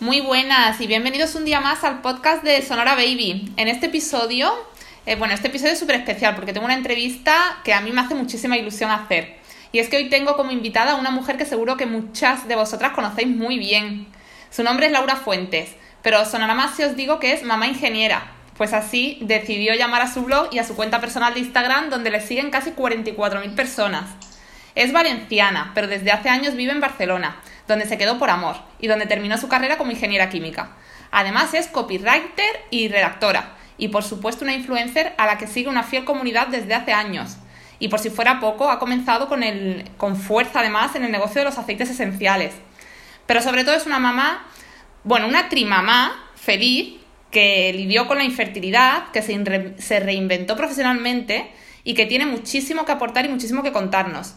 Muy 0.00 0.22
buenas 0.22 0.80
y 0.80 0.86
bienvenidos 0.86 1.34
un 1.34 1.44
día 1.44 1.60
más 1.60 1.84
al 1.84 2.00
podcast 2.00 2.42
de 2.42 2.62
Sonora 2.62 2.94
Baby. 2.94 3.52
En 3.58 3.68
este 3.68 3.88
episodio, 3.88 4.50
eh, 5.04 5.14
bueno, 5.16 5.34
este 5.34 5.48
episodio 5.48 5.74
es 5.74 5.78
súper 5.78 5.96
especial 5.96 6.34
porque 6.34 6.54
tengo 6.54 6.64
una 6.64 6.74
entrevista 6.74 7.60
que 7.64 7.74
a 7.74 7.82
mí 7.82 7.92
me 7.92 8.00
hace 8.00 8.14
muchísima 8.14 8.56
ilusión 8.56 8.90
hacer. 8.90 9.36
Y 9.72 9.78
es 9.78 9.90
que 9.90 9.98
hoy 9.98 10.08
tengo 10.08 10.38
como 10.38 10.52
invitada 10.52 10.92
a 10.92 10.96
una 10.96 11.10
mujer 11.10 11.36
que 11.36 11.44
seguro 11.44 11.76
que 11.76 11.84
muchas 11.84 12.48
de 12.48 12.56
vosotras 12.56 12.92
conocéis 12.92 13.28
muy 13.28 13.58
bien. 13.58 14.06
Su 14.48 14.62
nombre 14.62 14.86
es 14.86 14.92
Laura 14.92 15.16
Fuentes, 15.16 15.76
pero 16.00 16.24
sonará 16.24 16.54
más 16.54 16.76
si 16.76 16.82
os 16.82 16.96
digo 16.96 17.20
que 17.20 17.34
es 17.34 17.42
mamá 17.42 17.66
ingeniera. 17.66 18.32
Pues 18.56 18.72
así 18.72 19.18
decidió 19.20 19.74
llamar 19.74 20.00
a 20.00 20.10
su 20.10 20.22
blog 20.22 20.48
y 20.50 20.60
a 20.60 20.64
su 20.64 20.76
cuenta 20.76 21.02
personal 21.02 21.34
de 21.34 21.40
Instagram 21.40 21.90
donde 21.90 22.08
le 22.08 22.22
siguen 22.22 22.48
casi 22.48 22.70
44.000 22.70 23.54
personas. 23.54 24.04
Es 24.74 24.92
valenciana, 24.92 25.72
pero 25.74 25.88
desde 25.88 26.10
hace 26.10 26.30
años 26.30 26.54
vive 26.54 26.72
en 26.72 26.80
Barcelona 26.80 27.36
donde 27.70 27.86
se 27.86 27.98
quedó 27.98 28.18
por 28.18 28.30
amor 28.30 28.56
y 28.80 28.88
donde 28.88 29.06
terminó 29.06 29.38
su 29.38 29.48
carrera 29.48 29.78
como 29.78 29.92
ingeniera 29.92 30.28
química. 30.28 30.70
Además 31.10 31.54
es 31.54 31.68
copywriter 31.68 32.64
y 32.70 32.88
redactora, 32.88 33.56
y 33.78 33.88
por 33.88 34.04
supuesto 34.04 34.44
una 34.44 34.54
influencer 34.54 35.14
a 35.16 35.26
la 35.26 35.38
que 35.38 35.46
sigue 35.46 35.68
una 35.68 35.82
fiel 35.82 36.04
comunidad 36.04 36.48
desde 36.48 36.74
hace 36.74 36.92
años. 36.92 37.36
Y 37.78 37.88
por 37.88 37.98
si 37.98 38.10
fuera 38.10 38.40
poco, 38.40 38.70
ha 38.70 38.78
comenzado 38.78 39.28
con, 39.28 39.42
el, 39.42 39.88
con 39.96 40.16
fuerza 40.16 40.60
además 40.60 40.94
en 40.96 41.04
el 41.04 41.12
negocio 41.12 41.40
de 41.40 41.46
los 41.46 41.58
aceites 41.58 41.88
esenciales. 41.88 42.52
Pero 43.26 43.40
sobre 43.40 43.64
todo 43.64 43.74
es 43.74 43.86
una 43.86 43.98
mamá, 43.98 44.46
bueno, 45.04 45.26
una 45.26 45.48
trimamá 45.48 46.30
feliz 46.34 47.00
que 47.30 47.72
lidió 47.72 48.06
con 48.06 48.18
la 48.18 48.24
infertilidad, 48.24 49.10
que 49.12 49.22
se, 49.22 49.74
se 49.78 50.00
reinventó 50.00 50.56
profesionalmente 50.56 51.50
y 51.84 51.94
que 51.94 52.06
tiene 52.06 52.26
muchísimo 52.26 52.84
que 52.84 52.92
aportar 52.92 53.24
y 53.24 53.28
muchísimo 53.28 53.62
que 53.62 53.72
contarnos. 53.72 54.34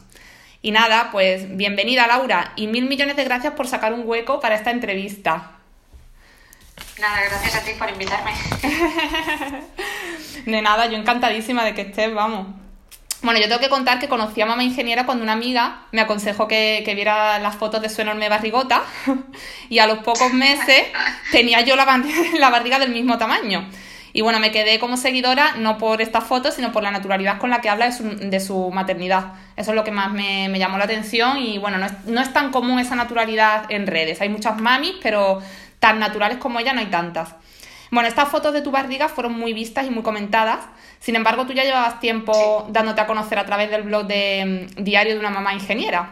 Y 0.65 0.71
nada, 0.71 1.09
pues 1.11 1.57
bienvenida 1.57 2.07
Laura 2.07 2.53
y 2.55 2.67
mil 2.67 2.85
millones 2.85 3.17
de 3.17 3.25
gracias 3.25 3.53
por 3.53 3.67
sacar 3.67 3.91
un 3.91 4.03
hueco 4.05 4.39
para 4.39 4.55
esta 4.55 4.71
entrevista. 4.71 5.51
Nada, 7.01 7.19
gracias 7.25 7.55
a 7.55 7.65
ti 7.65 7.71
por 7.77 7.89
invitarme. 7.89 8.31
de 10.45 10.61
nada, 10.61 10.85
yo 10.85 10.97
encantadísima 10.97 11.65
de 11.65 11.73
que 11.73 11.81
estés, 11.81 12.13
vamos. 12.13 12.47
Bueno, 13.23 13.41
yo 13.41 13.49
tengo 13.49 13.59
que 13.59 13.67
contar 13.67 13.99
que 13.99 14.07
conocí 14.07 14.39
a 14.39 14.45
mamá 14.45 14.63
ingeniera 14.63 15.05
cuando 15.05 15.25
una 15.25 15.33
amiga 15.33 15.81
me 15.91 15.99
aconsejó 15.99 16.47
que, 16.47 16.81
que 16.85 16.95
viera 16.95 17.39
las 17.39 17.57
fotos 17.57 17.81
de 17.81 17.89
su 17.89 17.99
enorme 17.99 18.29
barrigota 18.29 18.83
y 19.69 19.79
a 19.79 19.87
los 19.87 19.97
pocos 19.97 20.31
meses 20.31 20.85
tenía 21.33 21.59
yo 21.59 21.75
la, 21.75 21.85
la 22.39 22.49
barriga 22.49 22.79
del 22.79 22.91
mismo 22.91 23.17
tamaño. 23.17 23.69
Y 24.15 24.21
bueno, 24.21 24.39
me 24.39 24.51
quedé 24.51 24.79
como 24.79 24.95
seguidora 24.95 25.55
no 25.57 25.79
por 25.79 25.99
estas 25.99 26.23
fotos, 26.23 26.53
sino 26.53 26.71
por 26.71 26.83
la 26.83 26.91
naturalidad 26.91 27.39
con 27.39 27.49
la 27.49 27.61
que 27.61 27.69
habla 27.69 27.85
de 27.85 27.91
su, 27.91 28.03
de 28.03 28.39
su 28.39 28.69
maternidad. 28.69 29.33
Eso 29.55 29.71
es 29.71 29.75
lo 29.75 29.83
que 29.83 29.89
más 29.89 30.11
me, 30.11 30.49
me 30.49 30.59
llamó 30.59 30.77
la 30.77 30.83
atención 30.83 31.39
y 31.39 31.57
bueno, 31.57 31.79
no 31.79 31.87
es, 31.87 32.05
no 32.05 32.21
es, 32.21 32.31
tan 32.31 32.51
común 32.51 32.79
esa 32.79 32.95
naturalidad 32.95 33.65
en 33.69 33.87
redes. 33.87 34.21
Hay 34.21 34.29
muchas 34.29 34.61
mamis, 34.61 34.93
pero 35.01 35.41
tan 35.79 35.97
naturales 35.99 36.37
como 36.37 36.59
ella 36.59 36.73
no 36.73 36.79
hay 36.79 36.85
tantas. 36.87 37.33
Bueno, 37.89 38.07
estas 38.07 38.29
fotos 38.29 38.53
de 38.53 38.61
tu 38.61 38.69
barriga 38.69 39.09
fueron 39.09 39.33
muy 39.33 39.53
vistas 39.53 39.87
y 39.87 39.89
muy 39.89 40.03
comentadas. 40.03 40.59
Sin 40.99 41.15
embargo, 41.15 41.47
tú 41.47 41.53
ya 41.53 41.63
llevabas 41.63 41.99
tiempo 41.99 42.67
dándote 42.69 43.01
a 43.01 43.07
conocer 43.07 43.39
a 43.39 43.45
través 43.45 43.71
del 43.71 43.81
blog 43.81 44.05
de 44.05 44.67
mm, 44.77 44.83
Diario 44.83 45.13
de 45.13 45.19
una 45.19 45.31
mamá 45.31 45.55
ingeniera. 45.55 46.09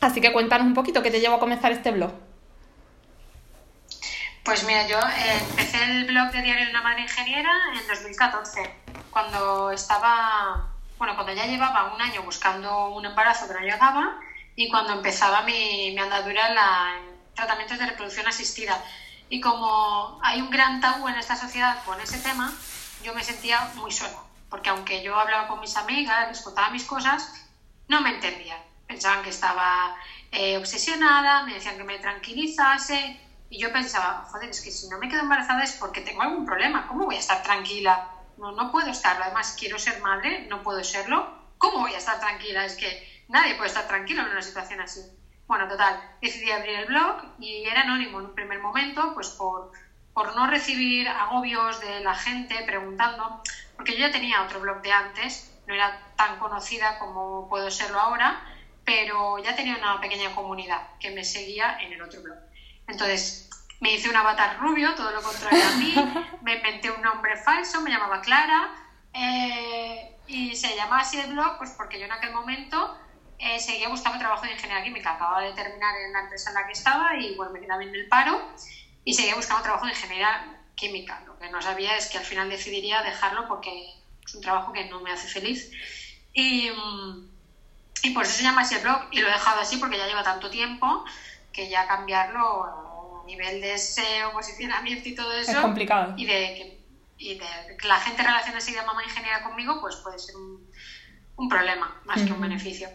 Así 0.00 0.22
que 0.22 0.32
cuéntanos 0.32 0.66
un 0.66 0.74
poquito 0.74 1.02
qué 1.02 1.10
te 1.10 1.20
llevó 1.20 1.36
a 1.36 1.40
comenzar 1.40 1.70
este 1.70 1.90
blog. 1.90 2.12
Pues 4.44 4.64
mira, 4.64 4.88
yo 4.88 4.98
eh, 4.98 5.38
empecé 5.50 5.84
el 5.84 6.04
blog 6.04 6.32
de 6.32 6.42
Diario 6.42 6.64
de 6.64 6.70
una 6.70 6.82
Madre 6.82 7.02
Ingeniera 7.02 7.52
en 7.80 7.86
2014, 7.86 8.74
cuando 9.10 9.70
estaba, 9.70 10.68
bueno, 10.98 11.14
cuando 11.14 11.32
ya 11.32 11.46
llevaba 11.46 11.94
un 11.94 12.02
año 12.02 12.22
buscando 12.24 12.88
un 12.88 13.06
embarazo 13.06 13.46
que 13.46 13.54
no 13.54 13.60
llegaba 13.60 14.18
y 14.56 14.68
cuando 14.68 14.94
empezaba 14.94 15.42
mi, 15.42 15.92
mi 15.92 15.98
andadura 15.98 16.96
en, 16.96 17.12
tratamientos 17.36 17.78
de 17.78 17.86
reproducción 17.86 18.26
asistida. 18.26 18.82
Y 19.28 19.40
como 19.40 20.18
hay 20.24 20.40
un 20.40 20.50
gran 20.50 20.80
tabú 20.80 21.06
en 21.06 21.14
esta 21.14 21.36
sociedad 21.36 21.78
con 21.84 22.00
ese 22.00 22.18
tema, 22.18 22.52
yo 23.04 23.14
me 23.14 23.22
sentía 23.22 23.70
muy 23.76 23.92
sola, 23.92 24.18
porque 24.50 24.70
aunque 24.70 25.04
yo 25.04 25.18
hablaba 25.20 25.46
con 25.46 25.60
mis 25.60 25.76
amigas, 25.76 26.28
les 26.28 26.42
contaba 26.42 26.70
mis 26.70 26.84
cosas, 26.84 27.46
no 27.86 28.00
me 28.00 28.10
entendían. 28.10 28.58
Pensaban 28.88 29.22
que 29.22 29.30
estaba 29.30 29.94
eh, 30.32 30.58
obsesionada, 30.58 31.44
me 31.44 31.54
decían 31.54 31.76
que 31.76 31.84
me 31.84 32.00
tranquilizase, 32.00 33.20
y 33.52 33.58
yo 33.58 33.70
pensaba, 33.70 34.22
joder, 34.30 34.48
es 34.48 34.62
que 34.62 34.70
si 34.70 34.86
no 34.86 34.96
me 34.96 35.08
quedo 35.08 35.20
embarazada 35.20 35.62
es 35.62 35.74
porque 35.74 36.00
tengo 36.00 36.22
algún 36.22 36.42
problema. 36.42 36.86
¿Cómo 36.86 37.04
voy 37.04 37.16
a 37.16 37.18
estar 37.18 37.42
tranquila? 37.42 38.00
No, 38.38 38.50
no 38.50 38.70
puedo 38.70 38.88
estarlo. 38.88 39.24
Además, 39.24 39.52
quiero 39.52 39.78
ser 39.78 39.98
madre, 39.98 40.40
no 40.40 40.62
puedo 40.62 40.82
serlo. 40.82 41.26
¿Cómo 41.58 41.80
voy 41.80 41.92
a 41.92 41.98
estar 41.98 42.18
tranquila? 42.18 42.64
Es 42.64 42.74
que 42.74 42.96
nadie 43.28 43.54
puede 43.54 43.66
estar 43.66 43.84
tranquilo 43.84 44.22
en 44.22 44.30
una 44.30 44.40
situación 44.40 44.80
así. 44.80 45.04
Bueno, 45.46 45.66
total, 45.68 45.98
decidí 46.22 46.50
abrir 46.50 46.76
el 46.76 46.86
blog 46.86 47.16
y 47.36 47.66
era 47.66 47.82
anónimo 47.82 48.20
en 48.20 48.24
un 48.26 48.32
primer 48.32 48.58
momento, 48.58 49.10
pues 49.12 49.28
por, 49.28 49.68
por 50.14 50.32
no 50.34 50.46
recibir 50.46 51.06
agobios 51.08 51.78
de 51.78 52.00
la 52.00 52.14
gente 52.14 52.62
preguntando, 52.62 53.34
porque 53.76 53.92
yo 53.92 53.98
ya 54.00 54.10
tenía 54.10 54.40
otro 54.40 54.60
blog 54.60 54.80
de 54.80 54.92
antes, 54.92 55.44
no 55.66 55.74
era 55.74 55.92
tan 56.16 56.36
conocida 56.38 56.94
como 56.94 57.44
puedo 57.48 57.70
serlo 57.70 57.98
ahora, 57.98 58.34
pero 58.82 59.36
ya 59.38 59.52
tenía 59.52 59.76
una 59.76 59.98
pequeña 60.00 60.30
comunidad 60.30 60.82
que 60.98 61.10
me 61.10 61.22
seguía 61.22 61.74
en 61.78 61.92
el 61.92 62.00
otro 62.00 62.22
blog. 62.22 62.38
Entonces, 62.88 63.48
me 63.80 63.94
hice 63.94 64.08
un 64.08 64.16
avatar 64.16 64.58
rubio, 64.60 64.94
todo 64.94 65.10
lo 65.10 65.22
contrario 65.22 65.62
a 65.66 65.76
mí, 65.76 65.94
me 66.42 66.56
inventé 66.56 66.90
un 66.90 67.02
nombre 67.02 67.36
falso, 67.36 67.80
me 67.80 67.90
llamaba 67.90 68.20
Clara, 68.20 68.70
eh, 69.12 70.16
y 70.26 70.54
se 70.56 70.74
llamaba 70.76 71.00
así 71.02 71.18
el 71.18 71.32
blog, 71.32 71.58
pues 71.58 71.70
porque 71.72 71.98
yo 71.98 72.06
en 72.06 72.12
aquel 72.12 72.32
momento 72.32 72.96
eh, 73.38 73.58
seguía 73.58 73.88
buscando 73.88 74.20
trabajo 74.20 74.46
de 74.46 74.52
ingeniería 74.52 74.84
química. 74.84 75.12
Acababa 75.14 75.42
de 75.42 75.52
terminar 75.52 75.94
en 75.96 76.12
la 76.12 76.20
empresa 76.20 76.50
en 76.50 76.54
la 76.54 76.66
que 76.66 76.72
estaba 76.72 77.16
y 77.16 77.34
bueno, 77.34 77.52
me 77.52 77.60
quedaba 77.60 77.82
en 77.82 77.94
el 77.94 78.06
paro 78.06 78.40
y 79.04 79.14
seguía 79.14 79.34
buscando 79.34 79.64
trabajo 79.64 79.84
de 79.86 79.92
ingeniería 79.92 80.62
química. 80.76 81.22
Lo 81.26 81.36
que 81.38 81.50
no 81.50 81.60
sabía 81.60 81.96
es 81.96 82.08
que 82.08 82.18
al 82.18 82.24
final 82.24 82.48
decidiría 82.48 83.02
dejarlo 83.02 83.48
porque 83.48 83.94
es 84.24 84.34
un 84.34 84.42
trabajo 84.42 84.72
que 84.72 84.84
no 84.84 85.00
me 85.00 85.10
hace 85.10 85.26
feliz. 85.26 85.72
Y, 86.32 86.70
y 88.04 88.10
por 88.10 88.24
eso 88.24 88.34
se 88.34 88.44
llama 88.44 88.62
así 88.62 88.76
el 88.76 88.82
blog 88.82 89.08
y 89.10 89.20
lo 89.20 89.28
he 89.28 89.32
dejado 89.32 89.60
así 89.60 89.76
porque 89.78 89.98
ya 89.98 90.06
lleva 90.06 90.22
tanto 90.22 90.48
tiempo 90.48 91.04
que 91.52 91.68
ya 91.68 91.86
cambiarlo 91.86 92.64
a 93.22 93.26
nivel 93.26 93.60
de 93.60 93.78
SEO, 93.78 94.32
posicionamiento 94.32 95.08
y 95.08 95.14
todo 95.14 95.32
eso. 95.32 95.52
Es 95.52 95.58
complicado. 95.58 96.14
Y 96.16 96.26
de 96.26 96.32
que, 96.32 96.84
y 97.18 97.34
de 97.38 97.76
que 97.80 97.88
la 97.88 98.00
gente 98.00 98.22
relacione 98.22 98.58
enseguida 98.58 98.84
mamá 98.84 99.04
ingeniera 99.04 99.42
conmigo, 99.42 99.80
pues 99.80 99.96
puede 99.96 100.18
ser 100.18 100.36
un, 100.36 100.70
un 101.36 101.48
problema 101.48 102.00
más 102.04 102.18
uh 102.18 102.20
-huh. 102.20 102.26
que 102.26 102.32
un 102.32 102.40
beneficio. 102.40 102.88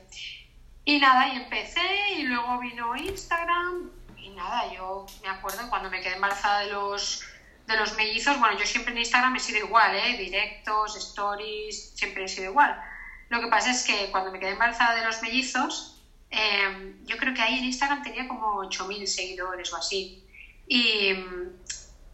Y 0.86 1.00
nada, 1.00 1.28
y 1.34 1.38
empecé 1.38 2.14
y 2.18 2.24
luego 2.24 2.60
vino 2.60 2.96
Instagram 2.96 3.92
y 4.18 4.30
nada, 4.30 4.74
yo 4.74 5.06
me 5.22 5.30
acuerdo 5.30 5.70
cuando 5.70 5.90
me 5.90 6.02
quedé 6.02 6.16
embarazada 6.16 6.60
de 6.62 6.72
los 6.72 7.24
de 7.68 7.76
los 7.76 7.98
mellizos, 7.98 8.40
bueno, 8.40 8.58
yo 8.58 8.66
siempre 8.66 8.94
en 8.94 9.00
Instagram 9.00 9.36
he 9.36 9.40
sido 9.42 9.60
igual, 9.60 9.94
¿eh? 9.94 10.18
directos, 10.18 10.96
stories, 10.96 11.92
siempre 11.96 12.24
he 12.24 12.28
sido 12.30 12.52
igual. 12.52 12.82
Lo 13.28 13.42
que 13.42 13.48
pasa 13.48 13.72
es 13.72 13.84
que 13.84 14.10
cuando 14.10 14.32
me 14.32 14.40
quedé 14.40 14.52
embarazada 14.52 14.96
de 14.96 15.06
los 15.06 15.22
mellizos, 15.22 15.97
eh, 16.30 16.96
yo 17.06 17.18
creo 17.18 17.34
que 17.34 17.42
ahí 17.42 17.60
en 17.60 17.66
Instagram 17.66 18.04
tenía 18.04 18.28
como 18.28 18.62
8.000 18.64 19.06
seguidores 19.06 19.72
o 19.74 19.78
así. 19.78 20.24
Y 20.68 21.14
um, 21.14 21.50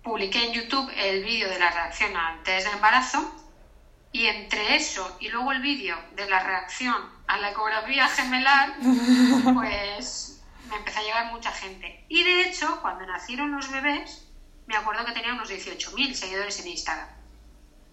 publiqué 0.04 0.46
en 0.48 0.54
YouTube 0.54 0.92
el 0.96 1.24
vídeo 1.24 1.50
de 1.50 1.60
la 1.60 1.72
reacción 1.72 2.16
al 2.16 2.44
test 2.44 2.68
de 2.68 2.74
embarazo 2.74 3.40
y 4.12 4.28
entre 4.28 4.76
eso 4.76 5.18
y 5.20 5.30
luego 5.30 5.52
el 5.52 5.62
vídeo 5.62 5.98
de 6.16 6.30
la 6.30 6.40
reacción 6.40 6.96
a 7.26 7.38
la 7.38 7.52
ecografía 7.52 8.08
gemelar, 8.08 8.76
pues 9.54 10.44
me 10.70 10.76
empezó 10.76 11.00
a 11.00 11.04
llegar 11.04 11.32
mucha 11.32 11.52
gente. 11.52 12.06
Y 12.10 12.24
de 12.24 12.48
hecho, 12.48 12.80
cuando 12.82 13.06
nacieron 13.08 13.52
los 13.52 13.72
bebés, 13.72 14.28
me 14.68 14.76
acuerdo 14.76 15.06
que 15.06 15.14
tenía 15.14 15.34
unos 15.34 15.50
18.000 15.50 16.14
seguidores 16.14 16.60
en 16.60 16.68
Instagram. 16.68 17.08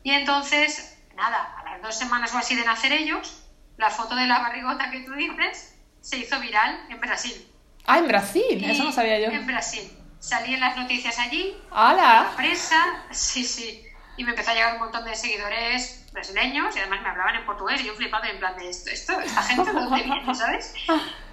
Y 0.02 0.12
entonces, 0.12 0.98
nada, 1.16 1.56
a 1.58 1.64
las 1.64 1.82
dos 1.82 1.98
semanas 1.98 2.34
o 2.34 2.38
así 2.38 2.54
de 2.54 2.64
nacer 2.64 2.92
ellos, 2.92 3.42
la 3.78 3.90
foto 3.90 4.14
de 4.14 4.26
la 4.26 4.40
barrigota 4.40 4.90
que 4.90 5.00
tú 5.00 5.12
dices 5.14 5.74
se 6.00 6.18
hizo 6.18 6.38
viral 6.40 6.86
en 6.88 7.00
Brasil. 7.00 7.46
Ah, 7.86 7.98
en 7.98 8.08
Brasil, 8.08 8.58
y 8.60 8.70
eso 8.70 8.84
no 8.84 8.92
sabía 8.92 9.18
yo. 9.18 9.26
En 9.30 9.46
Brasil. 9.46 9.90
Salí 10.18 10.54
en 10.54 10.60
las 10.60 10.76
noticias 10.76 11.18
allí. 11.18 11.56
¡Hala! 11.70 12.28
La 12.30 12.36
presa, 12.36 12.76
sí, 13.10 13.44
sí. 13.44 13.84
Y 14.16 14.24
me 14.24 14.30
empezó 14.30 14.50
a 14.50 14.54
llegar 14.54 14.74
un 14.74 14.80
montón 14.80 15.04
de 15.04 15.14
seguidores 15.16 16.06
brasileños 16.12 16.74
y 16.76 16.78
además 16.80 17.00
me 17.02 17.08
hablaban 17.08 17.36
en 17.36 17.46
portugués 17.46 17.80
y 17.80 17.84
yo 17.86 17.94
flipando 17.94 18.28
en 18.28 18.38
plan 18.38 18.56
de 18.56 18.68
esto, 18.68 18.90
esto 18.90 19.18
esta 19.20 19.42
gente 19.42 19.72
de 19.72 19.80
dónde 19.80 20.02
viene, 20.02 20.34
¿sabes? 20.34 20.74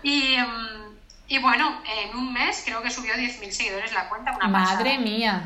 Y, 0.03 0.37
um, 0.39 0.95
y 1.27 1.39
bueno, 1.39 1.81
en 1.85 2.15
un 2.15 2.31
mes 2.31 2.61
creo 2.65 2.81
que 2.81 2.89
subió 2.89 3.13
10.000 3.15 3.51
seguidores 3.51 3.91
la 3.93 4.07
cuenta, 4.07 4.31
una 4.31 4.47
Madre 4.47 4.91
pasada. 4.91 4.99
mía. 4.99 5.41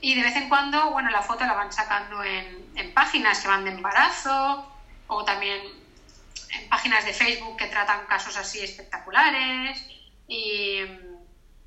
Y 0.00 0.14
de 0.14 0.22
vez 0.22 0.36
en 0.36 0.48
cuando, 0.48 0.90
bueno, 0.92 1.10
la 1.10 1.22
foto 1.22 1.44
la 1.44 1.52
van 1.54 1.72
sacando 1.72 2.22
en, 2.24 2.66
en 2.76 2.94
páginas 2.94 3.40
que 3.40 3.48
van 3.48 3.64
de 3.64 3.70
embarazo 3.72 4.70
o 5.06 5.24
también 5.24 5.60
páginas 6.68 7.04
de 7.04 7.12
Facebook 7.12 7.56
que 7.56 7.66
tratan 7.66 8.06
casos 8.06 8.36
así 8.36 8.60
espectaculares 8.60 9.86
y, 10.28 10.80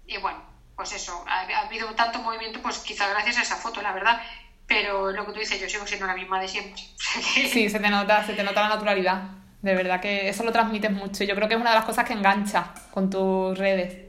y 0.07 0.17
bueno, 0.21 0.43
pues 0.75 0.93
eso, 0.93 1.25
ha, 1.27 1.41
ha, 1.41 1.67
habido 1.67 1.93
tanto 1.95 2.19
movimiento, 2.19 2.61
pues 2.61 2.79
quizá 2.79 3.07
gracias 3.09 3.37
a 3.37 3.41
esa 3.41 3.55
foto, 3.55 3.81
la 3.81 3.93
verdad. 3.93 4.21
Pero 4.67 5.11
lo 5.11 5.25
que 5.25 5.31
tú 5.31 5.39
dices, 5.39 5.61
yo 5.61 5.69
sigo 5.69 5.87
siendo 5.87 6.05
la 6.05 6.13
misma 6.13 6.39
de 6.41 6.47
siempre. 6.47 6.81
Sí, 7.49 7.69
se 7.69 7.79
te 7.79 7.89
nota, 7.89 8.25
se 8.25 8.33
te 8.33 8.43
nota 8.43 8.61
la 8.61 8.69
naturalidad. 8.69 9.21
De 9.61 9.73
verdad 9.73 9.99
que 9.99 10.29
eso 10.29 10.43
lo 10.43 10.51
transmites 10.51 10.91
mucho. 10.91 11.23
Yo 11.23 11.35
creo 11.35 11.47
que 11.47 11.55
es 11.55 11.59
una 11.59 11.71
de 11.71 11.77
las 11.77 11.85
cosas 11.85 12.05
que 12.05 12.13
engancha 12.13 12.73
con 12.91 13.09
tus 13.09 13.57
redes. 13.57 14.06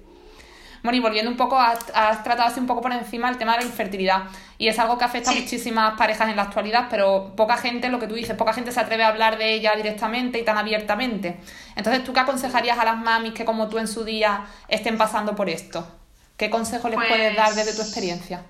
Bueno, 0.83 0.97
y 0.97 1.01
volviendo 1.01 1.31
un 1.31 1.37
poco, 1.37 1.59
has, 1.59 1.87
tratado 1.87 2.45
así 2.45 2.61
un 2.61 2.67
poco 2.67 2.81
por 2.81 2.93
encima 2.93 3.29
el 3.29 3.37
tema 3.37 3.53
de 3.53 3.61
la 3.61 3.67
infertilidad. 3.67 4.25
Y 4.59 4.69
es 4.69 4.79
algo 4.79 4.99
que 4.99 5.05
afecta 5.05 5.31
a 5.31 5.35
muchísimas 5.35 5.97
parejas 5.97 6.29
en 6.29 6.37
la 6.37 6.43
actualidad, 6.43 6.87
pero 6.91 7.35
poca 7.37 7.57
gente, 7.57 7.89
lo 7.89 7.99
que 7.99 8.07
tú 8.07 8.15
dices, 8.15 8.37
poca 8.37 8.53
gente 8.53 8.73
se 8.73 8.81
atreve 8.81 9.05
a 9.05 9.09
hablar 9.09 9.39
de 9.39 9.55
ella 9.55 9.75
directamente 9.77 10.39
y 10.39 10.45
tan 10.45 10.57
abiertamente. 10.57 11.39
Entonces, 11.77 12.05
¿tú 12.05 12.13
qué 12.13 12.21
aconsejarías 12.21 12.79
a 12.79 12.85
las 12.85 12.99
mamis 12.99 13.33
que 13.33 13.45
como 13.45 13.69
tú 13.69 13.79
en 13.79 13.89
su 13.89 14.05
día 14.05 14.47
estén 14.69 14.99
pasando 14.99 15.35
por 15.35 15.49
esto? 15.49 15.87
¿Qué 16.37 16.51
consejo 16.51 16.89
les 16.89 16.99
puedes 16.99 17.37
dar 17.37 17.55
desde 17.55 17.73
tu 17.73 17.79
pues 17.79 17.89
experiencia? 17.89 18.45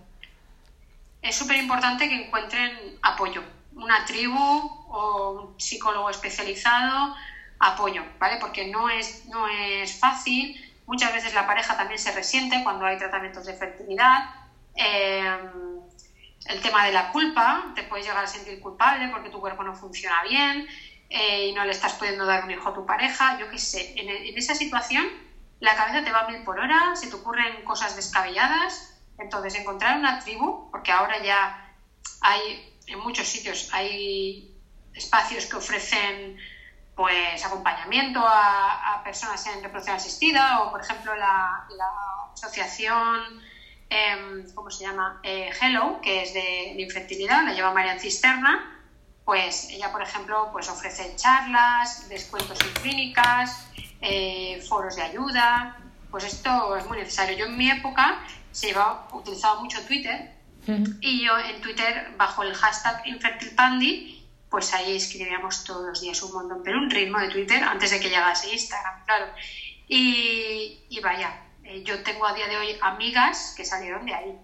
Es 1.23 1.37
súper 1.37 1.57
importante 1.57 2.09
que 2.09 2.27
encuentren 2.27 2.71
apoyo, 3.03 3.43
una 3.75 4.05
tribu 4.05 4.39
o 4.39 5.51
un 5.53 5.61
psicólogo 5.61 6.11
especializado, 6.11 7.15
apoyo, 7.59 8.05
¿vale? 8.19 8.37
Porque 8.41 8.67
no 8.67 8.89
es, 8.89 9.27
no 9.27 9.49
es 9.49 9.99
fácil 9.99 10.57
Muchas 10.89 11.13
veces 11.13 11.35
la 11.35 11.47
pareja 11.47 11.77
también 11.77 11.99
se 11.99 12.11
resiente 12.13 12.63
cuando 12.65 12.87
hay 12.87 12.97
tratamientos 12.97 13.45
de 13.45 13.55
fertilidad. 13.55 14.23
Eh, 14.75 15.39
el 16.47 16.61
tema 16.63 16.85
de 16.85 16.93
la 16.93 17.13
culpa, 17.13 17.73
te 17.75 17.83
puedes 17.83 18.07
llegar 18.07 18.25
a 18.25 18.27
sentir 18.27 18.59
culpable 18.59 19.09
porque 19.09 19.29
tu 19.29 19.39
cuerpo 19.39 19.63
no 19.65 19.75
funciona 19.75 20.23
bien 20.23 20.67
eh, 21.11 21.49
y 21.49 21.53
no 21.53 21.65
le 21.65 21.73
estás 21.73 21.93
pudiendo 21.95 22.25
dar 22.25 22.43
un 22.43 22.51
hijo 22.51 22.71
a 22.71 22.73
tu 22.73 22.87
pareja. 22.87 23.37
Yo 23.39 23.49
qué 23.49 23.59
sé, 23.59 23.93
en, 23.97 24.09
en 24.09 24.39
esa 24.39 24.55
situación 24.55 25.07
la 25.61 25.75
cabeza 25.75 26.03
te 26.03 26.11
va 26.11 26.21
a 26.21 26.25
mil 26.25 26.43
por 26.43 26.59
hora, 26.59 26.95
se 26.95 27.09
te 27.09 27.17
ocurren 27.17 27.63
cosas 27.65 27.95
descabelladas. 27.95 28.83
Entonces, 29.19 29.55
encontrar 29.57 29.97
una 29.99 30.19
tribu, 30.19 30.71
porque 30.71 30.93
ahora 30.93 31.19
ya 31.23 31.53
hay 32.21 32.65
en 32.87 32.99
muchos 33.01 33.29
sitios 33.29 33.69
hay 33.73 34.49
espacios 34.95 35.47
que 35.47 35.57
ofrecen 35.57 36.37
pues 36.99 37.45
acompañamiento 37.45 38.19
a, 38.21 39.01
personas 39.05 39.47
en 39.47 39.63
reproducción 39.63 39.95
asistida 39.95 40.63
o 40.63 40.73
por 40.73 40.81
ejemplo 40.81 41.15
la, 41.15 41.65
asociación 42.35 43.41
em, 43.89 44.53
¿cómo 44.53 44.69
se 44.69 44.85
llama? 44.85 45.21
Eh, 45.23 45.49
Hello 45.61 46.01
que 46.03 46.25
es 46.25 46.35
de, 46.35 46.75
infertilidad 46.77 47.45
la 47.45 47.53
lleva 47.53 47.73
Marian 47.73 48.01
Cisterna. 48.01 48.83
Pues 49.25 49.69
ella 49.71 49.93
por 49.93 50.03
ejemplo 50.03 50.49
pues 50.51 50.69
ofrece 50.69 51.15
charlas 51.15 52.09
descuentos 52.09 52.59
en 52.61 52.83
clínicas 52.83 53.69
eh, 54.01 54.61
foros 54.69 54.97
de 54.97 55.03
ayuda. 55.03 55.79
Pues 56.11 56.25
esto 56.25 56.77
es 56.77 56.85
muy 56.87 56.99
necesario. 56.99 57.39
Yo 57.39 57.47
en 57.47 57.57
mi 57.57 57.71
época 57.71 58.19
se 58.51 58.69
llevaba, 58.69 59.07
utilizaba 59.13 59.61
mucho 59.61 59.81
Twitter 59.87 60.35
y 61.01 61.25
yo 61.25 61.39
en 61.39 61.61
Twitter 61.61 62.13
bajo 62.17 62.43
el 62.43 62.55
hashtag 62.55 63.07
infertilpandi 63.07 64.18
pues 64.51 64.73
ahí 64.73 64.97
escribíamos 64.97 65.65
todos 65.65 65.87
los 65.87 66.01
días 66.01 66.23
un 66.23 66.33
montón, 66.33 66.63
pero 66.63 66.79
un 66.79 66.91
ritmo 66.91 67.19
de 67.19 67.29
Twitter 67.29 67.63
antes 67.63 67.91
de 67.91 68.01
que 68.01 68.09
llegase 68.09 68.51
Instagram, 68.51 69.05
claro. 69.05 69.27
Y, 69.89 71.01
vaya, 71.03 71.43
eh, 71.65 71.83
yo 71.83 72.03
tengo 72.03 72.27
a 72.27 72.35
día 72.35 72.47
de 72.47 72.57
hoy 72.57 72.77
amigas 72.81 73.55
que 73.57 73.65
salieron 73.65 74.05
de 74.05 74.15
ahí, 74.15 74.39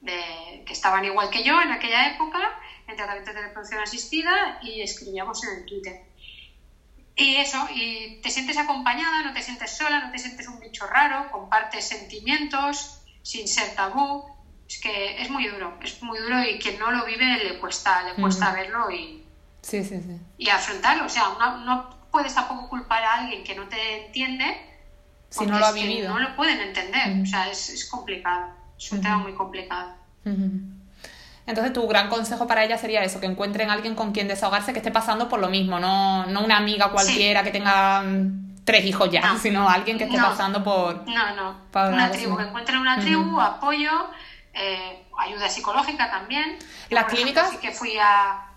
de, 0.00 0.64
que 0.66 0.72
estaban 0.72 1.04
igual 1.04 1.30
que 1.30 1.42
yo 1.42 1.60
en 1.60 1.70
aquella 1.70 2.14
época, 2.14 2.38
en 2.86 2.96
tratamiento 2.96 3.32
de 3.32 3.42
reproducción 3.42 3.80
asistida, 3.80 4.58
y 4.62 4.82
escribíamos 4.82 5.42
en 5.44 5.60
el 5.60 5.66
Twitter. 5.66 6.02
Y 7.14 7.36
eso, 7.36 7.58
y 7.74 8.20
te 8.22 8.30
sientes 8.30 8.56
acompañada, 8.56 9.22
no 9.22 9.32
te 9.34 9.42
sientes 9.42 9.76
sola, 9.76 10.00
no 10.00 10.12
te 10.12 10.18
sientes 10.18 10.48
un 10.48 10.60
bicho 10.60 10.86
raro, 10.86 11.30
compartes 11.30 11.88
sentimientos 11.88 13.02
sin 13.22 13.46
ser 13.46 13.74
tabú. 13.74 14.24
Es 14.66 14.80
que 14.80 15.20
es 15.20 15.28
muy 15.28 15.46
duro, 15.46 15.78
es 15.82 16.02
muy 16.02 16.18
duro 16.18 16.42
y 16.42 16.58
quien 16.58 16.78
no 16.78 16.90
lo 16.90 17.04
vive 17.04 17.44
le 17.44 17.58
cuesta, 17.58 18.02
le 18.04 18.14
cuesta 18.14 18.54
verlo 18.54 18.90
y, 18.90 19.21
Sí, 19.62 19.84
sí, 19.84 20.00
sí. 20.00 20.20
Y 20.38 20.48
afrontarlo. 20.48 21.06
O 21.06 21.08
sea, 21.08 21.24
no, 21.64 21.90
puedes 22.10 22.34
tampoco 22.34 22.68
culpar 22.68 23.02
a 23.02 23.14
alguien 23.14 23.44
que 23.44 23.54
no 23.54 23.68
te 23.68 24.06
entiende. 24.06 24.68
Si 25.30 25.46
no 25.46 25.58
lo 25.58 25.64
ha 25.64 25.72
vivido. 25.72 26.10
no 26.10 26.18
lo 26.18 26.36
pueden 26.36 26.60
entender. 26.60 27.22
O 27.22 27.26
sea, 27.26 27.48
es, 27.48 27.88
complicado. 27.90 28.48
Es 28.76 28.92
un 28.92 29.00
tema 29.00 29.18
muy 29.18 29.32
complicado. 29.32 29.94
Entonces, 31.46 31.72
tu 31.72 31.86
gran 31.88 32.08
consejo 32.08 32.46
para 32.46 32.64
ella 32.64 32.76
sería 32.76 33.02
eso, 33.02 33.20
que 33.20 33.26
encuentren 33.26 33.70
a 33.70 33.72
alguien 33.72 33.94
con 33.94 34.12
quien 34.12 34.28
desahogarse 34.28 34.72
que 34.72 34.78
esté 34.78 34.90
pasando 34.90 35.28
por 35.28 35.40
lo 35.40 35.48
mismo, 35.48 35.80
no, 35.80 36.26
no 36.26 36.44
una 36.44 36.56
amiga 36.56 36.90
cualquiera 36.90 37.42
que 37.42 37.50
tenga 37.50 38.02
mm, 38.02 38.64
tres 38.64 38.84
hijos 38.84 39.10
ya, 39.10 39.36
sino 39.42 39.68
alguien 39.68 39.98
que 39.98 40.04
esté 40.04 40.18
pasando 40.18 40.62
por... 40.62 41.08
No, 41.08 41.34
no, 41.34 41.56
una 41.88 42.10
tribu, 42.12 42.36
que 42.36 42.44
encuentren 42.44 42.78
una 42.78 43.00
tribu, 43.00 43.40
apoyo, 43.40 43.90
eh, 44.54 45.04
ayuda 45.18 45.48
psicológica 45.48 46.10
también. 46.10 46.58
¿Las 46.90 47.06
clínicas? 47.06 47.50
Sí 47.50 47.56
que 47.56 47.72
fui 47.72 47.96
a 48.00 48.51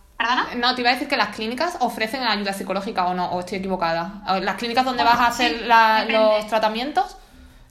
no, 0.56 0.76
te 0.76 0.82
iba 0.82 0.90
a 0.90 0.94
decir 0.94 1.08
que 1.08 1.18
las 1.18 1.36
clínicas 1.36 1.78
ofrecen 1.80 2.24
ayuda 2.24 2.54
psicológica 2.54 3.06
o 3.06 3.14
no, 3.14 3.32
o 3.32 3.42
estoy 3.42 3.60
equivocada. 3.60 4.22
Las 4.42 4.56
clínicas 4.56 4.86
donde 4.86 5.04
vas 5.04 5.20
a 5.20 5.28
hacer 5.28 5.68
los 6.08 6.48
tratamientos 6.48 7.18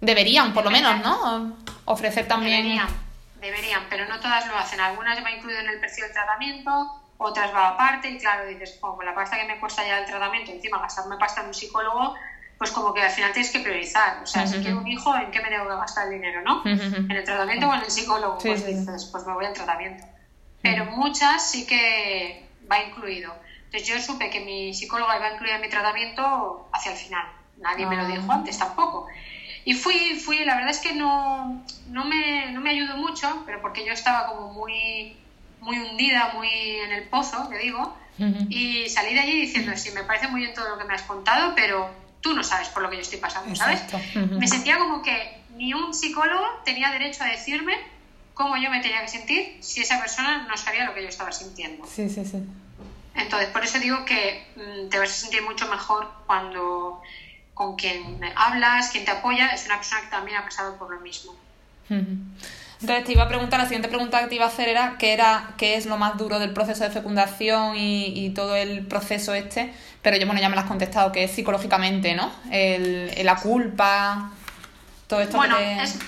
deberían, 0.01 0.53
por 0.53 0.65
lo 0.65 0.71
menos, 0.71 1.01
¿no? 1.03 1.57
Ofrecer 1.87 2.29
también. 2.29 2.63
Deberían, 2.63 2.89
deberían, 3.41 3.83
pero 3.89 4.07
no 4.07 4.21
todas 4.21 4.47
lo 4.47 4.57
hacen. 4.57 4.81
Algunas 4.81 5.23
va 5.25 5.31
incluido 5.31 5.61
en 5.61 5.69
el 5.69 5.81
precio 5.81 6.05
del 6.05 6.13
tratamiento, 6.13 7.01
otras 7.19 7.55
va 7.55 7.69
aparte, 7.69 8.11
y 8.11 8.19
claro, 8.19 8.47
dices, 8.47 8.77
como 8.81 9.03
la 9.03 9.15
pasta 9.15 9.37
que 9.39 9.47
me 9.47 9.59
cuesta 9.59 9.87
ya 9.87 9.99
el 9.99 10.07
tratamiento, 10.07 10.53
encima 10.53 10.79
gastarme 10.79 11.17
pasta 11.17 11.41
en 11.41 11.49
un 11.49 11.55
psicólogo, 11.55 12.15
pues 12.59 12.71
como 12.71 12.95
que 12.95 13.03
al 13.03 13.11
final 13.11 13.33
tienes 13.33 13.51
que 13.51 13.61
priorizar. 13.61 14.23
O 14.23 14.27
sea, 14.27 14.47
si 14.47 14.61
quiero 14.61 14.79
un 14.79 14.87
hijo, 14.87 15.15
¿en 15.17 15.31
qué 15.31 15.41
me 15.41 15.51
debo 15.51 15.67
gastar 15.67 16.07
el 16.07 16.15
dinero, 16.15 16.43
no? 16.43 16.63
¿En 16.65 17.11
el 17.11 17.25
tratamiento 17.25 17.69
o 17.69 17.75
en 17.75 17.81
el 17.81 17.91
psicólogo? 17.91 18.39
pues 18.39 18.67
dices, 18.67 19.09
pues 19.11 19.27
me 19.27 19.33
voy 19.33 19.47
al 19.47 19.55
tratamiento 19.55 20.14
pero 20.65 20.87
muchas 20.87 21.51
sí 21.51 21.67
que 21.67 22.43
va 22.71 22.83
incluido. 22.83 23.35
Entonces 23.67 23.87
yo 23.87 24.01
supe 24.01 24.31
que 24.31 24.41
mi 24.41 24.73
psicóloga 24.73 25.19
iba 25.19 25.27
a 25.27 25.33
incluir 25.35 25.59
mi 25.61 25.69
tratamiento 25.69 26.67
hacia 26.73 26.93
el 26.93 26.99
final. 26.99 27.27
Nadie 27.59 27.85
me 27.85 27.97
lo 27.97 28.07
dijo 28.07 28.25
ah. 28.31 28.37
antes 28.37 28.59
tampoco. 28.59 29.07
Y 29.67 29.75
fui, 29.75 30.19
fui, 30.19 30.43
la 30.45 30.55
verdad 30.55 30.71
es 30.71 30.79
que 30.79 30.95
no, 30.95 31.63
no, 31.89 32.05
me, 32.07 32.51
no 32.53 32.63
me 32.63 32.71
ayudó 32.71 32.97
mucho, 32.97 33.43
pero 33.45 33.61
porque 33.61 33.85
yo 33.85 33.93
estaba 33.93 34.27
como 34.27 34.55
muy, 34.55 35.17
muy 35.61 35.79
hundida, 35.79 36.33
muy 36.35 36.49
en 36.49 36.93
el 36.93 37.05
pozo, 37.05 37.47
te 37.49 37.59
digo, 37.59 37.95
y 38.49 38.89
salí 38.89 39.13
de 39.13 39.21
allí 39.21 39.41
diciendo, 39.43 39.73
sí, 39.77 39.91
me 39.91 40.05
parece 40.05 40.29
muy 40.29 40.41
bien 40.41 40.55
todo 40.55 40.69
lo 40.71 40.79
que 40.79 40.85
me 40.85 40.95
has 40.95 41.03
contado, 41.03 41.55
pero 41.55 41.91
tú 42.21 42.33
no 42.35 42.43
sabes 42.43 42.69
por 42.69 42.83
lo 42.83 42.89
que 42.89 42.97
yo 42.97 43.03
estoy 43.03 43.19
pasando, 43.19 43.55
¿sabes? 43.55 43.83
Me 44.15 44.47
sentía 44.47 44.79
como 44.79 45.03
que 45.03 45.41
ni 45.57 45.75
un 45.75 45.93
psicólogo 45.93 46.47
tenía 46.65 46.91
derecho 46.91 47.25
a 47.25 47.27
decirme 47.27 47.75
cómo 48.35 48.57
yo 48.57 48.71
me 48.71 48.81
tenía 48.81 49.01
que 49.01 49.09
sentir 49.09 49.57
si 49.61 49.81
esa 49.81 50.01
persona 50.01 50.47
no 50.49 50.57
sabía 50.57 50.85
lo 50.85 50.95
que 50.95 51.03
yo 51.03 51.09
estaba 51.09 51.33
sintiendo. 51.33 51.87
Sí, 51.87 52.09
sí, 52.09 52.25
sí. 52.25 52.43
Entonces, 53.15 53.49
por 53.51 53.65
eso 53.65 53.79
digo 53.79 54.05
que 54.05 54.47
mm, 54.57 54.89
te 54.89 54.99
vas 54.99 55.11
a 55.11 55.15
sentir 55.15 55.43
mucho 55.43 55.69
mejor 55.69 56.13
cuando 56.27 57.01
con 57.55 57.77
quien 57.77 58.21
hablas, 58.35 58.91
quien 58.91 59.05
te 59.05 59.13
apoya, 59.13 59.49
es 59.49 59.65
una 59.67 59.77
persona 59.77 60.03
que 60.03 60.09
también 60.09 60.37
ha 60.39 60.45
pasado 60.45 60.77
por 60.77 60.93
lo 60.93 61.01
mismo. 61.01 61.35
Entonces 61.89 63.05
te 63.05 63.13
iba 63.13 63.23
a 63.23 63.29
preguntar, 63.29 63.61
la 63.61 63.67
siguiente 63.67 63.89
pregunta 63.89 64.21
que 64.21 64.27
te 64.27 64.35
iba 64.35 64.45
a 64.45 64.49
hacer 64.49 64.69
era 64.69 64.97
qué 64.99 65.13
era, 65.13 65.55
qué 65.57 65.77
es 65.77 65.87
lo 65.87 65.97
más 65.97 66.19
duro 66.19 66.41
del 66.41 66.53
proceso 66.53 66.83
de 66.83 66.91
fecundación 66.91 67.75
y, 67.77 68.31
todo 68.35 68.57
el 68.57 68.87
proceso 68.87 69.33
este, 69.35 69.73
pero 70.03 70.17
yo 70.17 70.27
bueno 70.27 70.41
ya 70.41 70.49
me 70.49 70.57
lo 70.57 70.63
has 70.63 70.67
contestado, 70.67 71.13
que 71.13 71.25
es 71.25 71.31
psicológicamente, 71.31 72.15
¿no? 72.15 72.33
El, 72.51 73.13
la 73.23 73.37
culpa, 73.37 74.33
todo 75.07 75.21
esto 75.21 75.37
bueno, 75.37 75.57
es, 75.59 75.99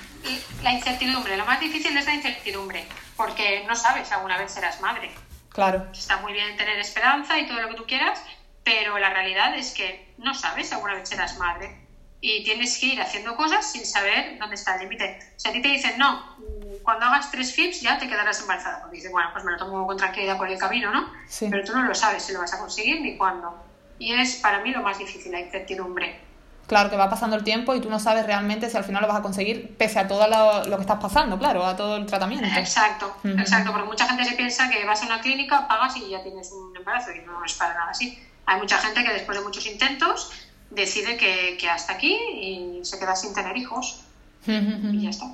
la 0.62 0.72
incertidumbre, 0.72 1.36
lo 1.36 1.44
más 1.44 1.60
difícil 1.60 1.96
es 1.96 2.06
la 2.06 2.14
incertidumbre, 2.14 2.84
porque 3.16 3.64
no 3.66 3.76
sabes, 3.76 4.10
alguna 4.12 4.38
vez 4.38 4.52
serás 4.52 4.80
madre. 4.80 5.10
Claro. 5.50 5.86
Está 5.92 6.18
muy 6.18 6.32
bien 6.32 6.56
tener 6.56 6.78
esperanza 6.78 7.38
y 7.38 7.46
todo 7.46 7.60
lo 7.62 7.68
que 7.68 7.74
tú 7.74 7.86
quieras, 7.86 8.22
pero 8.62 8.98
la 8.98 9.10
realidad 9.10 9.56
es 9.56 9.72
que 9.72 10.14
no 10.18 10.34
sabes, 10.34 10.72
alguna 10.72 10.94
vez 10.94 11.08
serás 11.08 11.38
madre. 11.38 11.80
Y 12.20 12.44
tienes 12.44 12.78
que 12.78 12.86
ir 12.86 13.00
haciendo 13.00 13.36
cosas 13.36 13.70
sin 13.70 13.86
saber 13.86 14.38
dónde 14.38 14.56
está 14.56 14.74
el 14.74 14.82
límite. 14.82 15.18
Si 15.36 15.48
a 15.48 15.52
ti 15.52 15.62
te 15.62 15.68
dicen, 15.68 15.98
no, 15.98 16.36
cuando 16.82 17.06
hagas 17.06 17.30
tres 17.30 17.54
FIPS 17.54 17.82
ya 17.82 17.98
te 17.98 18.08
quedarás 18.08 18.40
embarazada. 18.40 18.80
Pues 18.80 18.92
dices, 18.92 19.12
bueno, 19.12 19.30
pues 19.32 19.44
me 19.44 19.52
lo 19.52 19.58
tomo 19.58 19.86
con 19.86 19.96
tranquilidad 19.96 20.36
por 20.36 20.48
el 20.48 20.58
camino, 20.58 20.90
¿no? 20.92 21.12
Sí. 21.28 21.46
Pero 21.50 21.64
tú 21.64 21.72
no 21.72 21.82
lo 21.82 21.94
sabes 21.94 22.22
si 22.22 22.32
lo 22.32 22.40
vas 22.40 22.52
a 22.54 22.58
conseguir 22.58 23.00
ni 23.00 23.16
cuándo. 23.16 23.54
Y 23.98 24.12
es 24.14 24.36
para 24.36 24.60
mí 24.60 24.72
lo 24.72 24.82
más 24.82 24.98
difícil, 24.98 25.32
la 25.32 25.40
incertidumbre. 25.40 26.25
Claro, 26.66 26.90
que 26.90 26.96
va 26.96 27.08
pasando 27.08 27.36
el 27.36 27.44
tiempo 27.44 27.74
y 27.76 27.80
tú 27.80 27.88
no 27.88 28.00
sabes 28.00 28.26
realmente 28.26 28.68
si 28.68 28.76
al 28.76 28.82
final 28.82 29.00
lo 29.02 29.08
vas 29.08 29.18
a 29.18 29.22
conseguir, 29.22 29.76
pese 29.76 30.00
a 30.00 30.08
todo 30.08 30.26
lo, 30.26 30.76
que 30.76 30.82
estás 30.82 30.98
pasando, 31.00 31.38
claro, 31.38 31.64
a 31.64 31.76
todo 31.76 31.96
el 31.96 32.06
tratamiento. 32.06 32.46
Exacto, 32.58 33.16
exacto, 33.22 33.70
porque 33.70 33.86
mucha 33.86 34.06
gente 34.08 34.24
se 34.24 34.34
piensa 34.34 34.68
que 34.68 34.84
vas 34.84 35.00
a 35.02 35.06
una 35.06 35.20
clínica, 35.20 35.68
pagas 35.68 35.96
y 35.96 36.10
ya 36.10 36.22
tienes 36.22 36.50
un 36.50 36.76
embarazo, 36.76 37.12
y 37.12 37.20
no 37.20 37.44
es 37.44 37.54
para 37.54 37.74
nada 37.74 37.90
así. 37.92 38.18
Hay 38.46 38.60
mucha 38.60 38.78
gente 38.78 39.04
que 39.04 39.12
después 39.12 39.38
de 39.38 39.44
muchos 39.44 39.64
intentos 39.66 40.32
decide 40.70 41.16
que, 41.16 41.68
hasta 41.68 41.92
aquí 41.92 42.14
y 42.14 42.80
se 42.84 42.98
queda 42.98 43.14
sin 43.14 43.32
tener 43.32 43.56
hijos. 43.56 44.00
y 44.46 45.02
ya 45.02 45.10
está. 45.10 45.26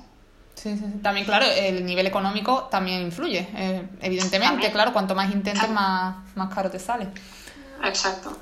Sí, 0.53 0.77
sí, 0.77 0.85
También, 1.01 1.25
claro, 1.25 1.45
el 1.45 1.83
nivel 1.83 2.05
económico 2.05 2.65
también 2.65 3.01
influye, 3.01 3.49
eh, 3.55 3.87
evidentemente, 4.01 4.71
claro, 4.71 4.93
cuanto 4.93 5.15
más 5.15 5.33
intentes, 5.33 5.67
más, 5.69 6.15
más 6.35 6.53
caro 6.53 6.69
te 6.69 6.77
sale. 6.77 7.07
Exacto. 7.83 8.37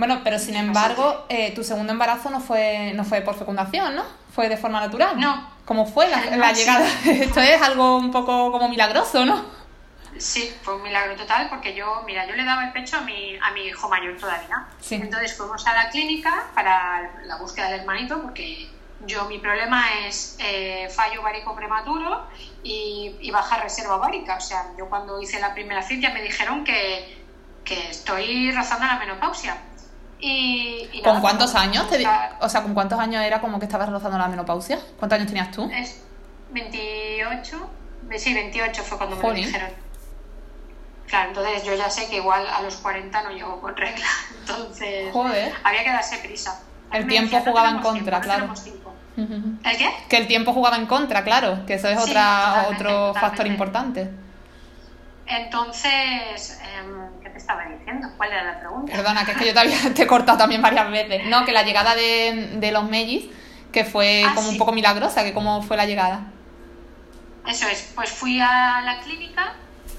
Bueno, 0.00 0.22
pero 0.24 0.38
sin 0.38 0.56
embargo, 0.56 1.26
eh, 1.28 1.52
tu 1.54 1.62
segundo 1.62 1.92
embarazo 1.92 2.30
no 2.30 2.40
fue, 2.40 2.92
no 2.94 3.04
fue 3.04 3.20
por 3.20 3.34
fecundación, 3.34 3.94
¿no? 3.94 4.02
Fue 4.34 4.48
de 4.48 4.56
forma 4.56 4.80
natural. 4.80 5.20
No. 5.20 5.46
¿Cómo 5.66 5.84
fue 5.84 6.08
la, 6.08 6.52
llegada? 6.52 6.88
Esto 7.04 7.38
es 7.40 7.60
algo 7.60 7.98
un 7.98 8.10
poco 8.10 8.50
como 8.50 8.70
milagroso, 8.70 9.26
¿no? 9.26 9.44
Sí, 10.16 10.50
fue 10.62 10.76
un 10.76 10.84
milagro 10.84 11.16
total 11.16 11.50
porque 11.50 11.74
yo, 11.74 12.02
mira, 12.06 12.26
yo 12.26 12.34
le 12.34 12.46
daba 12.46 12.64
el 12.64 12.72
pecho 12.72 12.96
a 12.96 13.02
mi, 13.02 13.36
a 13.36 13.50
mi 13.50 13.66
hijo 13.66 13.90
mayor 13.90 14.16
todavía. 14.16 14.68
Sí. 14.80 14.94
Entonces 14.94 15.36
fuimos 15.36 15.66
a 15.66 15.74
la 15.74 15.90
clínica 15.90 16.46
para 16.54 17.10
la 17.26 17.36
búsqueda 17.36 17.68
del 17.68 17.80
hermanito 17.80 18.22
porque 18.22 18.70
Yo 19.04 19.26
mi 19.26 19.38
problema 19.38 19.84
es 20.06 20.36
eh, 20.38 20.88
fallo 20.90 21.20
ovárico 21.20 21.54
prematuro 21.54 22.26
y, 22.62 23.16
y, 23.20 23.30
baja 23.30 23.58
reserva 23.58 23.96
ovárica. 23.96 24.36
O 24.36 24.40
sea, 24.40 24.64
yo 24.78 24.88
cuando 24.88 25.20
hice 25.20 25.38
la 25.40 25.52
primera 25.52 25.82
cita 25.82 26.08
me 26.10 26.22
dijeron 26.22 26.64
que, 26.64 27.18
que 27.66 27.90
estoy 27.90 28.50
rozando 28.52 28.86
la 28.86 28.98
menopausia. 28.98 29.58
Y, 30.20 30.88
y 30.92 31.02
¿Con 31.02 31.20
cuántos 31.20 31.54
años? 31.54 31.88
Te 31.88 32.06
O 32.40 32.48
sea, 32.48 32.62
¿con 32.62 32.74
cuántos 32.74 32.98
años 32.98 33.22
era 33.22 33.40
como 33.40 33.58
que 33.58 33.64
estabas 33.64 33.88
rozando 33.88 34.18
la 34.18 34.28
menopausia? 34.28 34.78
¿Cuántos 34.98 35.16
años 35.18 35.28
tenías 35.28 35.50
tú? 35.50 35.70
Es 35.72 36.02
28, 36.50 37.70
sí, 38.16 38.34
28 38.34 38.82
fue 38.82 38.98
cuando 38.98 39.16
me 39.16 39.22
lo 39.22 39.32
dijeron. 39.32 39.70
Claro, 41.06 41.30
entonces 41.30 41.64
yo 41.64 41.74
ya 41.74 41.90
sé 41.90 42.08
que 42.08 42.16
igual 42.16 42.46
a 42.46 42.62
los 42.62 42.76
40 42.76 43.22
no 43.22 43.30
llego 43.30 43.60
con 43.60 43.76
regla. 43.76 44.06
Entonces, 44.40 45.12
Joder. 45.12 45.52
había 45.64 45.82
que 45.82 45.90
darse 45.90 46.18
prisa. 46.18 46.60
El 46.92 47.08
tiempo 47.08 47.36
decían, 47.36 47.44
"No 47.44 47.50
jugaba 47.50 47.70
en 47.70 47.78
contra, 47.80 48.20
tiempo, 48.20 48.20
claro. 48.20 48.40
tenemos 48.40 48.64
tiempo". 48.64 48.92
¿El 49.64 49.76
qué? 49.76 49.90
Que 50.08 50.16
el 50.18 50.26
tiempo 50.28 50.52
jugaba 50.52 50.76
en 50.76 50.86
contra, 50.86 51.24
claro, 51.24 51.66
que 51.66 51.74
eso 51.74 51.88
es 51.88 52.00
Sí, 52.02 52.10
otra, 52.10 52.54
totalmente, 52.54 52.84
otro 52.86 53.14
factor 53.14 53.46
importante. 53.48 54.10
Entonces, 55.30 56.60
em, 56.64 57.20
¿qué 57.22 57.30
te 57.30 57.38
estaba 57.38 57.64
diciendo? 57.66 58.08
¿Cuál 58.16 58.32
era 58.32 58.42
la 58.44 58.58
pregunta? 58.60 58.92
Perdona, 58.92 59.24
que 59.24 59.32
es 59.32 59.36
que 59.38 59.46
yo 59.46 59.52
te, 59.54 59.60
había, 59.60 59.76
te 59.94 60.02
he 60.02 60.06
cortado 60.06 60.36
también 60.38 60.60
varias 60.60 60.90
veces. 60.90 61.24
No, 61.26 61.44
que 61.44 61.52
la 61.52 61.62
llegada 61.62 61.94
de, 61.94 62.50
de 62.56 62.72
los 62.72 62.84
Mellis, 62.84 63.26
que 63.72 63.84
fue 63.84 64.24
Ah, 64.26 64.32
como 64.34 64.48
sí. 64.48 64.52
un 64.54 64.58
poco 64.58 64.72
milagrosa, 64.72 65.22
que 65.22 65.32
cómo 65.32 65.62
fue 65.62 65.76
la 65.76 65.86
llegada. 65.86 66.22
Eso 67.46 67.66
es, 67.68 67.92
pues 67.94 68.10
fui 68.10 68.40
a 68.40 68.80
la 68.84 69.00
clínica 69.00 69.54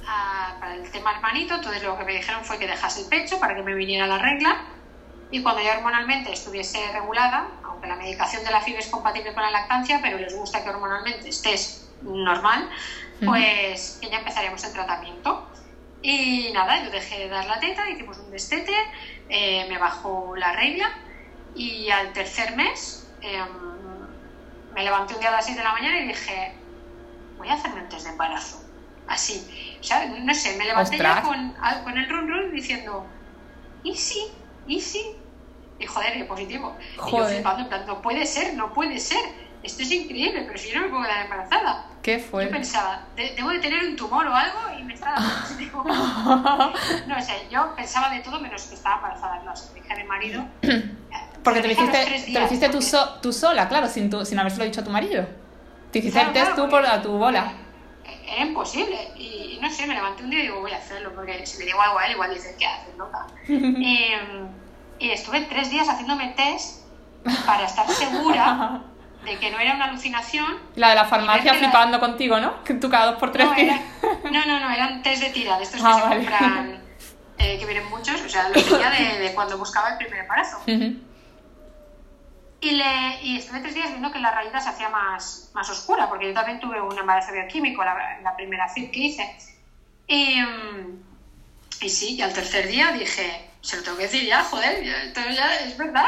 a- 0.07 0.57
para 0.59 0.75
el 0.75 0.89
tema 0.91 1.11
hermanito, 1.13 1.55
entonces 1.55 1.81
lo 1.83 1.97
que 1.97 2.03
me 2.03 2.13
dijeron 2.13 2.43
fue 2.43 2.59
que 2.59 2.67
dejase 2.67 3.01
el 3.01 3.07
pecho 3.07 3.39
para 3.39 3.55
que 3.55 3.63
me 3.63 3.73
viniera 3.73 4.05
la 4.07 4.17
regla 4.17 4.57
y 5.31 5.41
cuando 5.41 5.61
ya 5.61 5.77
hormonalmente 5.77 6.33
estuviese 6.33 6.79
regulada, 6.91 7.47
aunque 7.63 7.87
la 7.87 7.95
medicación 7.95 8.43
de 8.43 8.51
la 8.51 8.59
FIB 8.61 8.77
es 8.79 8.87
compatible 8.87 9.33
con 9.33 9.43
la 9.43 9.49
lactancia, 9.51 9.99
pero 10.01 10.17
les 10.17 10.35
gusta 10.35 10.61
que 10.63 10.69
hormonalmente 10.69 11.29
estés 11.29 11.87
normal, 12.01 12.69
pues 13.23 13.97
que 14.01 14.09
ya 14.09 14.19
empezaríamos 14.19 14.63
el 14.63 14.73
tratamiento. 14.73 15.51
Y 16.01 16.51
nada, 16.53 16.83
yo 16.83 16.89
dejé 16.91 17.19
de 17.19 17.29
dar 17.29 17.45
la 17.45 17.59
teta, 17.59 17.89
hicimos 17.89 18.19
un 18.19 18.31
destete, 18.31 18.73
eh, 19.27 19.65
me 19.69 19.77
bajó 19.77 20.35
la 20.35 20.51
regla 20.53 20.85
y 21.53 21.89
al 21.89 22.13
tercer 22.13 22.55
mes 22.55 23.15
em, 23.21 23.49
me 24.69 24.83
levanté 24.83 25.13
un 25.15 25.19
día 25.19 25.29
a 25.29 25.33
las 25.33 25.45
6 25.45 25.57
de 25.57 25.63
la 25.63 25.73
mañana 25.73 25.99
y 25.99 26.07
dije, 26.07 26.61
voy 27.37 27.49
a 27.49 27.53
hacerme 27.55 27.81
un 27.81 27.89
test 27.89 28.05
de 28.05 28.11
embarazo. 28.11 28.69
Así. 29.05 29.47
O 29.81 29.83
sea, 29.83 30.05
no 30.07 30.33
sé, 30.33 30.55
me 30.57 30.65
levanté 30.65 31.01
ya 31.01 31.19
con, 31.21 31.55
a- 31.61 31.83
con 31.83 31.97
el 31.97 32.09
run 32.09 32.27
run 32.29 32.51
diciendo, 32.51 33.13
¿y 33.83 33.95
sí? 33.97 34.19
¿y 34.65 34.81
sí? 34.81 35.03
Y 35.77 35.85
joder, 35.87 36.13
qué 36.13 36.25
positivo. 36.25 36.77
Y 37.03 37.15
yo 37.15 37.25
flipando, 37.25 37.63
en 37.63 37.69
plan, 37.69 37.85
no 37.85 38.01
puede 38.01 38.25
ser, 38.25 38.55
no 38.55 38.73
puede 38.73 38.99
ser. 38.99 39.23
Esto 39.63 39.83
es 39.83 39.91
increíble, 39.91 40.43
pero 40.47 40.57
si 40.57 40.69
yo 40.71 40.79
no 40.79 40.85
me 40.85 40.89
puedo 40.89 41.03
quedar 41.03 41.23
embarazada. 41.25 41.85
¿Qué 42.01 42.17
Yo 42.17 42.25
fue? 42.25 42.47
pensaba, 42.47 43.03
"De- 43.15 43.35
debo 43.35 43.49
de 43.49 43.59
tener 43.59 43.83
un 43.85 43.95
tumor 43.95 44.25
o 44.25 44.33
algo 44.35 44.57
y 44.79 44.83
me 44.83 44.95
está 44.95 45.11
dando. 45.11 45.31
No 47.07 47.21
sé, 47.21 47.47
yo 47.51 47.75
pensaba 47.75 48.09
de 48.09 48.21
todo 48.21 48.39
menos 48.39 48.63
que 48.63 48.73
estaba 48.75 48.95
embarazada. 48.95 49.43
No, 49.43 49.55
se 49.55 49.73
dije 49.75 49.93
a 49.93 49.97
mi 49.97 50.03
marido. 50.05 50.43
Porque 51.43 51.61
te 51.61 51.67
lo 51.67 51.73
hiciste, 51.73 52.23
te 52.33 52.39
lo 52.39 52.45
hiciste 52.45 52.69
tú, 52.69 52.81
so- 52.81 53.19
tú 53.21 53.33
sola, 53.33 53.67
claro, 53.67 53.87
sin, 53.87 54.09
tu, 54.09 54.23
sin 54.25 54.37
habérselo 54.39 54.65
dicho 54.65 54.81
a 54.81 54.83
tu 54.83 54.91
marido. 54.91 55.27
Te 55.91 55.99
hiciste 55.99 56.13
Claro, 56.19 56.27
el 56.29 56.33
test 56.33 56.45
claro, 56.53 56.63
tú 56.63 56.69
por 56.69 56.85
a 56.85 57.01
tu 57.01 57.11
bola. 57.17 57.53
Era 58.27 58.41
imposible. 58.45 58.95
Y 59.17 59.59
no 59.61 59.69
sé, 59.69 59.85
me 59.87 59.93
levanté 59.95 60.23
un 60.23 60.29
día 60.29 60.39
y 60.39 60.43
digo, 60.43 60.61
voy 60.61 60.71
a 60.71 60.77
hacerlo, 60.77 61.11
porque 61.15 61.45
si 61.45 61.57
le 61.59 61.65
digo 61.65 61.81
algo 61.81 61.99
a 61.99 62.05
él, 62.05 62.13
igual 62.13 62.33
dice, 62.33 62.55
¿qué 62.57 62.65
haces, 62.65 62.95
loca? 62.97 63.25
y, 63.47 64.11
y 64.99 65.11
estuve 65.11 65.41
tres 65.41 65.69
días 65.71 65.87
haciéndome 65.89 66.33
test 66.37 66.81
para 67.45 67.65
estar 67.65 67.87
segura 67.89 68.83
de 69.25 69.37
que 69.37 69.51
no 69.51 69.59
era 69.59 69.75
una 69.75 69.85
alucinación. 69.85 70.57
La 70.75 70.89
de 70.89 70.95
la 70.95 71.05
farmacia 71.05 71.43
que 71.51 71.57
la- 71.59 71.63
flipando 71.69 71.99
contigo, 71.99 72.39
¿no? 72.39 72.63
Que 72.63 72.73
tú 72.75 72.89
cada 72.89 73.07
dos 73.07 73.15
por 73.19 73.31
tres 73.31 73.45
No, 73.47 73.53
era- 73.55 73.79
no, 74.31 74.45
no, 74.45 74.59
no, 74.59 74.71
eran 74.71 75.03
test 75.03 75.21
de 75.23 75.29
tira, 75.29 75.57
de 75.57 75.63
estos 75.63 75.79
que 75.81 75.87
Ah, 75.87 75.95
se 75.95 76.01
vale. 76.01 76.15
compran, 76.17 76.81
eh, 77.37 77.57
que 77.59 77.65
vienen 77.65 77.87
muchos, 77.89 78.19
o 78.21 78.29
sea, 78.29 78.49
los 78.49 78.63
tenía 78.67 78.89
de, 78.89 79.19
de 79.19 79.33
cuando 79.33 79.57
buscaba 79.57 79.89
el 79.89 79.97
primer 79.97 80.19
embarazo. 80.19 80.57
Ujú. 80.67 80.95
Y, 82.63 82.71
le, 82.71 83.23
y 83.23 83.37
estuve 83.37 83.59
tres 83.59 83.73
días 83.73 83.89
viendo 83.89 84.11
que 84.11 84.19
la 84.19 84.31
rayita 84.31 84.59
se 84.59 84.69
hacía 84.69 84.89
más, 84.89 85.49
más 85.53 85.67
oscura, 85.69 86.07
porque 86.07 86.27
yo 86.27 86.33
también 86.33 86.59
tuve 86.59 86.79
un 86.79 86.95
embarazo 86.97 87.31
bioquímico, 87.33 87.83
la, 87.83 88.19
la 88.21 88.35
primera 88.35 88.67
FIP 88.69 88.91
que 88.91 88.99
hice. 88.99 89.35
Y, 90.07 90.39
mm, 90.41 91.03
y 91.81 91.89
sí, 91.89 92.15
y 92.15 92.21
al 92.21 92.33
tercer 92.33 92.67
día 92.67 92.91
dije, 92.91 93.49
se 93.61 93.77
lo 93.77 93.83
tengo 93.83 93.97
que 93.97 94.03
decir 94.03 94.25
ya, 94.27 94.43
joder, 94.43 94.83
ya, 94.83 95.31
ya 95.31 95.55
es 95.61 95.75
verdad. 95.75 96.05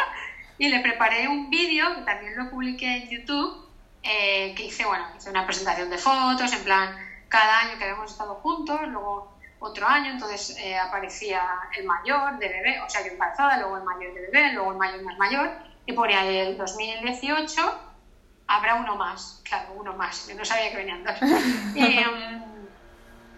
Y 0.64 0.70
le 0.70 0.80
preparé 0.80 1.28
un 1.28 1.50
vídeo, 1.50 1.94
que 1.94 2.04
también 2.04 2.38
lo 2.38 2.50
publiqué 2.50 2.96
en 2.96 3.10
YouTube, 3.10 3.68
eh, 4.02 4.56
que 4.56 4.64
hice, 4.64 4.86
bueno, 4.86 5.06
hice 5.18 5.30
una 5.30 5.46
presentación 5.46 5.90
de 5.90 5.98
fotos, 5.98 6.54
en 6.54 6.64
plan, 6.64 6.96
cada 7.28 7.60
año 7.60 7.78
que 7.78 7.84
habíamos 7.84 8.10
estado 8.10 8.36
juntos, 8.36 8.80
luego 8.88 9.38
otro 9.60 9.86
año, 9.86 10.12
entonces 10.12 10.56
eh, 10.60 10.78
aparecía 10.78 11.44
el 11.78 11.86
mayor 11.86 12.40
de 12.40 12.48
bebé, 12.48 12.80
o 12.80 12.90
sea, 12.90 13.06
yo 13.06 13.12
embarazada, 13.12 13.58
luego 13.58 13.76
el 13.76 13.84
mayor 13.84 14.14
de 14.14 14.22
bebé, 14.22 14.54
luego 14.54 14.72
el 14.72 14.78
mayor 14.78 15.02
más 15.04 15.18
mayor, 15.18 15.52
y 15.86 15.92
ponía 15.92 16.26
el 16.26 16.58
2018 16.58 17.82
habrá 18.48 18.76
uno 18.76 18.96
más, 18.96 19.42
claro, 19.44 19.74
uno 19.76 19.92
más, 19.98 20.30
yo 20.30 20.36
no 20.36 20.46
sabía 20.46 20.72
que 20.72 20.78
venían 20.78 21.04
dos. 21.04 21.18
Y, 21.76 21.98
em, 21.98 22.44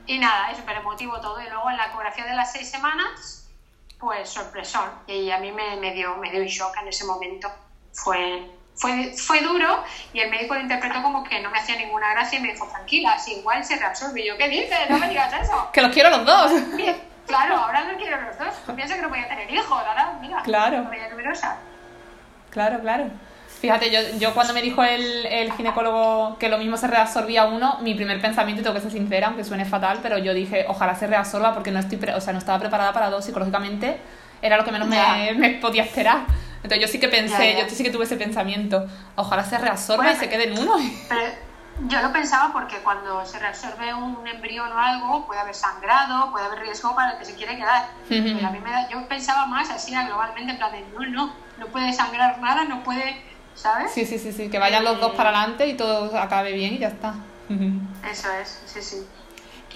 y 0.05 0.19
nada, 0.19 0.51
es 0.51 0.59
súper 0.59 0.77
emotivo 0.77 1.19
todo. 1.21 1.41
Y 1.41 1.49
luego 1.49 1.71
en 1.71 1.77
la 1.77 1.87
ecografía 1.87 2.25
de 2.25 2.35
las 2.35 2.51
seis 2.51 2.69
semanas, 2.69 3.44
pues 3.99 4.29
sorpresón. 4.29 4.89
Y 5.07 5.29
a 5.31 5.39
mí 5.39 5.51
me, 5.51 5.75
me 5.77 5.93
dio, 5.93 6.15
me 6.17 6.31
dio 6.31 6.41
un 6.41 6.47
shock 6.47 6.75
en 6.81 6.87
ese 6.87 7.05
momento. 7.05 7.51
Fue, 7.93 8.49
fue, 8.75 9.13
fue 9.17 9.41
duro 9.41 9.83
y 10.13 10.19
el 10.19 10.29
médico 10.29 10.55
lo 10.55 10.61
interpretó 10.61 11.01
como 11.01 11.23
que 11.23 11.39
no 11.41 11.49
me 11.49 11.59
hacía 11.59 11.77
ninguna 11.77 12.11
gracia 12.11 12.39
y 12.39 12.41
me 12.41 12.51
dijo, 12.51 12.67
tranquila, 12.67 13.17
si 13.17 13.33
igual 13.35 13.63
se 13.63 13.77
reabsorbe. 13.77 14.21
Y 14.21 14.27
yo, 14.27 14.37
¿qué 14.37 14.49
dices? 14.49 14.89
No 14.89 14.97
me 14.97 15.09
digas 15.09 15.33
eso. 15.41 15.69
Que 15.73 15.81
los 15.81 15.91
quiero 15.91 16.09
los 16.09 16.25
dos. 16.25 16.51
Claro, 17.25 17.57
ahora 17.57 17.85
no 17.85 17.97
quiero 17.97 18.21
los 18.21 18.37
dos. 18.37 18.53
Tú 18.65 18.75
piensas 18.75 18.97
que 18.97 19.03
no 19.03 19.09
voy 19.09 19.19
a 19.19 19.27
tener 19.27 19.51
hijos, 19.51 19.71
ahora 19.71 20.17
mira. 20.21 20.41
Claro. 20.43 20.83
Voy 20.83 20.99
a 20.99 21.09
numerosa. 21.09 21.57
Claro, 22.51 22.79
claro. 22.81 23.09
Fíjate, 23.65 23.89
yo, 23.89 23.99
yo 24.19 24.31
cuando 24.35 24.53
me 24.53 24.61
dijo 24.61 24.83
el, 24.83 25.25
el 25.25 25.51
ginecólogo 25.53 26.37
que 26.37 26.49
lo 26.49 26.59
mismo 26.59 26.77
se 26.77 26.85
reabsorbía 26.85 27.45
uno, 27.45 27.79
mi 27.81 27.95
primer 27.95 28.21
pensamiento, 28.21 28.61
y 28.61 28.63
tengo 28.63 28.75
que 28.75 28.81
ser 28.81 28.91
sincera, 28.91 29.25
aunque 29.27 29.43
suene 29.43 29.65
fatal, 29.65 30.01
pero 30.03 30.19
yo 30.19 30.35
dije, 30.35 30.65
ojalá 30.67 30.93
se 30.93 31.07
reabsorba 31.07 31.51
porque 31.55 31.71
no 31.71 31.79
estoy, 31.79 31.97
o 32.15 32.21
sea, 32.21 32.31
no 32.31 32.37
estaba 32.37 32.59
preparada 32.59 32.93
para 32.93 33.09
dos 33.09 33.25
psicológicamente, 33.25 33.97
era 34.39 34.57
lo 34.57 34.63
que 34.65 34.71
menos 34.71 34.87
me, 34.87 35.33
me 35.35 35.49
podía 35.55 35.81
esperar. 35.81 36.27
Entonces 36.57 36.79
yo 36.79 36.87
sí 36.87 36.99
que 36.99 37.07
pensé, 37.07 37.53
Ya, 37.53 37.59
ya. 37.61 37.67
yo 37.67 37.75
sí 37.75 37.83
que 37.83 37.89
tuve 37.89 38.03
ese 38.03 38.17
pensamiento, 38.17 38.85
ojalá 39.15 39.43
se 39.43 39.57
reabsorba 39.57 40.03
Bueno, 40.03 40.15
y 40.15 40.19
se 40.19 40.29
quede 40.29 40.43
en 40.53 40.59
uno. 40.59 40.75
Pero 41.09 41.21
yo 41.87 42.01
lo 42.01 42.11
pensaba 42.13 42.53
porque 42.53 42.77
cuando 42.83 43.25
se 43.25 43.39
reabsorbe 43.39 43.95
un 43.95 44.27
embrión 44.27 44.71
o 44.71 44.77
algo, 44.77 45.25
puede 45.25 45.39
haber 45.41 45.55
sangrado, 45.55 46.31
puede 46.31 46.45
haber 46.45 46.59
riesgo 46.59 46.93
para 46.95 47.13
el 47.13 47.17
que 47.17 47.25
se 47.25 47.33
quiere 47.33 47.55
quedar. 47.57 47.89
Ujú. 48.11 48.29
Pero 48.35 48.47
a 48.47 48.51
mí 48.51 48.59
me 48.59 48.69
da- 48.69 48.87
yo 48.89 49.07
pensaba 49.07 49.47
más 49.47 49.71
así 49.71 49.91
globalmente, 49.91 50.51
en 50.51 50.57
plan 50.59 50.71
de 50.71 50.81
no, 50.93 50.99
no, 51.07 51.35
no 51.57 51.65
puede 51.67 51.91
sangrar 51.93 52.39
nada, 52.39 52.63
no 52.65 52.83
puede, 52.83 53.23
¿sabes? 53.55 53.91
Sí, 53.93 54.05
sí, 54.05 54.19
sí, 54.19 54.31
sí, 54.31 54.49
que 54.49 54.59
vayan 54.59 54.83
los 54.83 54.99
dos 54.99 55.13
para 55.15 55.29
adelante 55.29 55.67
y 55.67 55.73
todo 55.75 56.15
acabe 56.17 56.51
bien 56.53 56.75
y 56.75 56.77
ya 56.79 56.89
está. 56.89 57.15
Eso 58.11 58.27
es, 58.41 58.61
sí, 58.65 58.81
sí. 58.81 58.97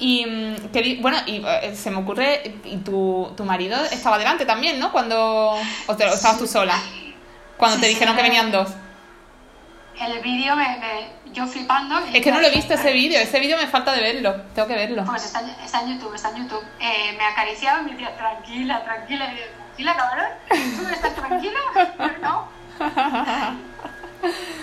Y 0.02 0.26
mm, 0.26 0.70
que 0.72 0.98
bueno, 1.02 1.18
y 1.26 1.44
eh, 1.46 1.76
se 1.76 1.92
me 1.92 1.98
ocurre, 1.98 2.56
y 2.64 2.78
tu, 2.78 3.32
tu 3.36 3.44
marido 3.44 3.84
estaba 3.86 4.18
delante 4.18 4.46
también, 4.46 4.80
¿no? 4.80 4.92
Cuando 4.92 5.56
o, 5.88 5.96
te- 5.98 6.06
o 6.06 6.14
estabas 6.14 6.38
tú 6.38 6.48
sola. 6.48 6.80
Cuando 7.58 7.76
Sí, 7.76 7.82
te 7.82 7.88
sí, 7.88 7.94
dijeron 7.96 8.16
que 8.16 8.22
venían 8.22 8.52
dos. 8.52 8.70
El 10.00 10.22
vídeo, 10.22 10.56
me, 10.56 10.78
me- 10.78 11.34
yo 11.34 11.46
flipando. 11.46 12.00
Es 12.14 12.24
que 12.24 12.32
no 12.32 12.40
lo 12.40 12.48
he 12.48 12.52
visto 12.52 12.74
ese 12.74 12.94
vídeo, 12.94 13.20
ese 13.20 13.40
vídeo 13.42 13.58
me 13.58 13.68
falta 13.68 13.92
de 13.92 14.02
verlo, 14.02 14.34
tengo 14.56 14.68
que 14.70 14.76
verlo. 14.76 15.04
Pues 15.04 15.26
está, 15.26 15.42
está 15.64 15.82
en 15.82 15.96
YouTube, 15.96 16.14
está 16.16 16.30
en 16.30 16.38
YouTube. 16.44 16.64
Eh, 16.80 17.16
me 17.18 17.26
acariciaba 17.26 17.82
y 17.82 17.84
me 17.86 17.92
decía, 17.92 18.16
tranquila, 18.16 18.82
tranquila. 18.86 19.34
Y 19.34 19.38
yo, 19.38 19.44
tranquila, 19.68 19.96
cabrón. 19.98 20.28
¿Tú 20.78 20.82
no 20.84 20.90
estás 20.90 21.16
tranquila? 21.16 21.60
No. 22.22 22.59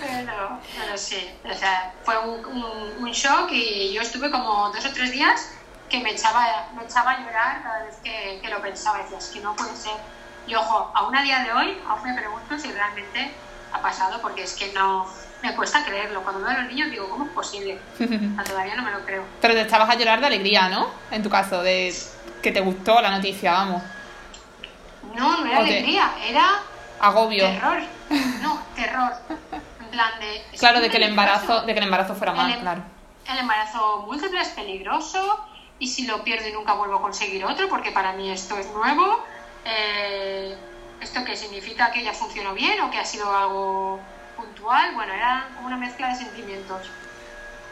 Pero, 0.00 0.60
pero 0.78 0.98
sí, 0.98 1.30
o 1.44 1.54
sea, 1.54 1.94
fue 2.04 2.18
un, 2.18 2.44
un, 2.44 3.04
un 3.04 3.10
shock 3.10 3.50
y 3.52 3.92
yo 3.92 4.02
estuve 4.02 4.30
como 4.30 4.70
dos 4.70 4.84
o 4.84 4.92
tres 4.92 5.10
días 5.12 5.50
que 5.88 6.00
me 6.00 6.10
echaba, 6.10 6.68
me 6.76 6.84
echaba 6.84 7.12
a 7.12 7.20
llorar 7.20 7.62
cada 7.62 7.84
vez 7.84 7.96
que, 8.02 8.38
que 8.42 8.48
lo 8.50 8.60
pensaba. 8.60 8.98
Decía, 8.98 9.18
es 9.18 9.28
que 9.28 9.40
no 9.40 9.54
puede 9.56 9.74
ser. 9.76 9.94
Y 10.46 10.54
ojo, 10.54 10.90
aún 10.94 11.16
a 11.16 11.22
día 11.22 11.40
de 11.40 11.52
hoy, 11.52 11.78
aún 11.88 12.02
me 12.02 12.14
pregunto 12.14 12.58
si 12.58 12.70
realmente 12.72 13.32
ha 13.72 13.80
pasado 13.80 14.20
porque 14.20 14.42
es 14.42 14.54
que 14.54 14.72
no, 14.72 15.06
me 15.42 15.54
cuesta 15.54 15.84
creerlo. 15.84 16.22
Cuando 16.22 16.42
veo 16.42 16.50
a 16.50 16.60
los 16.60 16.68
niños 16.68 16.90
digo, 16.90 17.08
¿cómo 17.08 17.24
es 17.24 17.30
posible? 17.30 17.78
Sea, 17.98 18.08
todavía 18.44 18.76
no 18.76 18.82
me 18.82 18.90
lo 18.90 19.00
creo. 19.04 19.24
Pero 19.40 19.54
te 19.54 19.62
estabas 19.62 19.88
a 19.88 19.94
llorar 19.94 20.20
de 20.20 20.26
alegría, 20.26 20.68
¿no? 20.68 20.88
En 21.10 21.22
tu 21.22 21.30
caso, 21.30 21.62
de 21.62 21.94
que 22.42 22.52
te 22.52 22.60
gustó 22.60 23.00
la 23.00 23.10
noticia, 23.10 23.52
vamos. 23.52 23.82
No, 25.14 25.38
no 25.38 25.46
era 25.46 25.58
alegría, 25.58 26.12
era 26.26 26.62
Agobio. 27.00 27.44
terror. 27.44 27.78
No, 28.42 28.60
terror. 28.74 29.12
En 29.80 29.90
plan 29.90 30.20
de... 30.20 30.58
Claro, 30.58 30.80
de 30.80 30.90
que 30.90 30.96
el 30.96 31.04
embarazo, 31.04 31.62
de 31.62 31.72
que 31.72 31.78
el 31.78 31.84
embarazo 31.84 32.14
fuera 32.14 32.32
El 32.32 32.38
mal, 32.38 32.52
em- 32.52 32.60
claro. 32.60 32.82
El 33.28 33.38
embarazo 33.38 34.04
múltiple 34.06 34.40
es 34.40 34.48
peligroso 34.48 35.44
y 35.78 35.88
si 35.88 36.06
lo 36.06 36.22
pierdo 36.22 36.48
y 36.48 36.52
nunca 36.52 36.74
vuelvo 36.74 36.96
a 36.96 37.02
conseguir 37.02 37.44
otro, 37.44 37.68
porque 37.68 37.90
para 37.90 38.12
mí 38.12 38.30
esto 38.30 38.56
es 38.58 38.70
nuevo. 38.70 39.24
eh, 39.64 40.56
¿Esto 41.00 41.24
qué 41.24 41.36
significa? 41.36 41.90
¿Que 41.90 42.02
ya 42.02 42.12
funcionó 42.12 42.54
bien 42.54 42.80
o 42.80 42.90
que 42.90 42.98
ha 42.98 43.04
sido 43.04 43.34
algo 43.36 44.00
puntual, 44.36 44.94
bueno, 44.94 45.12
era 45.14 45.48
como 45.54 45.66
una 45.66 45.76
mezcla 45.76 46.08
de 46.08 46.14
sentimientos. 46.16 46.88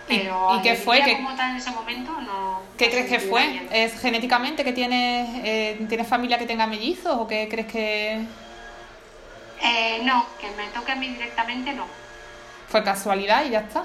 Pero 0.07 0.59
¿Y, 0.59 0.63
qué 0.63 0.75
fue? 0.75 1.03
¿Qué, 1.03 1.15
como 1.15 1.35
tal 1.35 1.53
en 1.53 1.57
ese 1.57 1.71
momento 1.71 2.13
no... 2.21 2.61
¿Qué 2.77 2.91
crees 2.91 3.09
que 3.09 3.21
fue? 3.21 3.67
¿Es 3.71 3.99
genéticamente 4.01 4.63
que 4.65 4.73
tienes, 4.73 5.29
eh, 5.45 5.87
tienes 5.89 6.07
familia 6.07 6.39
que 6.39 6.47
tenga 6.47 6.67
mellizos 6.67 7.15
o 7.15 7.27
qué 7.27 7.49
crees 7.49 7.67
que...? 7.67 8.25
Eh, 9.65 10.01
no, 10.05 10.27
que 10.39 10.51
me 10.51 10.67
toque 10.69 10.93
a 10.93 10.97
mí 10.97 11.09
directamente 11.09 11.73
no. 11.73 11.87
¿Fue 12.69 12.85
casualidad 12.85 13.47
y 13.47 13.51
ya 13.51 13.61
está? 13.61 13.85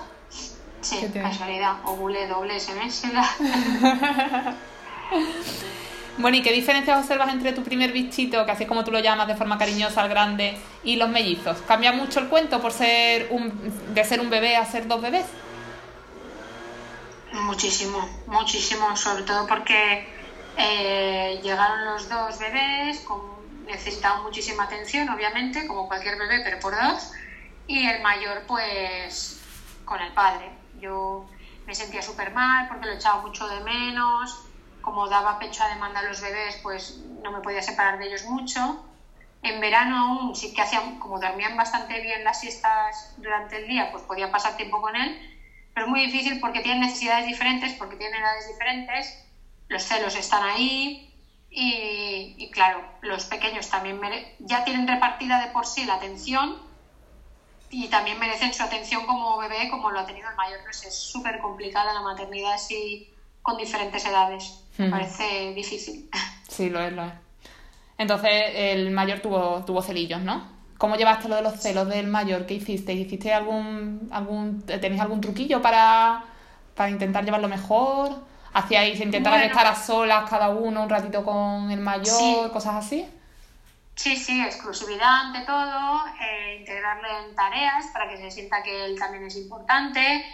Sí, 0.82 1.10
casualidad. 1.14 1.78
Ovule 1.86 2.28
doble 2.28 2.60
semestre. 2.60 3.12
bueno, 6.18 6.38
¿y 6.38 6.42
qué 6.42 6.52
diferencias 6.52 7.00
observas 7.00 7.30
entre 7.30 7.54
tu 7.54 7.64
primer 7.64 7.94
bichito, 7.94 8.46
que 8.46 8.52
así 8.52 8.64
es 8.64 8.70
como 8.70 8.84
tú 8.84 8.92
lo 8.92 9.00
llamas 9.00 9.28
de 9.28 9.36
forma 9.36 9.58
cariñosa 9.58 10.02
al 10.02 10.10
grande, 10.10 10.58
y 10.84 10.98
los 10.98 11.10
mellizos? 11.10 11.58
¿Cambia 11.68 11.94
mucho 11.94 12.20
el 12.20 12.28
cuento 12.28 12.62
por 12.62 12.74
ser 12.74 13.28
un, 13.32 13.94
de 13.94 14.04
ser 14.04 14.20
un 14.20 14.30
bebé 14.30 14.58
a 14.58 14.66
ser 14.66 14.86
dos 14.88 15.02
bebés? 15.02 15.26
Muchísimo, 17.32 18.06
muchísimo, 18.28 18.98
sobre 18.98 19.24
todo 19.24 19.48
porque 19.48 20.08
eh, 20.58 21.40
llegaron 21.42 21.86
los 21.86 22.10
dos 22.10 22.38
bebés, 22.40 23.00
con, 23.02 23.29
necesitaban 23.70 24.24
muchísima 24.24 24.64
atención, 24.64 25.08
obviamente, 25.10 25.68
como 25.68 25.88
cualquier 25.88 26.18
bebé, 26.18 26.42
pero 26.44 26.60
por 26.60 26.76
dos, 26.76 27.12
y 27.68 27.86
el 27.86 28.02
mayor, 28.02 28.44
pues, 28.48 29.40
con 29.86 30.02
el 30.02 30.12
padre. 30.14 30.50
Yo 30.80 31.30
me 31.66 31.76
sentía 31.76 32.02
súper 32.02 32.32
mal 32.34 32.68
porque 32.68 32.88
lo 32.88 32.94
echaba 32.94 33.22
mucho 33.22 33.48
de 33.48 33.62
menos, 33.62 34.44
como 34.82 35.08
daba 35.08 35.40
pecho 35.40 35.64
a 35.64 35.68
demanda 35.68 36.00
a 36.00 36.04
los 36.04 36.22
bebés, 36.22 36.60
pues 36.64 36.98
no 37.22 37.32
me 37.32 37.42
podía 37.42 37.62
separar 37.62 38.00
de 38.00 38.08
ellos 38.08 38.26
mucho. 38.26 38.86
En 39.42 39.62
verano 39.62 39.98
aún 39.98 40.36
sí 40.36 40.54
que 40.54 40.62
hacían, 40.62 41.00
como 41.00 41.20
dormían 41.20 41.56
bastante 41.56 42.02
bien 42.02 42.24
las 42.24 42.42
siestas 42.42 43.14
durante 43.18 43.58
el 43.58 43.68
día, 43.68 43.92
pues 43.92 44.04
podía 44.04 44.32
pasar 44.32 44.58
tiempo 44.58 44.82
con 44.82 44.96
él, 44.96 45.18
pero 45.74 45.86
es 45.86 45.90
muy 45.90 46.06
difícil 46.08 46.40
porque 46.40 46.62
tienen 46.62 46.82
necesidades 46.82 47.26
diferentes, 47.26 47.74
porque 47.74 47.96
tienen 47.96 48.22
edades 48.22 48.48
diferentes, 48.48 49.26
los 49.68 49.84
celos 49.84 50.16
están 50.16 50.44
ahí 50.44 51.09
y, 51.52 52.50
claro, 52.52 52.84
los 53.02 53.26
pequeños 53.26 53.70
también 53.70 54.00
ya 54.40 54.64
tienen 54.64 54.88
repartida 54.88 55.46
de 55.46 55.52
por 55.52 55.66
sí 55.66 55.86
la 55.86 55.96
atención 55.96 56.58
y 57.72 57.88
también 57.88 58.20
merecen 58.20 58.54
su 58.54 58.64
atención 58.64 59.06
como 59.06 59.38
bebé 59.38 59.70
como 59.70 59.92
lo 59.92 60.00
ha 60.00 60.06
tenido 60.06 60.30
el 60.30 60.36
mayor. 60.36 60.60
Pues 60.64 60.86
es 60.86 60.96
súper 60.96 61.40
complicada 61.40 61.94
la 61.94 62.02
maternidad 62.02 62.54
así 62.54 63.12
con 63.42 63.58
diferentes 63.58 64.06
edades. 64.06 64.64
Me 64.78 64.90
parece 64.90 65.54
difícil. 65.54 66.10
Sí, 66.50 66.70
lo 66.72 66.82
es, 66.82 66.92
lo 66.92 67.06
es. 67.06 67.14
Entonces 67.98 68.32
el 68.56 68.90
mayor 68.90 69.20
tuvo, 69.20 69.64
tuvo 69.66 69.84
celillos, 69.84 70.20
¿no? 70.20 70.50
¿Cómo 70.80 70.96
llevaste 70.96 71.30
lo 71.30 71.36
de 71.36 71.42
los 71.44 71.60
celos 71.62 71.88
del 71.88 72.08
mayor? 72.08 72.46
¿Qué 72.48 72.56
hiciste? 72.56 72.92
¿Hiciste 72.92 73.34
algún, 73.34 74.10
algún 74.12 74.62
tenéis 74.64 75.00
algún 75.00 75.22
truquillo 75.22 75.62
para, 75.62 76.24
para 76.74 76.90
intentar 76.90 77.24
llevarlo 77.24 77.48
mejor? 77.48 78.18
¿Hacíais 78.54 79.00
intentar 79.00 79.42
estar 79.44 79.68
a 79.68 79.76
solas 79.76 80.30
cada 80.30 80.50
uno 80.50 80.84
un 80.84 80.90
ratito 80.90 81.24
con 81.24 81.70
el 81.72 81.80
mayor, 81.80 82.52
cosas 82.52 82.76
así? 82.76 83.08
Sí, 83.96 84.16
sí, 84.16 84.42
exclusividad 84.42 85.26
ante 85.26 85.42
todo, 85.42 86.06
eh, 86.22 86.58
integrarle 86.60 87.08
en 87.26 87.36
tareas 87.36 87.88
para 87.94 88.10
que 88.10 88.18
se 88.18 88.32
sienta 88.32 88.64
que 88.64 88.86
él 88.86 88.98
también 88.98 89.26
es 89.26 89.36
importante. 89.36 90.26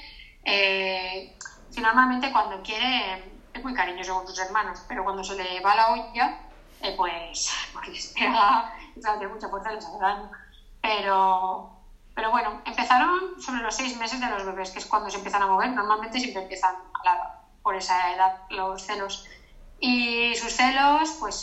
Eh, 0.43 1.35
si 1.71 1.81
normalmente 1.81 2.31
cuando 2.31 2.61
quiere 2.61 3.23
es 3.53 3.63
muy 3.63 3.73
cariñoso 3.73 4.13
con 4.15 4.27
sus 4.27 4.39
hermanos, 4.39 4.83
pero 4.87 5.03
cuando 5.03 5.23
se 5.23 5.35
le 5.35 5.59
va 5.61 5.75
la 5.75 5.93
olla, 5.93 6.39
eh, 6.81 6.93
pues, 6.95 7.51
pues 7.73 7.87
les 7.87 8.07
pega 8.07 8.71
tiene 9.01 9.27
mucha 9.27 9.49
fuerza 9.49 9.71
les 9.71 9.85
hace 9.85 9.97
daño. 9.99 10.31
Pero, 10.81 11.71
pero 12.13 12.31
bueno, 12.31 12.61
empezaron 12.65 13.41
sobre 13.41 13.61
los 13.61 13.75
seis 13.75 13.97
meses 13.97 14.19
de 14.19 14.29
los 14.29 14.45
bebés, 14.45 14.71
que 14.71 14.79
es 14.79 14.85
cuando 14.85 15.09
se 15.09 15.17
empiezan 15.17 15.41
a 15.41 15.47
mover. 15.47 15.69
Normalmente 15.71 16.19
siempre 16.19 16.43
empiezan 16.43 16.75
por 17.65 17.75
esa 17.75 18.13
edad 18.13 18.43
los 18.51 18.83
celos. 18.83 19.25
Y 19.79 20.35
sus 20.35 20.53
celos, 20.53 21.17
pues 21.19 21.35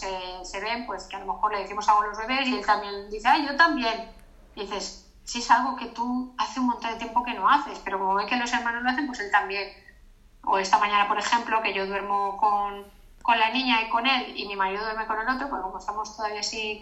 se 0.45 0.61
ven, 0.61 0.87
pues 0.87 1.09
que 1.09 1.17
a 1.17 1.19
lo 1.19 1.33
mejor 1.33 1.51
le 1.51 1.59
decimos 1.59 1.89
algo 1.89 2.03
a 2.03 2.07
los 2.07 2.19
bebés 2.19 2.47
y 2.47 2.55
él 2.55 2.65
también 2.65 3.11
dice, 3.11 3.27
ay, 3.27 3.45
yo 3.45 3.57
también. 3.57 4.09
Y 4.55 4.61
dices, 4.61 5.11
si 5.25 5.41
es 5.41 5.51
algo 5.51 5.75
que 5.75 5.87
tú 5.87 6.33
hace 6.39 6.61
un 6.61 6.67
montón 6.67 6.93
de 6.93 6.99
tiempo 6.99 7.25
que 7.25 7.35
no 7.35 7.51
haces, 7.51 7.81
pero 7.85 7.99
como 7.99 8.15
ve 8.15 8.27
que 8.27 8.37
los 8.37 8.53
hermanos 8.53 8.85
lo 8.85 8.91
hacen, 8.91 9.09
pues 9.09 9.19
él 9.19 9.33
también. 9.33 9.69
O 10.45 10.59
esta 10.59 10.79
mañana, 10.79 11.09
por 11.09 11.19
ejemplo, 11.19 11.61
que 11.61 11.75
yo 11.75 11.87
duermo 11.89 12.37
con, 12.39 12.87
con 13.21 13.41
la 13.41 13.51
niña 13.51 13.83
y 13.83 13.91
con 13.91 14.07
él 14.07 14.33
y 14.37 14.47
mi 14.47 14.55
marido 14.55 14.85
duerme 14.85 15.09
con 15.09 15.21
el 15.21 15.29
otro, 15.29 15.51
pues 15.51 15.61
como 15.61 15.79
estamos 15.79 16.17
todavía 16.17 16.41
así 16.41 16.81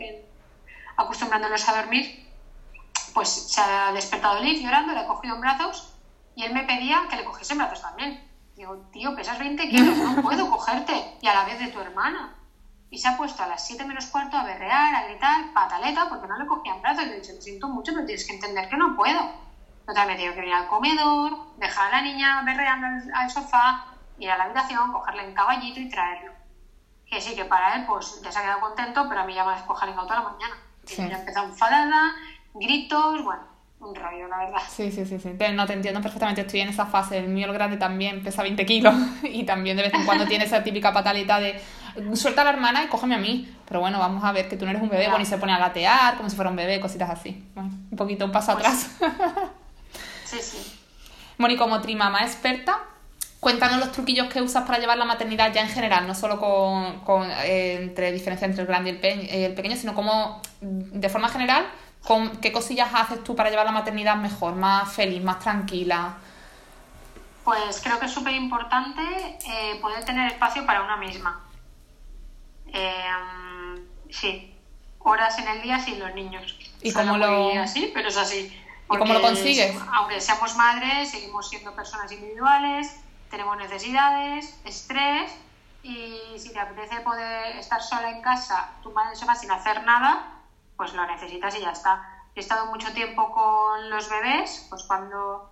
acostumbrándolos 0.98 1.66
a 1.66 1.80
dormir, 1.80 2.28
pues 3.14 3.30
se 3.30 3.58
ha 3.58 3.90
despertado 3.92 4.42
Liz 4.42 4.62
llorando, 4.62 4.92
le 4.92 5.00
ha 5.00 5.06
cogido 5.06 5.34
en 5.36 5.40
brazos 5.40 5.94
y 6.36 6.44
él 6.44 6.52
me 6.52 6.64
pedía 6.64 7.06
que 7.08 7.16
le 7.16 7.24
cogiese 7.24 7.54
en 7.54 7.58
brazos 7.60 7.80
también. 7.80 8.29
Digo, 8.60 8.76
tío, 8.92 9.16
pesas 9.16 9.38
20 9.38 9.70
kilos, 9.70 9.96
no 9.96 10.20
puedo 10.20 10.50
cogerte. 10.50 11.16
Y 11.22 11.26
a 11.26 11.32
la 11.32 11.46
vez 11.46 11.58
de 11.58 11.68
tu 11.68 11.80
hermana. 11.80 12.34
Y 12.90 12.98
se 12.98 13.08
ha 13.08 13.16
puesto 13.16 13.42
a 13.42 13.46
las 13.46 13.66
7 13.66 13.86
menos 13.86 14.08
cuarto 14.08 14.36
a 14.36 14.44
berrear, 14.44 14.94
a 14.94 15.04
gritar, 15.04 15.50
pataleta, 15.54 16.10
porque 16.10 16.28
no 16.28 16.36
le 16.36 16.44
cogía 16.44 16.74
en 16.74 16.82
brazos. 16.82 17.04
Y 17.04 17.06
le 17.06 17.16
he 17.16 17.20
dicho, 17.22 17.32
lo 17.32 17.40
siento 17.40 17.68
mucho, 17.68 17.94
pero 17.94 18.04
tienes 18.04 18.26
que 18.26 18.34
entender 18.34 18.68
que 18.68 18.76
no 18.76 18.94
puedo. 18.94 19.18
Entonces 19.78 20.06
me 20.06 20.12
he 20.12 20.16
tenido 20.16 20.34
que 20.34 20.40
venir 20.40 20.54
al 20.56 20.66
comedor, 20.66 21.56
dejar 21.56 21.86
a 21.86 21.96
la 21.96 22.02
niña 22.02 22.42
berreando 22.42 22.86
al, 23.14 23.30
sofá, 23.30 23.86
ir 24.18 24.30
a 24.30 24.36
la 24.36 24.44
habitación, 24.44 24.92
cogerle 24.92 25.24
en 25.24 25.32
caballito 25.32 25.80
y 25.80 25.88
traerlo. 25.88 26.32
Que 27.06 27.18
sí, 27.18 27.34
que 27.34 27.46
para 27.46 27.76
él, 27.76 27.86
pues 27.86 28.20
ya 28.20 28.30
se 28.30 28.40
ha 28.40 28.42
quedado 28.42 28.60
contento, 28.60 29.06
pero 29.08 29.22
a 29.22 29.24
mí 29.24 29.32
ya 29.32 29.42
me 29.42 29.52
ha 29.52 29.56
descojado 29.56 29.94
toda 30.02 30.16
la 30.16 30.28
mañana. 30.32 30.54
Sí. 30.84 30.96
Ya 31.08 31.16
empezó 31.16 31.44
enfadada, 31.44 32.12
gritos, 32.52 33.24
bueno, 33.24 33.42
un 33.80 33.94
rollo, 33.94 34.28
la 34.28 34.38
verdad. 34.38 34.60
Sí, 34.68 34.92
sí, 34.92 35.04
sí, 35.06 35.18
sí. 35.18 35.30
No 35.54 35.66
te 35.66 35.72
entiendo 35.72 36.00
perfectamente, 36.00 36.42
estoy 36.42 36.60
en 36.60 36.68
esa 36.68 36.86
fase. 36.86 37.18
El 37.18 37.28
mío, 37.28 37.46
el 37.46 37.52
grande, 37.52 37.76
también 37.76 38.22
pesa 38.22 38.42
20 38.42 38.64
kilos 38.66 38.94
y 39.22 39.44
también 39.44 39.76
de 39.76 39.84
vez 39.84 39.94
en 39.94 40.04
cuando 40.04 40.26
tiene 40.26 40.44
esa 40.44 40.62
típica 40.62 40.92
pataleta 40.92 41.40
de 41.40 41.60
suelta 42.14 42.42
a 42.42 42.44
la 42.44 42.50
hermana 42.50 42.84
y 42.84 42.88
cógeme 42.88 43.14
a 43.14 43.18
mí. 43.18 43.52
Pero 43.66 43.80
bueno, 43.80 43.98
vamos 43.98 44.22
a 44.24 44.32
ver 44.32 44.48
que 44.48 44.56
tú 44.56 44.64
no 44.64 44.70
eres 44.70 44.82
un 44.82 44.88
bebé, 44.88 45.08
bueno, 45.08 45.22
y 45.22 45.26
se 45.26 45.38
pone 45.38 45.52
a 45.52 45.58
gatear 45.58 46.16
como 46.16 46.28
si 46.28 46.36
fuera 46.36 46.50
un 46.50 46.56
bebé, 46.56 46.80
cositas 46.80 47.10
así. 47.10 47.44
un 47.56 47.96
poquito 47.96 48.24
un 48.24 48.32
paso 48.32 48.52
pues 48.52 48.66
atrás. 48.66 48.96
sí, 50.24 50.38
sí. 50.40 50.76
Bueno, 51.38 51.54
y 51.54 51.56
como 51.56 51.80
trimama 51.80 52.20
experta, 52.20 52.80
Cuéntanos 53.40 53.78
los 53.78 53.92
truquillos 53.92 54.28
que 54.28 54.42
usas 54.42 54.64
para 54.66 54.78
llevar 54.78 54.98
la 54.98 55.06
maternidad 55.06 55.50
ya 55.50 55.62
en 55.62 55.68
general, 55.70 56.06
no 56.06 56.14
solo 56.14 56.38
con, 56.38 57.00
con 57.00 57.30
eh, 57.30 57.78
entre 57.80 58.12
diferencia 58.12 58.44
entre 58.44 58.60
el 58.60 58.66
grande 58.66 59.00
y 59.02 59.44
el, 59.44 59.54
pequeño, 59.54 59.76
sino 59.76 59.94
como 59.94 60.42
de 60.60 61.08
forma 61.08 61.30
general, 61.30 61.64
con 62.10 62.38
qué 62.38 62.50
cosillas 62.50 62.90
haces 62.92 63.22
tú 63.22 63.36
para 63.36 63.50
llevar 63.50 63.66
la 63.66 63.70
maternidad 63.70 64.16
mejor, 64.16 64.56
más 64.56 64.92
feliz, 64.92 65.22
más 65.22 65.38
tranquila. 65.38 66.16
Pues 67.44 67.80
creo 67.80 68.00
que 68.00 68.06
es 68.06 68.12
súper 68.12 68.34
importante 68.34 69.00
eh, 69.46 69.78
poder 69.80 70.04
tener 70.04 70.32
espacio 70.32 70.66
para 70.66 70.82
una 70.82 70.96
misma. 70.96 71.40
Em, 72.66 73.86
sí, 74.10 74.52
horas 74.98 75.38
en 75.38 75.46
el 75.46 75.62
día 75.62 75.78
sin 75.78 76.00
los 76.00 76.12
niños. 76.16 76.58
¿Y 76.82 76.92
cómo 76.92 77.16
lo 77.16 77.60
así, 77.60 77.92
pero 77.94 78.08
es 78.08 78.16
así. 78.16 78.60
¿Y 78.92 78.98
cómo 78.98 79.14
lo 79.14 79.22
consigues? 79.22 79.76
Aunque 79.92 80.20
seamos 80.20 80.56
madres, 80.56 81.12
seguimos 81.12 81.48
siendo 81.48 81.76
personas 81.76 82.10
individuales 82.10 82.92
tenemos 83.30 83.56
necesidades, 83.56 84.58
estrés 84.64 85.30
y 85.84 86.18
si 86.36 86.52
te 86.52 86.58
apetece 86.58 87.00
poder 87.02 87.54
estar 87.56 87.80
sola 87.80 88.10
en 88.10 88.20
casa, 88.20 88.72
tu 88.82 88.90
madre 88.90 89.14
se 89.14 89.24
va 89.24 89.36
sin 89.36 89.52
hacer 89.52 89.84
nada, 89.84 90.39
pues 90.80 90.94
lo 90.94 91.04
necesitas 91.04 91.54
y 91.56 91.60
ya 91.60 91.72
está. 91.72 92.00
He 92.34 92.40
estado 92.40 92.64
mucho 92.64 92.90
tiempo 92.94 93.30
con 93.30 93.90
los 93.90 94.08
bebés, 94.08 94.66
pues 94.70 94.82
cuando 94.84 95.42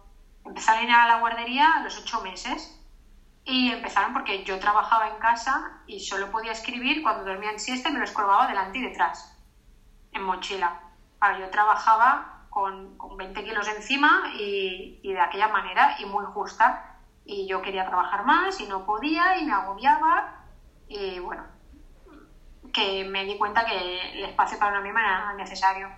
empezaron 0.42 0.80
a 0.80 0.84
ir 0.84 0.90
a 0.90 1.06
la 1.06 1.16
guardería 1.16 1.76
a 1.76 1.80
los 1.80 1.98
ocho 1.98 2.22
meses. 2.22 2.74
Y 3.44 3.68
empezaron 3.68 4.14
porque 4.14 4.42
yo 4.42 4.58
trabajaba 4.58 5.06
en 5.06 5.18
casa 5.18 5.82
y 5.86 6.00
solo 6.00 6.30
podía 6.30 6.52
escribir 6.52 7.02
cuando 7.02 7.24
dormía 7.24 7.50
en 7.50 7.58
siesta 7.58 7.90
me 7.90 7.98
los 7.98 8.12
colgaba 8.12 8.46
delante 8.46 8.78
y 8.78 8.80
detrás, 8.80 9.36
en 10.12 10.22
mochila. 10.22 10.80
Ahora, 11.20 11.38
yo 11.40 11.50
trabajaba 11.50 12.46
con, 12.48 12.96
con 12.96 13.18
20 13.18 13.44
kilos 13.44 13.68
encima 13.68 14.30
y, 14.32 14.98
y 15.02 15.12
de 15.12 15.20
aquella 15.20 15.48
manera 15.48 15.94
y 15.98 16.06
muy 16.06 16.24
justa 16.24 16.74
y 17.26 17.46
yo 17.46 17.60
quería 17.60 17.84
trabajar 17.84 18.22
más 18.22 18.60
y 18.60 18.66
no 18.66 18.86
podía 18.86 19.36
y 19.36 19.44
me 19.44 19.52
agobiaba 19.52 20.24
y 20.88 21.18
bueno, 21.18 21.44
que 22.72 23.04
me 23.04 23.24
di 23.24 23.36
cuenta 23.36 23.64
que 23.64 24.12
el 24.12 24.24
espacio 24.24 24.58
para 24.58 24.72
una 24.72 24.80
misma 24.80 25.00
era 25.00 25.32
necesario. 25.34 25.88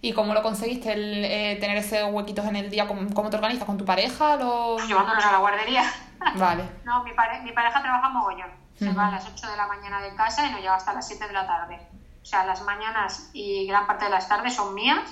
¿Y 0.00 0.12
cómo 0.12 0.34
lo 0.34 0.42
conseguiste, 0.42 0.92
el 0.92 1.24
eh, 1.24 1.58
tener 1.60 1.76
esos 1.76 2.12
huequitos 2.12 2.44
en 2.46 2.56
el 2.56 2.70
día? 2.70 2.88
¿Cómo, 2.88 3.30
te 3.30 3.36
organizas? 3.36 3.64
¿Con 3.64 3.78
tu 3.78 3.84
pareja? 3.84 4.36
Los... 4.36 4.86
Llevándonos 4.86 5.24
a 5.24 5.32
la 5.32 5.38
guardería. 5.38 5.84
Vale. 6.36 6.64
no, 6.84 7.04
mi, 7.04 7.10
mi 7.44 7.52
pareja 7.52 7.82
trabaja 7.82 8.08
mogollón. 8.08 8.50
Se 8.76 8.92
va 8.92 9.08
a 9.08 9.10
las 9.12 9.28
8 9.28 9.46
de 9.48 9.56
la 9.56 9.66
mañana 9.68 10.02
de 10.02 10.14
casa 10.16 10.46
y 10.46 10.50
nos 10.50 10.60
llega 10.60 10.74
hasta 10.74 10.92
las 10.92 11.06
7 11.06 11.28
de 11.28 11.32
la 11.32 11.46
tarde. 11.46 11.78
O 12.20 12.24
sea, 12.24 12.44
las 12.44 12.62
mañanas 12.62 13.30
y 13.32 13.66
gran 13.66 13.86
parte 13.86 14.06
de 14.06 14.10
las 14.10 14.28
tardes 14.28 14.54
son 14.54 14.74
mías. 14.74 15.08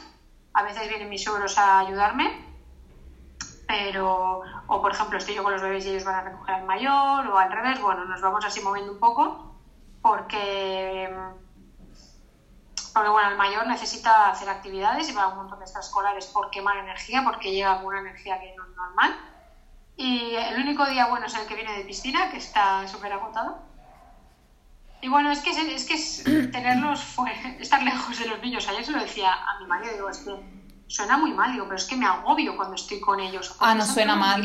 A 0.55 0.65
veces 0.65 0.89
vienen 0.89 1.09
mis 1.09 1.23
suegros 1.23 1.57
a 1.57 1.79
ayudarme 1.81 2.51
pero, 3.71 4.43
o 4.67 4.83
por 4.83 4.93
ejemplo, 4.93 5.17
estoy 5.17 5.37
yo 5.37 5.45
con 5.45 5.53
los 5.53 5.63
bebés 5.63 5.87
y 5.87 5.91
ellos 5.91 6.05
van 6.05 6.17
a 6.17 6.23
recoger 6.23 6.57
al 6.57 6.65
mayor, 6.65 7.27
o 7.29 7.39
al 7.39 7.53
revés, 7.53 7.81
bueno, 7.81 8.05
nos 8.05 8.21
vamos 8.21 8.45
así 8.45 8.61
moviendo 8.61 8.93
un 8.93 8.99
poco, 8.99 9.50
porque, 10.03 11.11
Porque 12.93 13.09
bueno, 13.09 13.31
el 13.31 13.37
mayor 13.37 13.67
necesita 13.67 14.31
hacer 14.31 14.49
actividades 14.49 15.09
y 15.09 15.13
va 15.13 15.25
a 15.25 15.29
un 15.29 15.37
montón 15.37 15.59
de 15.59 15.65
extraescolares 15.65 16.27
por 16.27 16.51
quemar 16.51 16.79
energía, 16.79 17.23
porque 17.25 17.53
llega 17.53 17.77
con 17.77 17.87
una 17.87 18.01
energía 18.01 18.41
que 18.41 18.55
no 18.57 18.65
es 18.65 18.77
normal. 18.77 19.19
Y 19.97 20.35
el 20.35 20.61
único 20.61 20.87
día 20.87 21.07
bueno 21.07 21.27
es 21.27 21.35
el 21.35 21.47
que 21.47 21.55
viene 21.55 21.77
de 21.77 21.85
piscina, 21.85 22.31
que 22.31 22.39
está 22.39 22.89
súper 22.89 23.13
agotado. 23.13 23.59
Y 25.03 25.09
bueno, 25.09 25.31
es 25.31 25.41
que 25.41 25.51
es, 25.51 25.85
que 25.85 25.95
es 25.95 26.25
tenerlos 26.53 27.03
fuera, 27.03 27.35
estar 27.61 27.83
lejos 27.83 28.19
de 28.19 28.27
los 28.27 28.41
niños. 28.41 28.67
Ayer 28.69 28.85
se 28.85 28.93
lo 28.93 29.01
decía 29.01 29.33
a 29.33 29.59
mi 29.61 29.67
marido, 29.67 29.93
digo, 29.93 30.11
es 30.11 30.19
que 30.19 30.60
suena 30.91 31.17
muy 31.17 31.33
mal, 31.33 31.53
digo, 31.53 31.67
pero 31.67 31.77
es 31.77 31.85
que 31.85 31.97
me 31.97 32.05
agobio 32.05 32.57
cuando 32.57 32.75
estoy 32.75 32.99
con 33.01 33.21
ellos. 33.21 33.55
Ah, 33.61 33.75
no 33.77 33.87
suena 33.87 34.17
mal. 34.17 34.43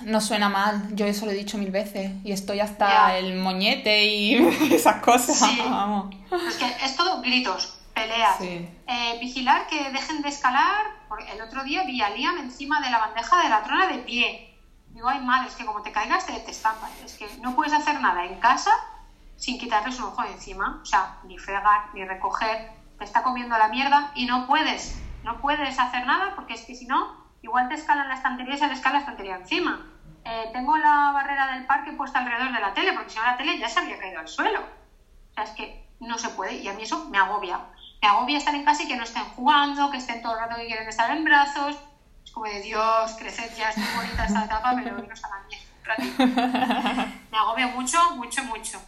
No 0.00 0.20
suena 0.22 0.48
mal. 0.48 0.88
Yo 0.96 1.04
eso 1.04 1.26
lo 1.26 1.32
he 1.32 1.34
dicho 1.34 1.58
mil 1.58 1.70
veces 1.70 2.12
y 2.24 2.32
estoy 2.32 2.60
hasta 2.60 3.16
el 3.18 3.36
moñete 3.36 4.06
y 4.06 4.36
esas 4.72 5.02
cosas. 5.02 5.42
Vamos. 5.58 6.14
Es 6.48 6.56
que 6.56 6.66
es 6.82 6.96
todo 6.96 7.20
gritos, 7.20 7.78
peleas. 7.94 8.40
Eh, 8.40 9.18
vigilar 9.20 9.66
que 9.66 9.90
dejen 9.90 10.22
de 10.22 10.30
escalar. 10.30 11.02
Porque 11.10 11.30
el 11.30 11.42
otro 11.42 11.62
día 11.62 11.84
vi 11.84 12.00
a 12.00 12.08
Liam 12.08 12.38
encima 12.38 12.80
de 12.80 12.90
la 12.90 12.98
bandeja 12.98 13.42
de 13.42 13.50
la 13.50 13.62
trona 13.62 13.86
de 13.88 13.98
pie. 13.98 14.58
Digo, 14.88 15.10
ay 15.10 15.20
madre, 15.20 15.48
es 15.48 15.56
que 15.56 15.66
como 15.66 15.82
te 15.82 15.92
caigas 15.92 16.24
te, 16.24 16.32
te 16.32 16.50
estampas. 16.50 16.90
Es 17.04 17.18
que 17.18 17.28
no 17.42 17.54
puedes 17.54 17.74
hacer 17.74 18.00
nada 18.00 18.24
en 18.24 18.40
casa 18.40 18.70
sin 19.36 19.58
quitarles 19.58 19.98
un 19.98 20.06
ojo 20.06 20.22
de 20.22 20.32
encima. 20.32 20.80
O 20.82 20.86
sea, 20.86 21.18
ni 21.24 21.36
fregar, 21.36 21.90
ni 21.92 22.02
recoger. 22.06 22.72
Te 22.98 23.04
está 23.04 23.22
comiendo 23.22 23.58
la 23.58 23.68
mierda 23.68 24.10
y 24.14 24.24
no 24.24 24.46
puedes 24.46 25.01
no 25.24 25.40
puedes 25.40 25.78
hacer 25.78 26.06
nada 26.06 26.34
porque 26.34 26.54
es 26.54 26.62
que 26.62 26.74
si 26.74 26.86
no, 26.86 27.16
igual 27.42 27.68
te 27.68 27.74
escalan 27.74 28.08
la 28.08 28.14
estantería 28.14 28.54
y 28.54 28.58
se 28.58 28.66
le 28.66 28.74
escala 28.74 28.94
la 28.94 29.00
estantería 29.00 29.36
encima. 29.36 29.86
Eh, 30.24 30.50
tengo 30.52 30.76
la 30.76 31.10
barrera 31.12 31.52
del 31.52 31.66
parque 31.66 31.92
puesta 31.92 32.20
alrededor 32.20 32.52
de 32.52 32.60
la 32.60 32.74
tele, 32.74 32.92
porque 32.92 33.10
si 33.10 33.18
no 33.18 33.24
la 33.24 33.36
tele 33.36 33.58
ya 33.58 33.68
se 33.68 33.80
habría 33.80 33.98
caído 33.98 34.20
al 34.20 34.28
suelo. 34.28 34.60
O 34.60 35.34
sea, 35.34 35.44
es 35.44 35.50
que 35.50 35.84
no 36.00 36.18
se 36.18 36.28
puede 36.30 36.54
y 36.54 36.68
a 36.68 36.74
mí 36.74 36.82
eso 36.82 37.06
me 37.06 37.18
agobia. 37.18 37.60
Me 38.00 38.08
agobia 38.08 38.38
estar 38.38 38.54
en 38.54 38.64
casa 38.64 38.82
y 38.82 38.88
que 38.88 38.96
no 38.96 39.04
estén 39.04 39.24
jugando, 39.24 39.90
que 39.90 39.98
estén 39.98 40.22
todo 40.22 40.34
el 40.34 40.40
rato 40.40 40.56
que 40.56 40.66
quieren 40.66 40.88
estar 40.88 41.10
en 41.10 41.24
brazos. 41.24 41.76
Es 42.24 42.30
como 42.30 42.46
de 42.46 42.60
Dios, 42.60 43.12
creced 43.18 43.56
ya, 43.56 43.70
es 43.70 43.78
muy 43.78 43.88
bonita 43.96 44.24
esta 44.24 44.44
etapa, 44.44 44.74
pero 44.76 44.96
no 44.96 45.02
a 45.02 45.28
la 45.28 45.44
mierda. 45.48 47.06
Me 47.30 47.38
agobia 47.38 47.68
mucho, 47.68 47.98
mucho, 48.16 48.42
mucho. 48.44 48.80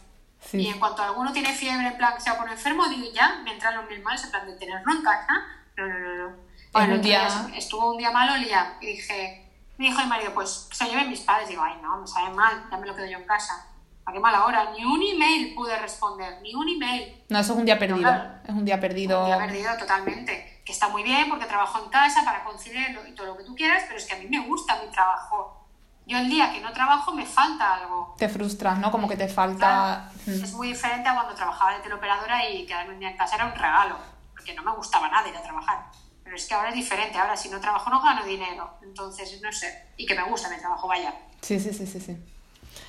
Y 0.53 0.67
en 0.67 0.79
cuanto 0.79 1.01
alguno 1.01 1.33
tiene 1.33 1.53
fiebre, 1.53 1.87
en 1.87 1.97
plan 1.97 2.13
que 2.13 2.21
se 2.21 2.29
va 2.29 2.35
a 2.35 2.39
poner 2.39 2.53
enfermo, 2.53 2.87
digo 2.87 3.11
ya, 3.13 3.41
me 3.43 3.53
entran 3.53 3.75
los 3.75 3.89
mil 3.89 4.01
males 4.03 4.23
en 4.23 4.31
plan 4.31 4.45
de 4.45 4.55
tenerlo 4.57 4.91
en 4.91 5.01
casa 5.01 5.45
no, 5.77 5.87
no, 5.87 5.99
no, 5.99 6.29
no. 6.29 6.35
Bueno, 6.71 6.97
día... 6.97 7.27
estuvo 7.55 7.91
un 7.91 7.97
día 7.97 8.11
malo, 8.11 8.35
Lía, 8.35 8.77
y 8.81 8.87
dije, 8.87 9.49
me 9.77 9.85
dijo 9.85 10.01
el 10.01 10.07
marido, 10.07 10.33
pues 10.33 10.67
se 10.71 10.85
lleven 10.85 11.09
mis 11.09 11.21
padres. 11.21 11.47
Digo, 11.49 11.63
ay, 11.63 11.75
no, 11.81 11.97
me 11.97 12.07
sabe 12.07 12.33
mal, 12.33 12.65
ya 12.69 12.77
me 12.77 12.87
lo 12.87 12.95
quedo 12.95 13.05
yo 13.05 13.17
en 13.17 13.25
casa. 13.25 13.67
¿A 14.05 14.11
qué 14.11 14.19
mala 14.19 14.45
hora? 14.45 14.71
Ni 14.71 14.85
un 14.85 15.01
email 15.01 15.55
pude 15.55 15.75
responder, 15.77 16.39
ni 16.41 16.53
un 16.53 16.67
email. 16.69 17.23
No, 17.29 17.39
eso 17.39 17.53
es 17.53 17.59
un 17.59 17.65
día 17.65 17.79
perdido. 17.79 18.11
Es 18.43 18.53
un 18.53 18.63
día 18.63 18.79
perdido. 18.79 19.21
Un 19.21 19.25
día 19.25 19.37
perdido 19.37 19.77
totalmente. 19.77 20.61
Que 20.63 20.71
está 20.71 20.89
muy 20.89 21.01
bien 21.03 21.29
porque 21.29 21.45
trabajo 21.45 21.83
en 21.83 21.89
casa 21.89 22.23
para 22.23 22.43
conciliarlo 22.43 23.07
y 23.07 23.13
todo 23.13 23.27
lo 23.27 23.37
que 23.37 23.43
tú 23.43 23.55
quieras, 23.55 23.83
pero 23.87 23.97
es 23.97 24.05
que 24.05 24.15
a 24.15 24.17
mí 24.19 24.27
me 24.27 24.45
gusta 24.45 24.79
mi 24.83 24.91
trabajo. 24.91 25.65
Yo 26.05 26.19
el 26.19 26.29
día 26.29 26.51
que 26.51 26.61
no 26.61 26.71
trabajo 26.71 27.13
me 27.13 27.25
falta 27.25 27.75
algo. 27.75 28.15
Te 28.17 28.29
frustras, 28.29 28.77
¿no? 28.77 28.91
Como 28.91 29.07
que 29.07 29.17
te 29.17 29.27
falta... 29.27 30.11
Es 30.27 30.53
muy 30.53 30.67
diferente 30.67 31.09
a 31.09 31.15
cuando 31.15 31.33
trabajaba 31.33 31.73
de 31.73 31.79
teleoperadora 31.79 32.47
y 32.47 32.65
quedarme 32.67 32.93
un 32.93 32.99
día 32.99 33.09
en 33.09 33.17
casa 33.17 33.37
era 33.37 33.45
un 33.45 33.55
regalo 33.55 34.14
que 34.45 34.53
no 34.53 34.63
me 34.63 34.71
gustaba 34.71 35.09
nada 35.09 35.27
ir 35.27 35.35
a 35.35 35.41
trabajar. 35.41 35.85
Pero 36.23 36.35
es 36.35 36.45
que 36.47 36.53
ahora 36.53 36.69
es 36.69 36.75
diferente, 36.75 37.17
ahora 37.17 37.35
si 37.35 37.49
no 37.49 37.59
trabajo 37.59 37.89
no 37.89 38.01
gano 38.01 38.25
dinero, 38.25 38.77
entonces 38.81 39.39
no 39.41 39.51
sé, 39.51 39.87
y 39.97 40.05
que 40.05 40.15
me 40.15 40.23
gusta 40.23 40.49
mi 40.49 40.57
trabajo, 40.57 40.87
vaya. 40.87 41.13
Sí, 41.41 41.59
sí, 41.59 41.73
sí, 41.73 41.85
sí, 41.85 41.99
sí. 41.99 42.17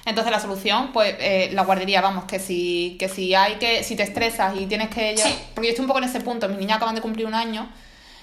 Entonces 0.05 0.33
la 0.33 0.41
solución, 0.41 0.93
pues 0.93 1.17
eh, 1.19 1.51
la 1.53 1.63
guardería, 1.63 2.01
vamos, 2.01 2.25
que 2.25 2.39
si, 2.39 2.97
que 2.99 3.09
si 3.09 3.35
hay 3.35 3.57
que, 3.57 3.83
si 3.83 3.97
te 3.97 4.05
estresas 4.05 4.57
y 4.57 4.67
tienes 4.67 4.89
que 4.89 5.17
sí. 5.17 5.39
porque 5.55 5.69
yo 5.69 5.71
estoy 5.71 5.83
un 5.83 5.89
poco 5.89 5.99
en 5.99 6.05
ese 6.05 6.21
punto, 6.21 6.49
mis 6.49 6.59
niñas 6.59 6.77
acaban 6.77 6.95
de 6.95 7.01
cumplir 7.01 7.27
un 7.27 7.35
año 7.35 7.69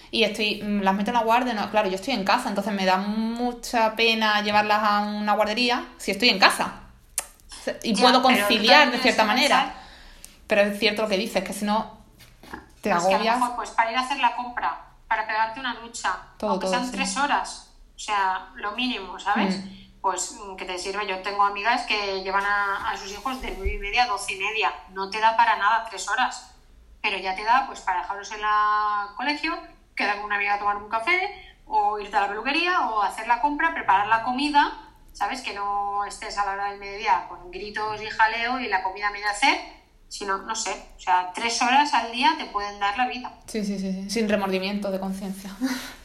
y 0.09 0.23
estoy, 0.23 0.61
mm, 0.61 0.81
las 0.81 0.95
meto 0.95 1.11
en 1.11 1.15
la 1.15 1.23
guardia, 1.23 1.53
no, 1.53 1.69
claro, 1.71 1.89
yo 1.89 1.95
estoy 1.95 2.13
en 2.13 2.23
casa, 2.23 2.49
entonces 2.49 2.73
me 2.73 2.85
da 2.85 2.97
mucha 2.97 3.95
pena 3.95 4.41
llevarlas 4.41 4.79
a 4.81 5.01
una 5.01 5.33
guardería 5.33 5.85
si 5.97 6.11
estoy 6.11 6.29
en 6.29 6.39
casa. 6.39 6.83
Y 7.83 7.95
puedo 7.95 8.21
conciliar 8.21 8.91
de 8.91 8.99
cierta 8.99 9.23
manera. 9.23 9.73
Pero 10.47 10.61
es 10.61 10.79
cierto 10.79 11.03
lo 11.03 11.07
que 11.07 11.17
dices, 11.17 11.43
que 11.43 11.53
si 11.53 11.65
no, 11.65 12.02
te 12.83 12.91
a 12.91 12.99
lo 12.99 13.07
mejor, 13.07 13.55
pues 13.55 13.69
para 13.71 13.91
ir 13.91 13.97
a 13.97 14.01
hacer 14.01 14.19
la 14.19 14.35
compra, 14.35 14.77
para 15.07 15.25
pegarte 15.25 15.59
una 15.61 15.75
ducha, 15.75 16.19
aunque 16.41 16.67
sean 16.67 16.91
tres 16.91 17.15
horas, 17.15 17.71
o 17.95 17.99
sea, 17.99 18.49
lo 18.55 18.73
mínimo, 18.73 19.17
¿sabes? 19.17 19.57
Mm. 19.57 20.01
Pues 20.01 20.33
mm, 20.33 20.57
que 20.57 20.65
te 20.65 20.77
sirve. 20.77 21.07
Yo 21.07 21.21
tengo 21.21 21.45
amigas 21.45 21.83
que 21.83 22.21
llevan 22.23 22.43
a, 22.45 22.93
sus 22.97 23.09
hijos 23.13 23.41
de 23.41 23.51
nueve 23.51 23.75
y 23.75 23.77
media 23.77 24.03
a 24.03 24.07
doce 24.07 24.33
y 24.33 24.39
media. 24.39 24.73
No 24.89 25.09
te 25.09 25.21
da 25.21 25.37
para 25.37 25.55
nada 25.55 25.85
tres 25.89 26.09
horas, 26.09 26.53
pero 27.01 27.17
ya 27.17 27.33
te 27.35 27.45
da 27.45 27.65
pues 27.67 27.79
para 27.79 28.01
dejarlos 28.01 28.29
en 28.33 28.39
el 28.39 29.15
colegio, 29.15 29.57
quedar 29.95 30.17
con 30.17 30.25
una 30.25 30.35
amiga 30.35 30.55
a 30.55 30.59
tomar 30.59 30.75
un 30.75 30.89
café, 30.89 31.55
o 31.65 31.97
irte 31.99 32.17
a 32.17 32.21
la 32.21 32.27
peluquería, 32.27 32.89
o 32.89 33.01
hacer 33.01 33.27
la 33.27 33.41
compra, 33.41 33.73
preparar 33.73 34.07
la 34.07 34.23
comida, 34.23 34.73
¿sabes? 35.13 35.41
Que 35.41 35.53
no 35.53 36.03
estés 36.03 36.37
a 36.37 36.45
la 36.45 36.51
hora 36.51 36.71
del 36.71 36.81
mediodía 36.81 37.27
con 37.29 37.49
gritos 37.49 38.01
y 38.01 38.09
jaleo 38.09 38.59
y 38.59 38.67
la 38.67 38.83
comida 38.83 39.07
a 39.07 39.11
medio 39.11 39.29
hacer 39.29 39.82
sino, 40.13 40.37
no 40.37 40.55
sé, 40.55 40.69
o 40.95 40.99
sea, 40.99 41.31
tres 41.33 41.59
horas 41.63 41.91
al 41.95 42.11
día 42.11 42.35
te 42.37 42.45
pueden 42.45 42.79
dar 42.79 42.95
la 42.95 43.07
vida. 43.07 43.33
Sí, 43.47 43.65
sí, 43.65 43.79
sí, 43.79 43.91
sí. 43.91 44.09
sin 44.11 44.29
remordimiento 44.29 44.91
de 44.91 44.99
conciencia. 44.99 45.49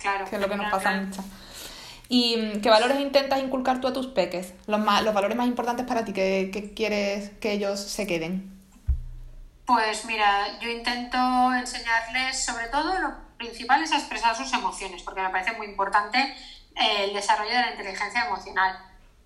Claro. 0.01 0.25
que 0.25 0.37
es 0.37 0.40
lo 0.40 0.49
que 0.49 0.57
nos 0.57 0.71
pasa 0.71 0.92
mucho. 0.92 1.23
¿Y 2.09 2.59
qué 2.61 2.71
valores 2.71 3.01
intentas 3.01 3.38
inculcar 3.38 3.83
tú 3.83 3.87
a 3.87 3.92
tus 3.92 4.07
peques? 4.07 4.55
Los, 4.66 4.81
más, 4.81 5.03
los 5.03 5.12
valores 5.12 5.37
más 5.37 5.47
importantes 5.47 5.85
para 5.85 6.07
ti, 6.07 6.14
que, 6.14 6.73
quieres 6.75 7.33
que 7.38 7.53
ellos 7.53 7.81
se 7.81 8.07
queden. 8.07 8.51
Pues 9.66 10.07
mira, 10.07 10.59
yo 10.59 10.71
intento 10.71 11.18
enseñarles 11.53 12.42
sobre 12.42 12.68
todo 12.68 12.99
lo 13.01 13.14
principal 13.37 13.83
es 13.83 13.92
a 13.92 13.99
expresar 13.99 14.35
sus 14.35 14.51
emociones, 14.55 15.03
porque 15.03 15.21
me 15.21 15.29
parece 15.29 15.53
muy 15.53 15.66
importante 15.66 16.18
eh, 16.77 17.05
el 17.05 17.12
desarrollo 17.12 17.51
de 17.51 17.61
la 17.61 17.71
inteligencia 17.73 18.25
emocional 18.25 18.79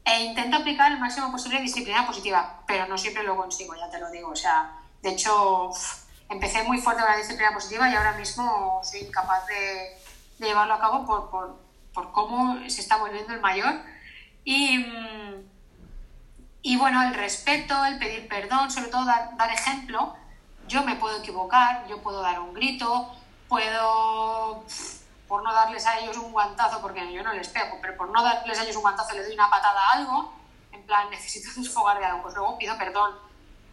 e 0.05 0.25
intento 0.25 0.57
aplicar 0.57 0.91
el 0.91 0.99
máximo 0.99 1.31
posible 1.31 1.61
disciplina 1.61 2.07
positiva, 2.07 2.63
pero 2.67 2.87
no 2.87 2.99
siempre 2.99 3.23
lo 3.23 3.37
consigo, 3.37 3.75
ya 3.77 3.89
te 3.89 4.01
lo 4.01 4.11
digo. 4.11 4.31
O 4.31 4.37
sea, 4.37 4.73
de 5.01 5.11
hecho, 5.11 5.71
empecé 6.29 6.65
muy 6.65 6.79
fuerte 6.79 7.03
con 7.03 7.11
la 7.13 7.19
disciplina 7.19 7.53
positiva 7.53 7.89
y 7.89 7.95
ahora 7.95 8.15
mismo 8.15 8.81
soy 8.83 9.01
incapaz 9.01 9.47
de, 9.47 9.99
llevarlo 10.39 10.75
a 10.75 10.81
cabo 10.81 11.07
por, 11.07 11.31
por, 11.31 11.61
por, 11.95 12.11
cómo 12.11 12.69
se 12.69 12.81
está 12.81 12.97
volviendo 12.97 13.33
el 13.33 13.41
mayor. 13.41 13.75
Y, 14.45 14.79
mm, 14.79 15.51
y 16.63 16.77
bueno, 16.77 17.03
el 17.03 17.15
respeto, 17.15 17.85
el 17.85 17.99
pedir 17.99 18.27
perdón, 18.27 18.71
sobre 18.71 18.91
todo 18.91 19.05
dar, 19.05 19.37
dar 19.37 19.53
ejemplo. 19.53 20.15
Yo 20.67 20.83
me 20.85 20.97
puedo 20.97 21.19
equivocar, 21.19 21.87
yo 21.89 22.03
puedo 22.03 22.23
dar 22.23 22.41
un 22.41 22.55
grito, 22.55 23.15
puedo 23.49 24.65
por 25.33 25.43
no 25.43 25.51
darles 25.51 25.87
a 25.87 25.99
ellos 25.99 26.19
un 26.19 26.31
guantazo, 26.31 26.83
porque 26.83 27.11
yo 27.11 27.23
no 27.23 27.33
les 27.33 27.49
pego, 27.49 27.79
pero 27.81 27.97
por 27.97 28.11
no 28.11 28.23
darles 28.23 28.59
a 28.59 28.65
ellos 28.65 28.77
un 28.77 28.83
guantazo 28.83 29.15
le 29.15 29.25
doy 29.25 29.33
una 29.33 29.49
patada 29.49 29.81
a 29.81 29.93
algo, 29.93 30.31
en 30.73 30.83
plan, 30.83 31.09
necesito 31.11 31.49
desfogar 31.59 31.99
de 31.99 32.05
algo, 32.05 32.21
pues 32.21 32.35
luego 32.35 32.59
pido 32.59 32.77
perdón. 32.77 33.15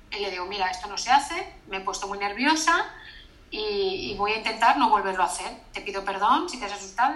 Y 0.09 0.19
le 0.19 0.31
digo, 0.31 0.45
mira, 0.45 0.71
esto 0.71 0.87
no 0.87 0.97
se 0.97 1.11
hace, 1.11 1.53
me 1.67 1.77
he 1.77 1.79
puesto 1.81 2.07
muy 2.07 2.17
nerviosa 2.17 2.85
y, 3.51 4.15
voy 4.17 4.31
a 4.31 4.37
intentar 4.37 4.77
no 4.77 4.89
volverlo 4.89 5.21
a 5.21 5.25
hacer. 5.25 5.51
Te 5.73 5.81
pido 5.81 6.05
perdón 6.05 6.47
si 6.47 6.57
te 6.61 6.65
has 6.65 6.71
asustado, 6.71 7.15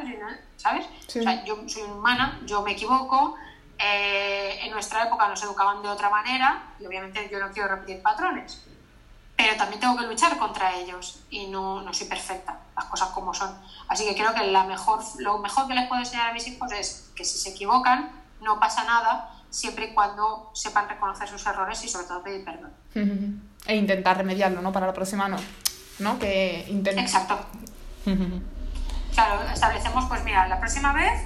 ¿sabes? 0.58 0.88
O 1.08 1.10
sea, 1.10 1.46
yo 1.46 1.64
soy 1.70 1.84
humana, 1.84 2.42
yo 2.44 2.64
me 2.64 2.74
equivoco, 2.74 3.38
eh, 3.78 4.60
en 4.62 4.74
nuestra 4.74 5.06
época 5.06 5.26
nos 5.30 5.42
educaban 5.42 5.82
de 5.82 5.88
otra 5.88 6.10
manera 6.10 6.74
y 6.82 6.86
obviamente 6.86 7.30
yo 7.32 7.40
no 7.40 7.50
quiero 7.50 7.70
repetir 7.70 8.02
patrones 8.02 8.62
pero 9.36 9.58
también 9.58 9.80
tengo 9.80 9.98
que 9.98 10.06
luchar 10.06 10.38
contra 10.38 10.76
ellos 10.76 11.22
y 11.30 11.48
no, 11.48 11.82
no, 11.82 11.94
soy 11.94 12.08
perfecta, 12.08 12.60
las 12.76 12.86
cosas 12.86 13.10
como 13.10 13.34
son. 13.34 13.50
Así 13.88 14.06
que 14.06 14.16
creo 14.16 14.34
que 14.34 14.46
la 14.48 14.64
mejor, 14.66 15.02
lo 15.20 15.40
mejor 15.40 15.68
que 15.68 15.74
les 15.74 15.88
puedo 15.88 16.02
enseñar 16.02 16.30
a 16.30 16.34
mis 16.34 16.48
hijos 16.48 16.72
es 16.72 17.12
que 17.16 17.26
si 17.26 17.38
se 17.38 17.50
equivocan, 17.50 18.12
no 18.42 18.60
pasa 18.60 18.84
nada, 18.84 19.32
siempre 19.50 19.86
y 19.86 19.94
cuando 19.94 20.52
sepan 20.54 20.88
reconocer 20.88 21.28
sus 21.28 21.46
errores 21.46 21.84
y 21.84 21.90
sobre 21.90 22.08
todo 22.08 22.24
pedir 22.24 22.46
perdón. 22.46 22.74
E 23.66 23.78
intentar 23.78 24.18
remediarlo, 24.18 24.62
¿no? 24.62 24.74
Para 24.74 24.88
la 24.88 24.94
próxima 24.94 25.30
no. 25.30 25.38
¿No? 26.00 26.20
Que 26.20 26.68
Exacto. 26.70 27.40
claro, 29.14 29.42
establecemos, 29.54 30.04
pues 30.10 30.22
mira, 30.26 30.50
la 30.50 30.60
próxima 30.60 30.92
vez, 30.92 31.22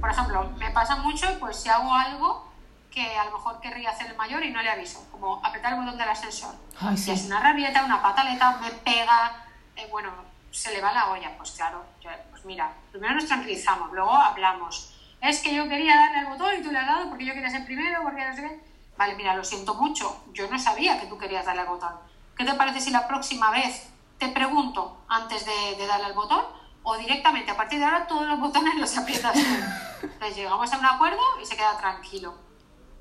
por 0.00 0.08
ejemplo, 0.08 0.50
me 0.56 0.70
pasa 0.70 0.96
mucho, 0.96 1.26
pues 1.40 1.56
si 1.56 1.68
hago 1.68 1.92
algo 1.92 2.49
que 2.90 3.16
a 3.16 3.24
lo 3.24 3.32
mejor 3.32 3.60
querría 3.60 3.90
hacer 3.90 4.08
el 4.08 4.16
mayor 4.16 4.44
y 4.44 4.50
no 4.50 4.60
le 4.62 4.70
aviso, 4.70 5.06
como 5.10 5.44
apretar 5.44 5.72
el 5.72 5.80
botón 5.80 5.96
del 5.96 6.08
ascensor. 6.08 6.54
Si 6.96 7.10
es 7.12 7.24
una 7.26 7.40
rabieta, 7.40 7.84
una 7.84 8.02
pataleta, 8.02 8.58
me 8.60 8.70
pega, 8.70 9.46
eh, 9.76 9.86
bueno, 9.90 10.10
se 10.50 10.72
le 10.72 10.80
va 10.80 10.92
la 10.92 11.10
olla, 11.10 11.36
pues 11.36 11.52
claro, 11.52 11.84
pues 12.30 12.44
mira, 12.44 12.72
primero 12.90 13.14
nos 13.14 13.26
tranquilizamos, 13.26 13.92
luego 13.92 14.12
hablamos. 14.12 14.94
Es 15.20 15.40
que 15.40 15.54
yo 15.54 15.68
quería 15.68 15.94
darle 15.96 16.18
al 16.18 16.26
botón 16.26 16.54
y 16.58 16.62
tú 16.62 16.72
le 16.72 16.78
has 16.78 16.86
dado 16.86 17.08
porque 17.08 17.26
yo 17.26 17.34
quería 17.34 17.50
ser 17.50 17.64
primero, 17.64 18.02
porque 18.02 18.26
no 18.26 18.34
sé 18.34 18.42
qué. 18.42 18.60
Vale, 18.96 19.14
mira, 19.14 19.34
lo 19.34 19.44
siento 19.44 19.74
mucho, 19.74 20.24
yo 20.32 20.50
no 20.50 20.58
sabía 20.58 21.00
que 21.00 21.06
tú 21.06 21.16
querías 21.16 21.46
darle 21.46 21.62
al 21.62 21.68
botón. 21.68 21.94
¿Qué 22.36 22.44
te 22.44 22.54
parece 22.54 22.80
si 22.80 22.90
la 22.90 23.06
próxima 23.06 23.50
vez 23.50 23.88
te 24.18 24.28
pregunto 24.28 25.04
antes 25.08 25.44
de, 25.44 25.76
de 25.76 25.86
darle 25.86 26.06
al 26.06 26.14
botón? 26.14 26.44
O 26.82 26.96
directamente, 26.96 27.50
a 27.50 27.56
partir 27.56 27.78
de 27.78 27.84
ahora, 27.84 28.06
todos 28.06 28.26
los 28.26 28.40
botones 28.40 28.74
los 28.76 28.96
aprietas 28.96 29.34
tú. 29.34 29.40
Entonces 30.02 30.36
llegamos 30.36 30.72
a 30.72 30.78
un 30.78 30.86
acuerdo 30.86 31.20
y 31.40 31.46
se 31.46 31.56
queda 31.56 31.76
tranquilo. 31.78 32.49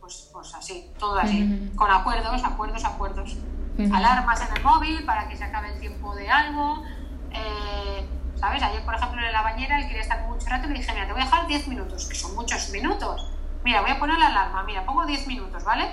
Pues, 0.10 0.28
pues, 0.34 0.56
así, 0.56 0.89
todo 0.98 1.19
así, 1.19 1.72
con 1.76 1.91
acuerdos, 1.91 2.43
acuerdos, 2.43 2.84
acuerdos. 2.84 3.38
Ujú. 3.78 3.95
alarmas 3.95 4.41
en 4.41 4.58
el 4.58 4.63
móvil 4.63 5.06
para 5.06 5.30
que 5.30 5.38
se 5.38 5.43
acabe 5.43 5.72
el 5.74 5.80
tiempo 5.80 6.15
de 6.15 6.28
algo. 6.30 6.84
eh, 7.32 8.10
¿Sabes? 8.36 8.63
Ayer, 8.63 8.84
por 8.86 8.95
ejemplo, 8.95 9.22
en 9.24 9.32
la 9.32 9.43
bañera, 9.43 9.78
él 9.80 9.86
quería 9.88 10.02
estar 10.02 10.28
mucho 10.28 10.48
rato 10.50 10.65
y 10.65 10.69
le 10.72 10.80
dije, 10.80 10.91
mira, 10.93 11.06
te 11.06 11.12
voy 11.13 11.22
a 11.22 11.26
dejar 11.26 11.45
10 11.45 11.67
minutos, 11.67 12.08
que 12.08 12.15
son 12.15 12.34
muchos 12.36 12.69
minutos. 12.72 13.30
Mira, 13.63 13.82
voy 13.82 13.91
a 13.91 14.00
poner 14.00 14.17
la 14.17 14.28
alarma, 14.28 14.63
mira, 14.63 14.84
pongo 14.84 15.06
10 15.06 15.28
minutos, 15.28 15.63
¿vale? 15.63 15.88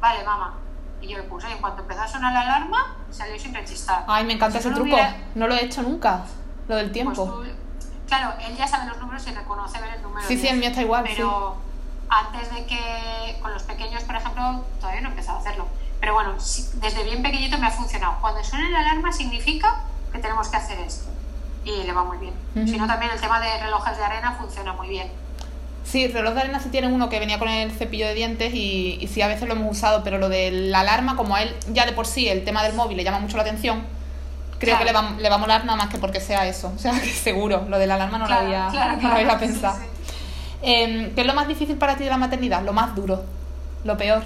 Vale, 0.00 0.24
mamá. 0.24 0.54
Y 1.00 1.06
yo 1.08 1.18
le 1.18 1.24
puse, 1.24 1.48
y 1.48 1.52
en 1.52 1.58
cuanto 1.58 1.82
empezó 1.82 2.02
a 2.02 2.08
sonar 2.08 2.32
la 2.32 2.40
alarma, 2.40 2.96
salió 3.10 3.38
sin 3.38 3.54
rechistar. 3.54 4.04
Ay, 4.08 4.24
me 4.24 4.32
encanta 4.32 4.54
Si 4.54 4.58
ese 4.58 4.70
no 4.70 4.74
truco. 4.76 4.92
hubiera- 4.94 5.16
No 5.36 5.46
lo 5.46 5.54
he 5.54 5.64
hecho 5.64 5.82
nunca. 5.82 6.24
Lo 6.66 6.74
del 6.74 6.86
pues 6.86 6.92
tiempo. 6.94 7.24
tú- 7.24 7.44
claro, 8.08 8.34
él 8.40 8.56
ya 8.56 8.66
sabe 8.66 8.86
los 8.88 8.98
números 8.98 9.24
y 9.28 9.30
reconoce 9.32 9.80
ver 9.80 9.94
el 9.94 10.02
número. 10.02 10.26
Sí, 10.26 10.34
sí, 10.36 10.42
10, 10.42 10.52
el 10.54 10.58
mío 10.60 10.68
está 10.70 10.82
igual, 10.82 11.04
Pero 11.04 11.56
antes 12.10 12.52
de 12.54 12.64
que 12.66 13.38
con 13.40 13.52
los 13.52 13.62
pequeños, 13.62 14.02
por 14.04 14.16
ejemplo, 14.16 14.64
todavía 14.80 15.00
no 15.02 15.08
he 15.08 15.10
empezado 15.12 15.38
a 15.38 15.40
hacerlo. 15.40 15.66
Pero 16.00 16.14
bueno, 16.14 16.32
desde 16.34 17.04
bien 17.04 17.22
pequeñito 17.22 17.58
me 17.58 17.66
ha 17.66 17.70
funcionado. 17.70 18.16
Cuando 18.20 18.42
suena 18.42 18.68
la 18.70 18.80
alarma 18.80 19.12
significa 19.12 19.80
que 20.12 20.18
tenemos 20.18 20.48
que 20.48 20.56
hacer 20.56 20.78
esto. 20.80 21.08
Y 21.64 21.84
le 21.84 21.92
va 21.92 22.04
muy 22.04 22.16
bien. 22.18 22.34
Ujú. 22.56 22.66
Si 22.66 22.76
no, 22.78 22.86
también 22.86 23.12
el 23.12 23.20
tema 23.20 23.38
de 23.40 23.58
relojes 23.58 23.96
de 23.96 24.04
arena 24.04 24.32
funciona 24.32 24.72
muy 24.72 24.88
bien. 24.88 25.08
Sí, 25.84 26.08
reloj 26.08 26.34
de 26.34 26.40
arena 26.40 26.60
sí 26.60 26.68
tiene 26.70 26.86
uno 26.88 27.08
que 27.08 27.18
venía 27.18 27.38
con 27.38 27.48
el 27.48 27.70
cepillo 27.72 28.06
de 28.06 28.14
dientes 28.14 28.54
y, 28.54 28.98
y 29.00 29.08
sí, 29.08 29.22
a 29.22 29.28
veces 29.28 29.46
lo 29.48 29.54
hemos 29.54 29.70
usado, 29.76 30.02
pero 30.04 30.18
lo 30.18 30.28
de 30.28 30.50
la 30.50 30.80
alarma, 30.80 31.16
como 31.16 31.34
a 31.36 31.42
él 31.42 31.54
ya 31.72 31.84
de 31.86 31.92
por 31.92 32.06
sí 32.06 32.28
el 32.28 32.44
tema 32.44 32.62
del 32.62 32.74
móvil 32.74 32.96
le 32.96 33.04
llama 33.04 33.18
mucho 33.18 33.36
la 33.36 33.42
atención, 33.42 33.84
creo 34.58 34.76
Claro. 34.76 34.78
que 34.78 34.84
le 34.84 34.92
va, 34.92 35.10
le 35.20 35.28
va 35.28 35.34
a 35.34 35.38
molar 35.38 35.64
nada 35.64 35.76
más 35.76 35.88
que 35.88 35.98
porque 35.98 36.20
sea 36.20 36.46
eso. 36.46 36.72
O 36.76 36.78
sea, 36.78 36.92
que 36.92 37.08
seguro, 37.12 37.66
lo 37.68 37.78
de 37.78 37.86
la 37.86 37.94
alarma 37.96 38.18
no 38.18 38.26
Claro, 38.26 38.42
lo 38.42 38.46
había, 38.48 38.68
claro, 38.70 38.96
no 39.02 39.08
lo 39.08 39.14
había 39.14 39.38
pensado. 39.38 39.76
Sí, 39.78 39.82
sí. 39.84 39.99
Em, 40.62 41.14
¿Qué 41.14 41.20
es 41.22 41.26
lo 41.26 41.34
más 41.34 41.48
difícil 41.48 41.76
para 41.76 41.96
ti 41.96 42.04
de 42.04 42.10
la 42.10 42.16
maternidad? 42.18 42.62
Lo 42.62 42.72
más 42.72 42.94
duro, 42.94 43.24
lo 43.84 43.96
peor. 43.96 44.22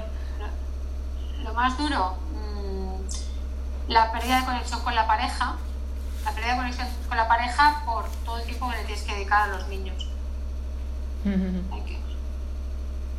Lo 1.44 1.52
más 1.54 1.76
duro, 1.78 2.16
mm, 2.32 3.90
la 3.92 4.10
pérdida 4.12 4.40
de 4.40 4.46
conexión 4.46 4.80
con 4.82 4.94
la 4.94 5.06
pareja. 5.06 5.56
La 6.24 6.30
pérdida 6.32 6.52
de 6.52 6.58
conexión 6.58 6.88
con 7.08 7.16
la 7.16 7.28
pareja 7.28 7.82
por 7.84 8.08
todo 8.24 8.38
el 8.38 8.44
tiempo 8.44 8.70
que 8.70 8.76
le 8.78 8.84
tienes 8.84 9.04
que 9.04 9.14
dedicar 9.14 9.42
a 9.42 9.46
los 9.58 9.68
niños. 9.68 10.08
Que- 11.22 12.04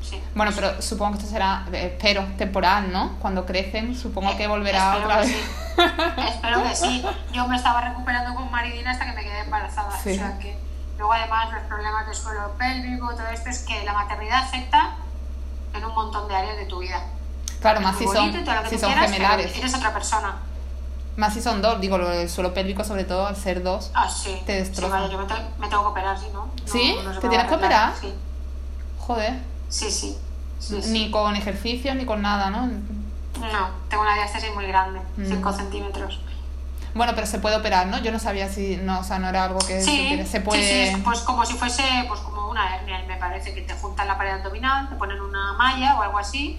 Sí. 0.01 0.21
Bueno, 0.35 0.51
pero 0.53 0.79
supongo 0.83 1.13
que 1.13 1.17
esto 1.19 1.31
será, 1.31 1.65
eh, 1.73 1.95
espero, 1.97 2.23
temporal, 2.37 2.91
¿no? 2.91 3.17
Cuando 3.19 3.43
crecen, 3.43 3.95
supongo 3.95 4.37
que 4.37 4.45
volverá 4.45 4.97
otra 4.97 5.21
que 5.21 5.27
vez. 5.29 5.31
sí. 5.35 5.81
Espero 6.29 6.61
que 6.63 6.75
sí. 6.75 7.03
Yo 7.33 7.47
me 7.47 7.55
estaba 7.55 7.81
recuperando 7.81 8.35
con 8.35 8.51
Maridina 8.51 8.91
hasta 8.91 9.05
que 9.05 9.13
me 9.13 9.23
quedé 9.23 9.39
embarazada. 9.39 9.97
Sí. 9.97 10.11
O 10.11 10.15
sea 10.15 10.37
que 10.37 10.55
luego 10.97 11.13
además 11.13 11.51
los 11.53 11.61
problemas 11.63 12.07
de 12.07 12.13
suelo 12.13 12.51
pélvico, 12.57 13.09
todo 13.13 13.27
esto 13.27 13.49
es 13.49 13.59
que 13.59 13.83
la 13.83 13.93
maternidad 13.93 14.43
afecta 14.43 14.95
en 15.73 15.85
un 15.85 15.93
montón 15.93 16.27
de 16.27 16.35
áreas 16.35 16.57
de 16.57 16.65
tu 16.65 16.79
vida. 16.79 17.01
Claro, 17.61 17.81
más 17.81 17.97
si 17.97 18.05
son, 18.05 18.31
si 18.69 18.77
son 18.77 18.91
quieras, 18.91 19.11
gemelares. 19.11 19.57
Eres 19.57 19.73
otra 19.75 19.93
persona. 19.93 20.35
Más 21.17 21.33
si 21.33 21.41
son 21.41 21.61
dos, 21.61 21.79
digo, 21.79 21.97
lo 21.97 22.09
del 22.09 22.29
suelo 22.29 22.53
pélvico, 22.53 22.83
sobre 22.83 23.05
todo 23.05 23.25
al 23.25 23.35
ser 23.35 23.63
dos. 23.63 23.89
Ah, 23.93 24.09
sí. 24.09 24.41
Te 24.45 24.53
destroza. 24.53 24.97
Sí, 24.97 25.01
vaya, 25.01 25.11
yo 25.13 25.17
me, 25.17 25.25
te- 25.25 25.59
me 25.59 25.67
tengo 25.69 25.83
que 25.83 25.89
operar, 25.89 26.17
¿sí? 26.19 26.27
¿no? 26.33 26.49
¿Sí? 26.65 26.95
no 27.03 27.17
¿Te 27.19 27.29
tienes 27.29 27.47
que 27.47 27.55
operar? 27.55 27.93
Sí, 27.99 28.13
Joder. 28.99 29.33
sí, 29.69 29.89
sí. 29.91 30.17
Ni 30.87 31.11
con 31.11 31.35
ejercicios, 31.35 31.95
ni 31.95 32.05
con 32.05 32.21
nada, 32.21 32.49
¿no? 32.49 32.65
No, 32.67 33.69
tengo 33.89 34.03
una 34.03 34.15
diástasis 34.15 34.53
muy 34.53 34.65
grande, 34.67 34.99
Mm. 35.17 35.25
5 35.27 35.53
centímetros. 35.53 36.19
Bueno, 36.95 37.11
pero 37.13 37.27
se 37.27 37.39
puede 37.39 37.57
operar, 37.57 37.87
¿no? 37.87 37.99
Yo 37.99 38.11
no 38.13 38.19
sabía 38.19 38.47
si, 38.47 38.77
no, 38.77 38.99
o 39.01 39.03
sea, 39.03 39.19
no 39.19 39.27
era 39.27 39.43
algo 39.43 39.59
que 39.59 39.81
Sí, 39.81 40.17
se 40.25 40.25
sí, 40.25 40.39
puede. 40.39 40.95
sí, 40.95 41.01
pues 41.03 41.19
como 41.19 41.45
si 41.45 41.53
fuese 41.53 41.83
pues 42.07 42.21
como 42.21 42.49
una 42.49 42.73
hernia, 42.77 43.03
me 43.05 43.17
parece 43.17 43.53
que 43.53 43.61
te 43.63 43.73
juntan 43.73 44.07
la 44.07 44.17
pared 44.17 44.31
abdominal, 44.31 44.87
te 44.87 44.95
ponen 44.95 45.19
una 45.19 45.53
malla 45.53 45.99
o 45.99 46.01
algo 46.03 46.17
así 46.17 46.57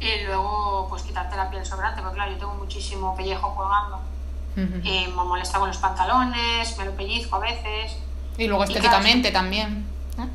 y 0.00 0.24
luego 0.26 0.86
pues 0.88 1.02
quitarte 1.02 1.34
la 1.36 1.50
piel 1.50 1.66
sobrante, 1.66 2.00
porque 2.00 2.14
claro, 2.14 2.30
yo 2.30 2.38
tengo 2.38 2.54
muchísimo 2.54 3.16
pellejo 3.16 3.54
colgando 3.56 4.00
y 4.84 5.06
me 5.08 5.24
molesta 5.24 5.58
con 5.58 5.66
los 5.66 5.78
pantalones, 5.78 6.78
me 6.78 6.84
lo 6.84 6.92
pellizco 6.92 7.34
a 7.34 7.40
veces. 7.40 7.96
Y 8.38 8.46
luego 8.46 8.62
y 8.64 8.68
estéticamente 8.68 9.32
también. 9.32 9.84
Claro, 10.14 10.30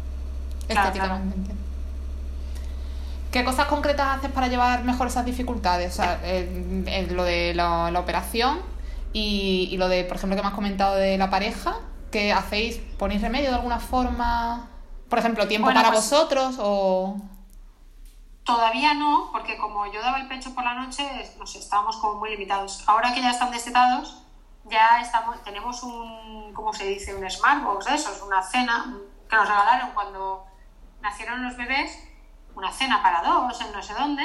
Estéticamente. 0.67 1.35
entiendo. 1.37 1.63
¿Qué 3.31 3.45
cosas 3.45 3.67
concretas 3.67 4.17
haces 4.17 4.29
para 4.31 4.47
llevar 4.47 4.83
mejor 4.83 5.07
esas 5.07 5.23
dificultades? 5.25 5.93
O 5.93 5.95
sea, 6.03 6.19
el- 6.25 6.83
el- 6.87 7.15
lo 7.15 7.23
de 7.23 7.53
la, 7.53 7.89
la 7.91 7.99
operación 8.01 8.59
y, 9.13 9.67
y 9.71 9.77
lo 9.77 9.87
de, 9.87 10.03
por 10.03 10.17
ejemplo, 10.17 10.35
que 10.35 10.41
me 10.41 10.47
has 10.47 10.53
comentado 10.53 10.95
de 10.95 11.17
la 11.17 11.29
pareja. 11.29 11.75
¿Qué 12.11 12.33
hacéis? 12.33 12.77
¿Ponéis 12.97 13.21
remedio 13.21 13.49
de 13.49 13.55
alguna 13.55 13.79
forma? 13.79 14.67
Por 15.09 15.19
ejemplo, 15.19 15.47
tiempo 15.47 15.65
Bueno, 15.65 15.79
para 15.79 15.91
pues- 15.91 16.09
vosotros 16.09 16.55
o... 16.59 17.15
Todavía 18.43 18.95
no, 18.95 19.29
porque 19.31 19.57
como 19.57 19.85
yo 19.91 20.01
daba 20.01 20.17
el 20.19 20.27
pecho 20.27 20.55
por 20.55 20.63
la 20.63 20.73
noche, 20.73 21.03
no 21.37 21.45
sé, 21.45 21.59
estábamos 21.59 21.97
como 21.97 22.15
muy 22.19 22.31
limitados. 22.31 22.83
Ahora 22.87 23.13
que 23.13 23.21
ya 23.21 23.29
están 23.29 23.51
destetados, 23.51 24.23
ya 24.65 25.01
estamos, 25.01 25.43
tenemos 25.43 25.83
un, 25.83 26.51
¿cómo 26.53 26.73
se 26.73 26.87
dice? 26.87 27.13
Un 27.13 27.29
smartbox 27.29 27.85
de 27.85 27.93
esos, 27.95 28.23
una 28.23 28.41
cena 28.41 28.97
que 29.29 29.35
nos 29.35 29.47
regalaron 29.47 29.91
cuando 29.93 30.45
nacieron 31.01 31.43
los 31.43 31.57
bebés, 31.57 31.91
una 32.55 32.71
cena 32.71 33.03
para 33.03 33.21
dos 33.21 33.61
en 33.61 33.71
no 33.71 33.83
sé 33.83 33.93
dónde, 33.93 34.23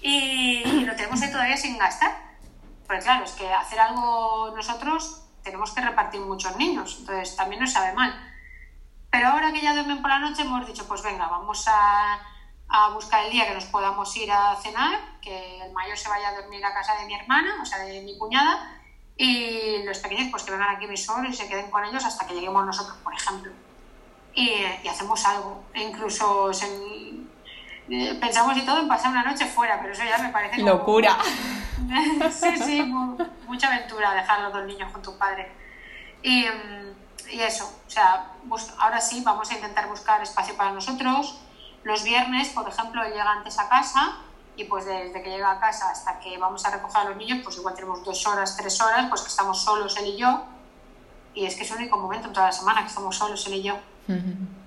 y, 0.00 0.62
y 0.66 0.84
lo 0.86 0.96
tenemos 0.96 1.20
ahí 1.20 1.30
todavía 1.30 1.56
sin 1.58 1.76
gastar. 1.76 2.27
Porque 2.88 3.02
claro, 3.02 3.24
es 3.24 3.32
que 3.32 3.52
hacer 3.52 3.78
algo 3.78 4.52
nosotros 4.56 5.22
tenemos 5.44 5.70
que 5.72 5.80
repartir 5.82 6.20
muchos 6.22 6.56
niños, 6.56 6.96
entonces 6.98 7.36
también 7.36 7.60
nos 7.60 7.72
sabe 7.72 7.92
mal. 7.92 8.12
Pero 9.10 9.28
ahora 9.28 9.52
que 9.52 9.60
ya 9.60 9.72
duermen 9.74 10.02
por 10.02 10.10
la 10.10 10.18
noche 10.18 10.42
hemos 10.42 10.66
dicho, 10.66 10.88
pues 10.88 11.02
venga, 11.02 11.28
vamos 11.28 11.64
a, 11.68 12.18
a 12.68 12.88
buscar 12.90 13.24
el 13.24 13.30
día 13.32 13.46
que 13.46 13.54
nos 13.54 13.64
podamos 13.66 14.14
ir 14.16 14.32
a 14.32 14.56
cenar, 14.56 14.98
que 15.22 15.60
el 15.62 15.72
mayor 15.72 15.96
se 15.96 16.08
vaya 16.08 16.30
a 16.30 16.34
dormir 16.40 16.64
a 16.64 16.74
casa 16.74 16.94
de 16.96 17.06
mi 17.06 17.14
hermana, 17.14 17.56
o 17.62 17.64
sea, 17.64 17.78
de 17.78 18.00
mi 18.02 18.18
cuñada, 18.18 18.74
y 19.16 19.82
los 19.84 19.98
pequeños 19.98 20.28
pues 20.30 20.42
que 20.44 20.50
vengan 20.52 20.74
aquí 20.76 20.86
mis 20.86 21.04
suegros 21.04 21.30
y 21.32 21.36
se 21.36 21.48
queden 21.48 21.70
con 21.70 21.84
ellos 21.84 22.04
hasta 22.04 22.26
que 22.26 22.34
lleguemos 22.34 22.64
nosotros, 22.66 22.96
por 22.98 23.12
ejemplo. 23.14 23.52
Y, 24.34 24.50
y 24.82 24.88
hacemos 24.88 25.24
algo, 25.26 25.64
e 25.74 25.82
incluso 25.82 26.52
se- 26.52 26.66
eh, 27.90 28.14
pensamos 28.20 28.56
y 28.56 28.62
todo 28.66 28.80
en 28.80 28.88
pasar 28.88 29.10
una 29.10 29.24
noche 29.24 29.46
fuera, 29.46 29.78
pero 29.80 29.92
eso 29.94 30.04
ya 30.04 30.18
me 30.18 30.28
parece 30.28 30.56
como- 30.56 30.68
Locura. 30.70 31.16
sí, 32.32 32.56
sí, 32.64 32.82
mu- 32.82 33.16
mucha 33.46 33.68
aventura 33.68 34.14
dejar 34.14 34.40
los 34.40 34.52
dos 34.52 34.64
niños 34.66 34.90
con 34.92 35.02
tu 35.02 35.16
padre. 35.18 35.50
Y, 36.22 36.44
mm, 36.44 37.28
y 37.32 37.40
eso, 37.40 37.64
o 37.86 37.90
sea, 37.90 38.32
ahora 38.78 39.00
sí 39.00 39.22
vamos 39.24 39.50
a 39.50 39.54
intentar 39.54 39.88
buscar 39.88 40.22
espacio 40.22 40.56
para 40.56 40.72
nosotros. 40.72 41.40
Los 41.84 42.02
viernes, 42.02 42.48
por 42.50 42.68
ejemplo, 42.68 43.02
él 43.04 43.12
llega 43.12 43.30
antes 43.32 43.58
a 43.58 43.68
casa 43.68 44.16
y 44.56 44.64
pues 44.64 44.84
desde 44.84 45.22
que 45.22 45.30
llega 45.30 45.50
a 45.52 45.60
casa 45.60 45.90
hasta 45.90 46.18
que 46.18 46.36
vamos 46.38 46.64
a 46.66 46.70
recoger 46.70 47.02
a 47.02 47.04
los 47.10 47.16
niños, 47.16 47.40
pues 47.44 47.56
igual 47.56 47.74
tenemos 47.74 48.02
dos 48.04 48.26
horas, 48.26 48.56
tres 48.56 48.80
horas, 48.80 49.06
pues 49.08 49.22
que 49.22 49.28
estamos 49.28 49.62
solos 49.62 49.96
él 49.98 50.06
y 50.06 50.16
yo. 50.16 50.44
Y 51.34 51.46
es 51.46 51.54
que 51.54 51.62
es 51.62 51.70
el 51.70 51.76
único 51.78 51.96
momento 51.98 52.26
en 52.28 52.32
toda 52.34 52.46
la 52.46 52.52
semana 52.52 52.80
que 52.82 52.88
estamos 52.88 53.16
solos 53.16 53.46
él 53.46 53.54
y 53.54 53.62
yo. 53.62 53.74
Ujú. 54.08 54.18
Ha- 54.18 54.57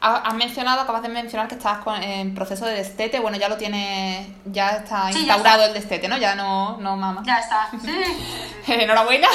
Has 0.00 0.34
mencionado, 0.34 0.82
acabas 0.82 1.02
de 1.02 1.08
mencionar 1.08 1.48
que 1.48 1.56
estás 1.56 1.78
con- 1.78 2.00
en 2.00 2.32
proceso 2.34 2.64
de 2.66 2.74
destete. 2.74 3.18
Bueno, 3.18 3.36
ya 3.36 3.48
lo 3.48 3.56
tienes, 3.56 4.28
ya 4.44 4.70
está 4.76 5.08
Sí, 5.08 5.14
ya 5.26 5.32
instaurado 5.34 5.62
está. 5.64 5.66
el 5.66 5.74
destete, 5.74 6.06
¿no? 6.08 6.16
Ya 6.18 6.36
no, 6.36 6.76
no 6.78 6.96
mama. 6.96 7.22
Ya 7.26 7.38
está. 7.38 7.68
Sí. 8.64 8.72
Enhorabuena. 8.72 9.26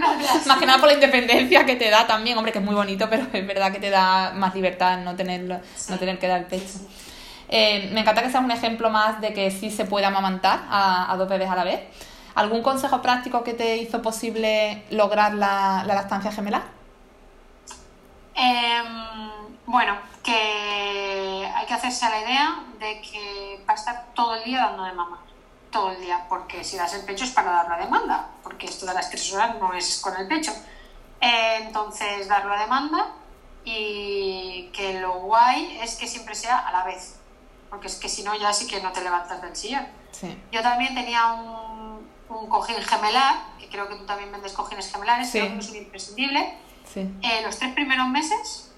Gracias. 0.00 0.46
Más 0.46 0.58
que 0.58 0.66
nada 0.66 0.78
por 0.78 0.88
la 0.88 0.94
independencia 0.94 1.64
que 1.64 1.76
te 1.76 1.90
da 1.90 2.06
también, 2.06 2.36
hombre, 2.38 2.50
que 2.52 2.58
es 2.58 2.64
muy 2.64 2.74
bonito, 2.74 3.08
pero 3.08 3.24
es 3.32 3.46
verdad 3.46 3.70
que 3.70 3.78
te 3.78 3.90
da 3.90 4.32
más 4.34 4.54
libertad 4.54 4.98
no 4.98 5.14
tenerlo, 5.14 5.60
Sí. 5.76 5.92
no 5.92 5.98
tener 5.98 6.18
que 6.18 6.26
dar 6.26 6.40
el 6.40 6.46
pecho. 6.46 6.78
Eh, 7.48 7.90
me 7.92 8.00
encanta 8.00 8.22
que 8.22 8.30
seas 8.30 8.42
un 8.42 8.50
ejemplo 8.50 8.90
más 8.90 9.20
de 9.20 9.32
que 9.32 9.50
sí 9.50 9.70
se 9.70 9.84
puede 9.84 10.06
amamantar 10.06 10.60
a, 10.70 11.12
a 11.12 11.16
dos 11.16 11.28
bebés 11.28 11.48
a 11.50 11.54
la 11.54 11.64
vez. 11.64 11.80
¿Algún 12.34 12.62
consejo 12.62 13.00
práctico 13.02 13.44
que 13.44 13.52
te 13.52 13.76
hizo 13.76 14.00
posible 14.02 14.84
lograr 14.90 15.34
la, 15.34 15.84
la 15.86 15.94
lactancia 15.94 16.32
gemelar? 16.32 16.62
Em, 18.34 19.51
bueno, 19.66 19.96
que 20.22 21.50
hay 21.54 21.66
que 21.66 21.74
hacerse 21.74 22.04
a 22.06 22.10
la 22.10 22.20
idea 22.20 22.64
de 22.78 23.00
que 23.00 23.64
va 23.68 23.72
a 23.72 23.76
estar 23.76 24.06
todo 24.14 24.34
el 24.34 24.44
día 24.44 24.58
dando 24.66 24.84
de 24.84 24.92
mamar. 24.92 25.20
Todo 25.70 25.92
el 25.92 26.00
día, 26.02 26.26
porque 26.28 26.64
si 26.64 26.76
das 26.76 26.92
el 26.94 27.04
pecho 27.06 27.24
es 27.24 27.30
para 27.30 27.50
dar 27.50 27.68
la 27.68 27.78
demanda, 27.78 28.28
porque 28.42 28.66
esto 28.66 28.84
de 28.84 28.92
las 28.94 29.08
tres 29.08 29.32
horas 29.32 29.56
no 29.58 29.72
es 29.72 30.00
con 30.02 30.14
el 30.16 30.28
pecho. 30.28 30.52
Eh, 31.20 31.60
entonces, 31.62 32.28
dar 32.28 32.44
la 32.44 32.58
demanda 32.60 33.12
y 33.64 34.68
que 34.72 35.00
lo 35.00 35.20
guay 35.20 35.78
es 35.80 35.96
que 35.96 36.06
siempre 36.06 36.34
sea 36.34 36.58
a 36.58 36.72
la 36.72 36.84
vez, 36.84 37.16
porque 37.70 37.86
es 37.86 37.96
que 37.96 38.08
si 38.08 38.22
no, 38.22 38.34
ya 38.34 38.52
sí 38.52 38.66
que 38.66 38.82
no 38.82 38.92
te 38.92 39.00
levantas 39.02 39.40
del 39.40 39.56
sillón. 39.56 39.86
Sí. 40.10 40.36
Yo 40.50 40.60
también 40.62 40.94
tenía 40.94 41.28
un, 41.32 42.06
un 42.28 42.48
cojín 42.48 42.76
gemelar, 42.82 43.36
que 43.58 43.68
creo 43.68 43.88
que 43.88 43.94
tú 43.94 44.04
también 44.04 44.30
vendes 44.32 44.52
cojines 44.52 44.92
gemelares, 44.92 45.30
Sí. 45.30 45.38
creo 45.40 45.52
que 45.54 45.58
es 45.60 45.70
un 45.70 45.76
imprescindible. 45.76 46.54
Sí. 46.92 47.00
Eh, 47.22 47.40
los 47.46 47.56
tres 47.58 47.72
primeros 47.72 48.08
meses, 48.08 48.71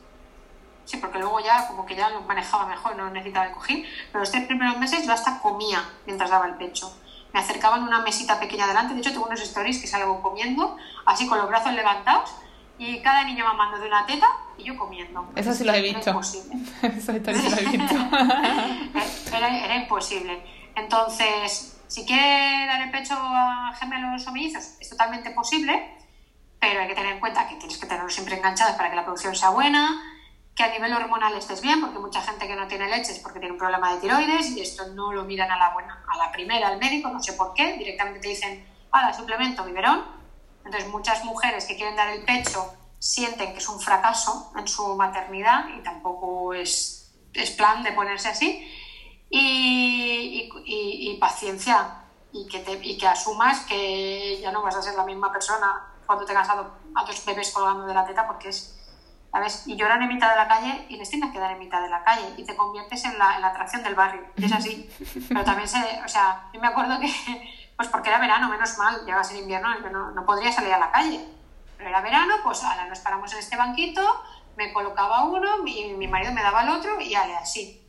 sí, 0.85 0.97
porque 0.99 1.19
luego 1.19 1.41
ya 1.41 1.67
como 1.67 1.85
que 1.87 1.95
ya 1.97 2.11
lo 2.11 2.21
manejaba 2.23 2.67
mejor, 2.67 2.97
no 2.97 3.11
necesitaba 3.11 3.47
el 3.47 3.53
cojín, 3.53 3.85
pero 4.13 4.21
los 4.21 4.31
tres 4.31 4.47
primeros 4.47 4.77
meses 4.79 5.07
yo 5.07 5.13
hasta 5.13 5.39
comía 5.41 5.83
mientras 6.07 6.31
daba 6.31 6.47
el 6.47 6.55
pecho. 6.55 6.95
Me 7.33 7.41
acercaban 7.41 7.83
una 7.83 8.01
mesita 8.01 8.39
pequeña 8.39 8.67
delante, 8.67 8.95
de 8.95 9.01
hecho 9.01 9.11
tengo 9.13 9.27
unos 9.27 9.41
stories 9.41 9.81
que 9.81 9.87
salgo 9.87 10.23
comiendo, 10.23 10.77
así 11.07 11.27
con 11.27 11.39
los 11.39 11.49
brazos 11.49 11.73
levantados, 11.73 12.31
y 12.79 13.01
cada 13.03 13.23
niño 13.25 13.45
mamando 13.45 13.79
de 13.79 13.87
una 13.87 14.05
teta 14.07 14.27
y 14.59 14.65
yo 14.65 14.77
comiendo. 14.77 15.29
Eso 15.37 15.53
sí 15.55 15.63
los 15.65 15.75
he 15.77 15.79
Era 15.79 15.97
visto. 15.99 16.11
imposible. 16.11 16.55
Eso 16.83 17.13
sí 17.13 17.21
lo 17.21 17.57
he 17.57 17.77
visto. 17.77 17.95
era, 19.37 19.59
era 19.65 19.77
imposible. 19.77 20.43
Entonces, 20.77 21.71
Si 21.87 22.05
quiere 22.05 22.67
dar 22.67 22.81
el 22.83 22.91
pecho 22.91 23.15
a 23.17 23.73
gemelos 23.79 24.27
o 24.27 24.33
mellizos, 24.33 24.75
es 24.81 24.89
totalmente 24.91 25.31
posible, 25.31 25.95
pero 26.59 26.81
hay 26.81 26.89
que 26.89 26.95
tener 26.95 27.13
en 27.13 27.21
cuenta 27.21 27.47
que 27.47 27.55
tienes 27.57 27.79
que 27.79 27.87
tenerlos 27.87 28.13
siempre 28.13 28.37
enganchados 28.37 28.75
para 28.75 28.91
que 28.91 28.97
la 28.97 29.05
producción 29.05 29.37
sea 29.37 29.51
buena, 29.51 30.03
que 30.55 30.63
a 30.63 30.69
nivel 30.69 30.93
hormonal 30.93 31.35
estés 31.37 31.61
bien, 31.61 31.81
porque 31.81 31.99
mucha 31.99 32.23
gente 32.23 32.47
que 32.47 32.55
no 32.55 32.69
tiene 32.69 32.89
leche 32.89 33.13
es 33.13 33.19
porque 33.19 33.41
tiene 33.41 33.53
un 33.53 33.59
problema 33.59 33.93
de 33.93 34.01
tiroides 34.01 34.51
y 34.51 34.61
esto 34.61 34.87
no 34.89 35.13
lo 35.13 35.25
miran 35.25 35.51
a 35.51 35.59
la 35.59 35.73
buena, 35.73 36.05
a 36.09 36.17
la 36.17 36.31
primera 36.31 36.69
al 36.69 36.79
médico, 36.79 37.09
no 37.09 37.21
sé 37.21 37.33
por 37.33 37.55
qué, 37.55 37.77
directamente 37.77 38.21
te 38.21 38.29
dicen, 38.29 38.65
la 38.93 39.13
suplemento, 39.13 39.65
biberón. 39.65 40.05
Entonces 40.65 40.89
muchas 40.91 41.25
mujeres 41.25 41.67
que 41.67 41.77
quieren 41.77 41.97
dar 41.97 42.09
el 42.09 42.25
pecho 42.25 42.73
sienten 42.99 43.53
que 43.53 43.59
es 43.59 43.69
un 43.69 43.81
fracaso 43.81 44.53
en 44.57 44.67
su 44.69 44.95
maternidad 44.95 45.67
y 45.77 45.83
tampoco 45.83 46.55
es, 46.55 47.13
es 47.33 47.51
plan 47.51 47.83
de 47.83 47.93
ponerse 47.93 48.29
así. 48.29 48.71
Y, 49.29 50.49
y, 50.65 51.17
paciencia 51.19 52.05
y 52.33 52.47
que, 52.47 52.61
te, 52.61 52.79
y 52.81 52.97
que 52.97 53.07
asumas 53.09 53.61
que 53.61 54.39
ya 54.41 54.53
no 54.53 54.63
vas 54.63 54.77
a 54.77 54.83
ser 54.83 54.95
la 54.95 55.05
misma 55.05 55.33
persona 55.33 55.93
cuando 56.07 56.25
tengas 56.25 56.49
a, 56.49 56.71
a 56.95 57.05
tus 57.05 57.25
bebés 57.25 57.51
colgando 57.51 57.85
de 57.85 57.95
la 57.95 58.07
teta 58.07 58.29
porque 58.29 58.51
es 58.51 58.84
y 59.67 59.77
lloran 59.77 60.03
en 60.03 60.09
mitad 60.09 60.31
de 60.31 60.37
la 60.37 60.49
calle 60.49 60.87
y 60.89 60.97
les 60.97 61.11
tienes 61.11 61.33
que 61.33 61.39
dar 61.39 61.51
en 61.51 61.59
mitad 61.59 61.83
de 61.83 61.89
la 61.89 62.03
calle 62.03 62.35
y 62.37 62.45
te 62.45 62.57
conviertes 62.57 63.05
en 63.05 63.19
la, 63.19 63.37
en 63.37 63.43
la 63.43 63.49
atracción 63.49 63.83
del 63.83 63.95
barrio. 63.95 64.23
es 64.37 64.53
así. 64.53 64.89
Pero 65.29 65.45
también 65.45 65.69
se, 65.69 65.79
o 66.05 66.09
sea, 66.09 66.49
yo 66.53 66.61
me 66.61 66.69
acuerdo 66.69 67.01
que, 67.01 67.11
pues 67.77 67.89
porque 67.89 68.11
era 68.11 68.19
verano, 68.19 68.49
menos 68.49 68.79
mal, 68.79 69.01
ya 69.07 69.17
va 69.17 69.21
a 69.23 69.25
ser 69.25 69.39
invierno, 69.39 69.69
no, 69.91 70.13
no 70.13 70.27
podría 70.27 70.53
salir 70.53 70.73
a 70.73 70.79
la 70.79 70.91
calle. 70.91 71.21
Pero 71.77 71.91
era 71.91 72.01
verano, 72.01 72.35
pues 72.45 72.63
ahora 72.63 72.87
nos 72.87 73.01
paramos 73.01 73.33
en 73.33 73.41
este 73.41 73.57
banquito, 73.57 74.03
me 74.57 74.73
colocaba 74.73 75.25
uno, 75.25 75.67
y 75.67 75.95
mi 75.95 76.07
marido 76.07 76.33
me 76.33 76.43
daba 76.43 76.63
el 76.63 76.71
otro 76.71 77.01
y 77.01 77.15
ale, 77.15 77.37
así. 77.37 77.81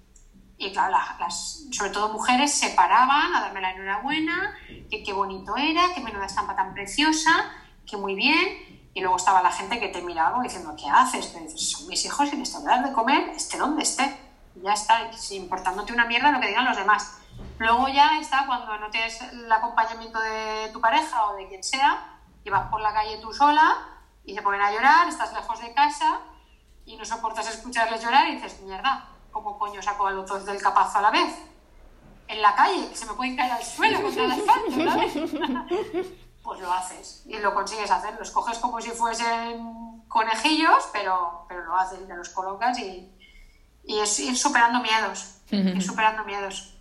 Y 0.58 0.72
claro, 0.72 0.98
las, 1.20 1.66
sobre 1.72 1.92
todo 1.92 2.14
mujeres 2.14 2.54
se 2.54 2.70
paraban 2.70 3.36
a 3.36 3.42
darme 3.42 3.62
la 3.62 3.72
enhorabuena, 3.72 4.56
que 4.90 5.04
qué 5.04 5.14
bonito 5.14 5.56
era, 5.58 5.94
que 5.94 6.02
menuda 6.02 6.26
estampa 6.26 6.56
tan 6.56 6.74
preciosa, 6.74 7.52
que 7.86 7.98
muy 7.98 8.16
bien. 8.16 8.75
Y 8.96 9.02
luego 9.02 9.18
estaba 9.18 9.44
la 9.44 9.52
gente 9.52 9.78
que 9.78 9.90
te 9.90 10.02
miraba 10.02 10.42
diciendo, 10.42 10.74
¿qué 10.78 10.90
haces? 10.90 11.34
Te 11.34 11.42
dices, 11.42 11.70
son 11.72 11.86
mis 11.90 12.06
hijos 12.06 12.32
y 12.32 12.38
les 12.38 12.50
tengo 12.50 12.64
que 12.64 12.72
dar 12.72 12.88
de 12.88 12.94
comer, 12.94 13.30
esté 13.36 13.58
donde 13.58 13.84
esté. 13.84 14.18
Y 14.56 14.62
ya 14.62 14.72
está, 14.72 15.12
importándote 15.32 15.92
una 15.92 16.06
mierda 16.06 16.32
lo 16.32 16.40
que 16.40 16.48
digan 16.48 16.64
los 16.64 16.78
demás. 16.78 17.18
Luego 17.60 17.90
ya 17.90 18.18
está 18.22 18.46
cuando 18.48 18.78
no 18.78 18.90
tienes 18.90 19.22
el 19.22 19.52
acompañamiento 19.52 20.18
de 20.22 20.70
tu 20.72 20.80
pareja 20.80 21.28
o 21.28 21.36
de 21.36 21.46
quien 21.50 21.62
sea, 21.62 22.22
y 22.46 22.50
vas 22.50 22.70
por 22.70 22.80
la 22.80 22.94
calle 22.94 23.18
tú 23.18 23.34
sola 23.34 23.76
y 24.24 24.34
se 24.34 24.42
ponen 24.42 24.62
a 24.62 24.72
llorar, 24.72 25.10
estás 25.10 25.34
lejos 25.34 25.60
de 25.60 25.74
casa 25.74 26.22
y 26.86 26.96
no 26.96 27.04
soportas 27.04 27.50
escucharles 27.50 28.02
llorar 28.02 28.30
y 28.30 28.36
dices, 28.36 28.62
mierda, 28.62 29.10
¿cómo 29.30 29.60
coño 29.60 29.82
saco 29.82 30.08
a 30.08 30.12
los 30.12 30.26
dos 30.26 30.46
del 30.46 30.62
capazo 30.62 31.00
a 31.00 31.02
la 31.02 31.12
vez? 31.12 31.36
En 32.30 32.42
la 32.42 32.56
calle, 32.56 32.88
que 32.88 32.96
se 32.96 33.06
me 33.06 33.14
pueden 33.14 33.36
caer 33.36 33.52
al 33.52 33.64
suelo 33.64 34.02
contra 34.02 34.24
el 34.24 34.32
asfalto, 34.32 34.72
¿sabes? 34.90 36.25
Pues 36.46 36.62
lo 36.62 36.72
haces 36.72 37.24
y 37.26 37.38
lo 37.40 37.54
consigues 37.54 37.90
hacer. 37.92 38.16
Los 38.18 38.32
coges 38.32 38.60
como 38.60 38.80
si 38.80 38.92
fuesen 38.92 40.04
conejillos, 40.08 40.88
pero, 40.94 41.46
pero 41.50 41.66
lo 41.66 41.76
haces 41.76 42.00
y 42.02 42.08
te 42.08 42.16
los 42.16 42.30
colocas 42.30 42.78
y, 42.80 43.12
y 43.84 44.00
es 44.00 44.20
ir 44.20 44.38
superando 44.38 44.80
miedos, 44.80 45.40
ir 45.52 45.82
superando 45.82 46.24
miedos. 46.24 46.78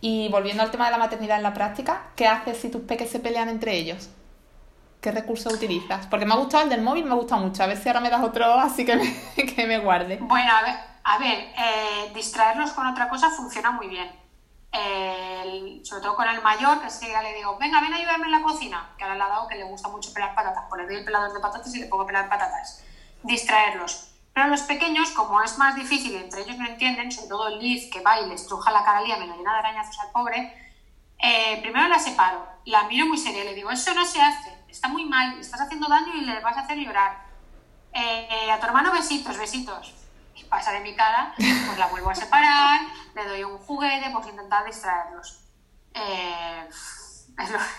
y 0.00 0.28
volviendo 0.28 0.62
al 0.62 0.70
tema 0.70 0.86
de 0.86 0.92
la 0.92 0.98
maternidad 0.98 1.36
en 1.36 1.42
la 1.42 1.52
práctica, 1.52 2.06
¿qué 2.14 2.28
haces 2.28 2.58
si 2.58 2.70
tus 2.70 2.82
peques 2.82 3.10
se 3.10 3.18
pelean 3.18 3.48
entre 3.48 3.74
ellos? 3.74 4.08
¿Qué 5.00 5.10
recursos 5.10 5.52
utilizas? 5.52 6.06
Porque 6.06 6.24
me 6.24 6.34
ha 6.34 6.36
gustado 6.36 6.64
el 6.64 6.70
del 6.70 6.82
móvil, 6.82 7.04
me 7.04 7.14
gusta 7.14 7.36
mucho. 7.36 7.62
A 7.62 7.66
ver 7.66 7.76
si 7.76 7.88
ahora 7.88 8.00
me 8.00 8.10
das 8.10 8.22
otro 8.22 8.46
así 8.60 8.84
que 8.84 8.96
me, 8.96 9.46
que 9.54 9.66
me 9.66 9.78
guarde. 9.78 10.18
Bueno, 10.20 10.50
a 10.52 10.62
ver, 10.62 10.76
a 11.04 11.18
ver 11.18 11.38
eh, 11.38 12.12
distraerlos 12.14 12.70
con 12.70 12.86
otra 12.86 13.08
cosa 13.08 13.30
funciona 13.30 13.72
muy 13.72 13.88
bien 13.88 14.27
sobre 14.72 16.02
todo 16.02 16.16
con 16.16 16.28
el 16.28 16.42
mayor, 16.42 16.80
que 16.80 16.88
es 16.88 16.98
que 16.98 17.08
ya 17.08 17.22
le 17.22 17.34
digo, 17.34 17.56
venga, 17.58 17.80
ven 17.80 17.92
a 17.92 17.96
ayudarme 17.96 18.26
en 18.26 18.32
la 18.32 18.42
cocina, 18.42 18.90
que 18.96 19.04
ahora 19.04 19.16
le 19.16 19.22
ha 19.22 19.28
dado 19.28 19.48
que 19.48 19.54
le 19.54 19.64
gusta 19.64 19.88
mucho 19.88 20.12
pelar 20.12 20.34
patatas, 20.34 20.64
pues 20.68 20.82
le 20.82 20.86
doy 20.88 20.96
el 20.96 21.04
pelador 21.04 21.32
de 21.32 21.40
patatas 21.40 21.74
y 21.74 21.80
le 21.80 21.86
pongo 21.86 22.02
a 22.02 22.06
pelar 22.06 22.28
patatas. 22.28 22.84
Distraerlos. 23.22 24.12
Pero 24.34 24.48
los 24.48 24.62
pequeños, 24.62 25.10
como 25.10 25.42
es 25.42 25.58
más 25.58 25.74
difícil 25.74 26.12
y 26.12 26.16
entre 26.16 26.42
ellos 26.42 26.58
no 26.58 26.66
entienden, 26.66 27.10
sobre 27.10 27.28
todo 27.28 27.48
el 27.48 27.58
Liz, 27.58 27.90
que 27.90 28.00
va 28.00 28.20
y 28.20 28.26
le 28.26 28.34
estruja 28.34 28.70
la 28.70 28.84
cara 28.84 28.98
al 28.98 29.04
día, 29.04 29.16
me 29.16 29.26
lo 29.26 29.36
llena 29.36 29.52
de 29.52 29.58
arañazos 29.58 29.98
al 30.00 30.10
pobre, 30.12 30.70
eh, 31.20 31.58
primero 31.62 31.88
la 31.88 31.98
separo, 31.98 32.46
la 32.64 32.84
miro 32.84 33.06
muy 33.06 33.18
seria 33.18 33.42
y 33.42 33.46
le 33.46 33.54
digo, 33.54 33.70
eso 33.70 33.92
no 33.94 34.04
se 34.04 34.20
hace, 34.20 34.56
está 34.68 34.88
muy 34.88 35.04
mal, 35.06 35.40
estás 35.40 35.60
haciendo 35.60 35.88
daño 35.88 36.14
y 36.14 36.20
le 36.20 36.38
vas 36.40 36.56
a 36.56 36.60
hacer 36.60 36.76
llorar. 36.76 37.26
Eh, 37.92 38.50
a 38.50 38.60
tu 38.60 38.66
hermano 38.66 38.92
besitos, 38.92 39.36
besitos 39.36 39.94
pasa 40.48 40.72
de 40.72 40.80
mi 40.80 40.94
cara, 40.94 41.32
pues 41.36 41.78
la 41.78 41.86
vuelvo 41.88 42.10
a 42.10 42.14
separar, 42.14 42.80
le 43.18 43.28
doy 43.28 43.44
un 43.44 43.58
juguete, 43.58 44.10
pues 44.12 44.26
intentar 44.28 44.64
distraerlos. 44.64 45.40
Eh, 45.94 46.68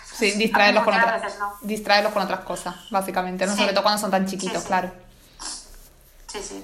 sí, 0.06 0.32
distraerlos 0.38 0.84
con, 0.84 0.94
otras, 0.94 1.34
distraerlos 1.62 2.14
con 2.14 2.24
otras 2.24 2.42
cosas, 2.42 2.76
básicamente, 2.92 3.46
¿no? 3.46 3.56
sobre 3.56 3.72
todo 3.72 3.84
cuando 3.84 4.02
son 4.02 4.12
tan 4.12 4.26
chiquitos, 4.26 4.64
claro. 4.64 4.92
Sí, 6.28 6.40
sí. 6.42 6.64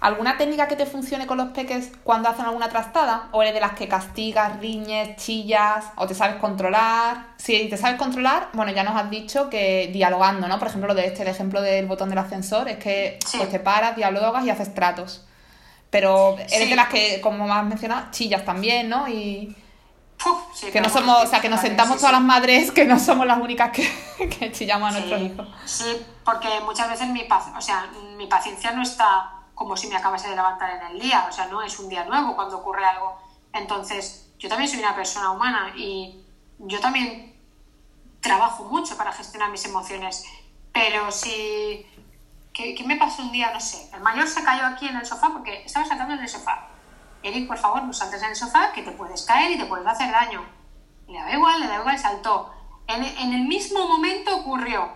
¿Alguna 0.00 0.36
técnica 0.36 0.68
que 0.68 0.76
te 0.76 0.86
funcione 0.86 1.26
con 1.26 1.38
los 1.38 1.48
peques 1.48 1.90
cuando 2.04 2.28
hacen 2.28 2.44
alguna 2.44 2.68
trastada? 2.68 3.28
¿O 3.32 3.42
eres 3.42 3.52
de 3.52 3.58
las 3.58 3.72
que 3.72 3.88
castigas, 3.88 4.60
riñes, 4.60 5.16
chillas? 5.16 5.86
¿O 5.96 6.06
te 6.06 6.14
sabes 6.14 6.36
controlar? 6.36 7.34
Si 7.36 7.68
te 7.68 7.76
sabes 7.76 7.98
controlar, 7.98 8.48
bueno, 8.52 8.70
ya 8.70 8.84
nos 8.84 8.94
has 8.94 9.10
dicho 9.10 9.50
que 9.50 9.90
dialogando, 9.92 10.46
¿no? 10.46 10.60
Por 10.60 10.68
ejemplo, 10.68 10.86
lo 10.86 10.94
de 10.94 11.06
este, 11.06 11.22
el 11.22 11.28
ejemplo 11.28 11.60
del 11.60 11.86
botón 11.86 12.10
del 12.10 12.18
ascensor, 12.18 12.68
es 12.68 12.78
que 12.78 13.18
pues, 13.32 13.50
te 13.50 13.58
paras, 13.58 13.96
dialogas 13.96 14.44
y 14.44 14.50
haces 14.50 14.72
tratos. 14.72 15.27
Pero 15.90 16.36
eres 16.38 16.68
de 16.68 16.76
las 16.76 16.88
que, 16.88 17.20
como 17.20 17.52
has 17.52 17.64
mencionado, 17.64 18.10
chillas 18.10 18.44
también, 18.44 18.88
¿no? 18.88 19.08
Y 19.08 19.56
que 20.72 20.80
no 20.80 20.88
somos, 20.88 21.24
o 21.24 21.26
sea, 21.26 21.40
que 21.40 21.48
nos 21.48 21.60
sentamos 21.60 21.96
todas 21.96 22.12
las 22.12 22.22
madres, 22.22 22.72
que 22.72 22.84
no 22.84 22.98
somos 22.98 23.26
las 23.26 23.38
únicas 23.38 23.70
que, 23.70 23.88
que 24.38 24.52
chillamos 24.52 24.90
a 24.90 24.92
nuestros 24.98 25.20
hijos. 25.20 25.48
Sí, 25.64 26.06
porque 26.24 26.48
muchas 26.64 26.90
veces 26.90 27.08
mi, 27.08 27.22
o 27.56 27.60
sea, 27.60 27.88
mi 28.16 28.26
paciencia 28.26 28.72
no 28.72 28.82
está 28.82 29.38
como 29.54 29.76
si 29.76 29.88
me 29.88 29.96
acabase 29.96 30.28
de 30.28 30.36
levantar 30.36 30.70
en 30.70 30.92
el 30.92 31.00
día, 31.00 31.26
o 31.28 31.32
sea, 31.32 31.46
no 31.46 31.62
es 31.62 31.78
un 31.80 31.88
día 31.88 32.04
nuevo 32.04 32.36
cuando 32.36 32.58
ocurre 32.58 32.84
algo. 32.84 33.18
Entonces, 33.52 34.30
yo 34.38 34.48
también 34.48 34.70
soy 34.70 34.78
una 34.78 34.94
persona 34.94 35.32
humana 35.32 35.72
y 35.76 36.22
yo 36.58 36.80
también 36.80 37.36
trabajo 38.20 38.64
mucho 38.64 38.96
para 38.96 39.12
gestionar 39.12 39.50
mis 39.50 39.64
emociones, 39.64 40.24
pero 40.72 41.10
si... 41.10 41.86
¿Qué, 42.58 42.82
me 42.84 42.96
pasó 42.96 43.22
un 43.22 43.30
día? 43.30 43.52
No 43.54 43.60
sé. 43.60 43.88
El 43.94 44.00
mayor 44.00 44.26
se 44.26 44.42
cayó 44.42 44.66
aquí 44.66 44.88
en 44.88 44.96
el 44.96 45.06
sofá 45.06 45.30
porque 45.32 45.62
estaba 45.64 45.86
saltando 45.86 46.14
en 46.14 46.20
el 46.20 46.28
sofá. 46.28 46.66
Eric, 47.22 47.46
por 47.46 47.56
favor, 47.56 47.84
no 47.84 47.92
saltes 47.92 48.20
en 48.20 48.30
el 48.30 48.36
sofá 48.36 48.72
que 48.72 48.82
te 48.82 48.90
puedes 48.90 49.22
caer 49.22 49.52
y 49.52 49.58
te 49.58 49.64
puedes 49.66 49.86
hacer 49.86 50.10
daño. 50.10 50.44
le 51.06 51.20
da 51.20 51.32
igual, 51.32 51.60
le 51.60 51.68
da 51.68 51.76
igual, 51.76 51.96
saltó. 51.96 52.52
En, 52.88 53.04
en 53.04 53.32
el 53.32 53.46
mismo 53.46 53.86
momento 53.86 54.34
ocurrió 54.38 54.88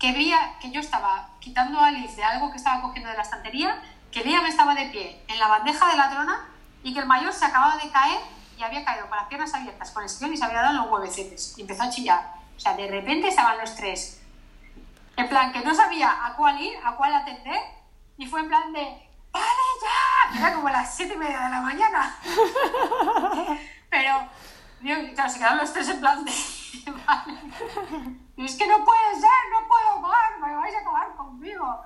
que 0.00 0.12
veía 0.12 0.54
que 0.58 0.70
yo 0.70 0.80
estaba 0.80 1.28
quitando 1.38 1.80
a 1.80 1.88
Alice 1.88 2.16
de 2.16 2.24
algo 2.24 2.50
que 2.50 2.56
estaba 2.56 2.80
cogiendo 2.80 3.10
de 3.10 3.16
la 3.16 3.22
estantería 3.22 3.82
que 4.10 4.20
ella 4.20 4.40
me 4.40 4.48
estaba 4.48 4.74
de 4.74 4.86
pie 4.86 5.22
en 5.28 5.38
la 5.38 5.48
bandeja 5.48 5.90
de 5.90 5.96
la 5.98 6.08
trona 6.08 6.48
y 6.82 6.94
que 6.94 7.00
el 7.00 7.06
mayor 7.06 7.34
se 7.34 7.44
acababa 7.44 7.76
de 7.76 7.90
caer 7.90 8.20
y 8.56 8.62
había 8.62 8.86
caído 8.86 9.06
con 9.08 9.18
las 9.18 9.26
piernas 9.26 9.52
abiertas 9.52 9.90
con 9.90 10.02
el 10.02 10.08
sillón 10.08 10.32
y 10.32 10.38
se 10.38 10.44
había 10.44 10.62
dado 10.62 10.82
los 10.82 10.90
huevecetes 10.90 11.58
y 11.58 11.60
empezó 11.60 11.82
a 11.82 11.90
chillar. 11.90 12.32
O 12.56 12.60
sea, 12.60 12.74
de 12.74 12.88
repente 12.88 13.28
estaban 13.28 13.58
los 13.58 13.74
tres. 13.74 14.21
En 15.16 15.28
plan, 15.28 15.52
que 15.52 15.60
no 15.60 15.74
sabía 15.74 16.26
a 16.26 16.34
cuál 16.36 16.60
ir, 16.60 16.74
a 16.84 16.96
cuál 16.96 17.14
atender 17.14 17.60
y 18.16 18.26
fue 18.26 18.40
en 18.40 18.48
plan 18.48 18.72
de 18.72 19.08
¡Vale 19.32 19.46
ya! 19.80 20.38
Era 20.38 20.54
como 20.54 20.68
las 20.68 20.94
siete 20.94 21.14
y 21.14 21.16
media 21.16 21.40
de 21.40 21.50
la 21.50 21.60
mañana. 21.60 22.14
Pero, 23.90 24.28
claro, 25.14 25.30
se 25.30 25.38
quedaron 25.38 25.58
los 25.58 25.72
tres 25.72 25.88
en 25.88 26.00
plan 26.00 26.24
de... 26.24 26.32
Y 28.34 28.46
es 28.46 28.56
que 28.56 28.66
no 28.66 28.84
puede 28.84 29.14
ser, 29.14 29.30
no 29.52 29.68
puedo 29.68 30.00
más, 30.00 30.38
me 30.40 30.56
vais 30.56 30.74
a 30.74 30.80
acabar 30.80 31.14
conmigo. 31.14 31.82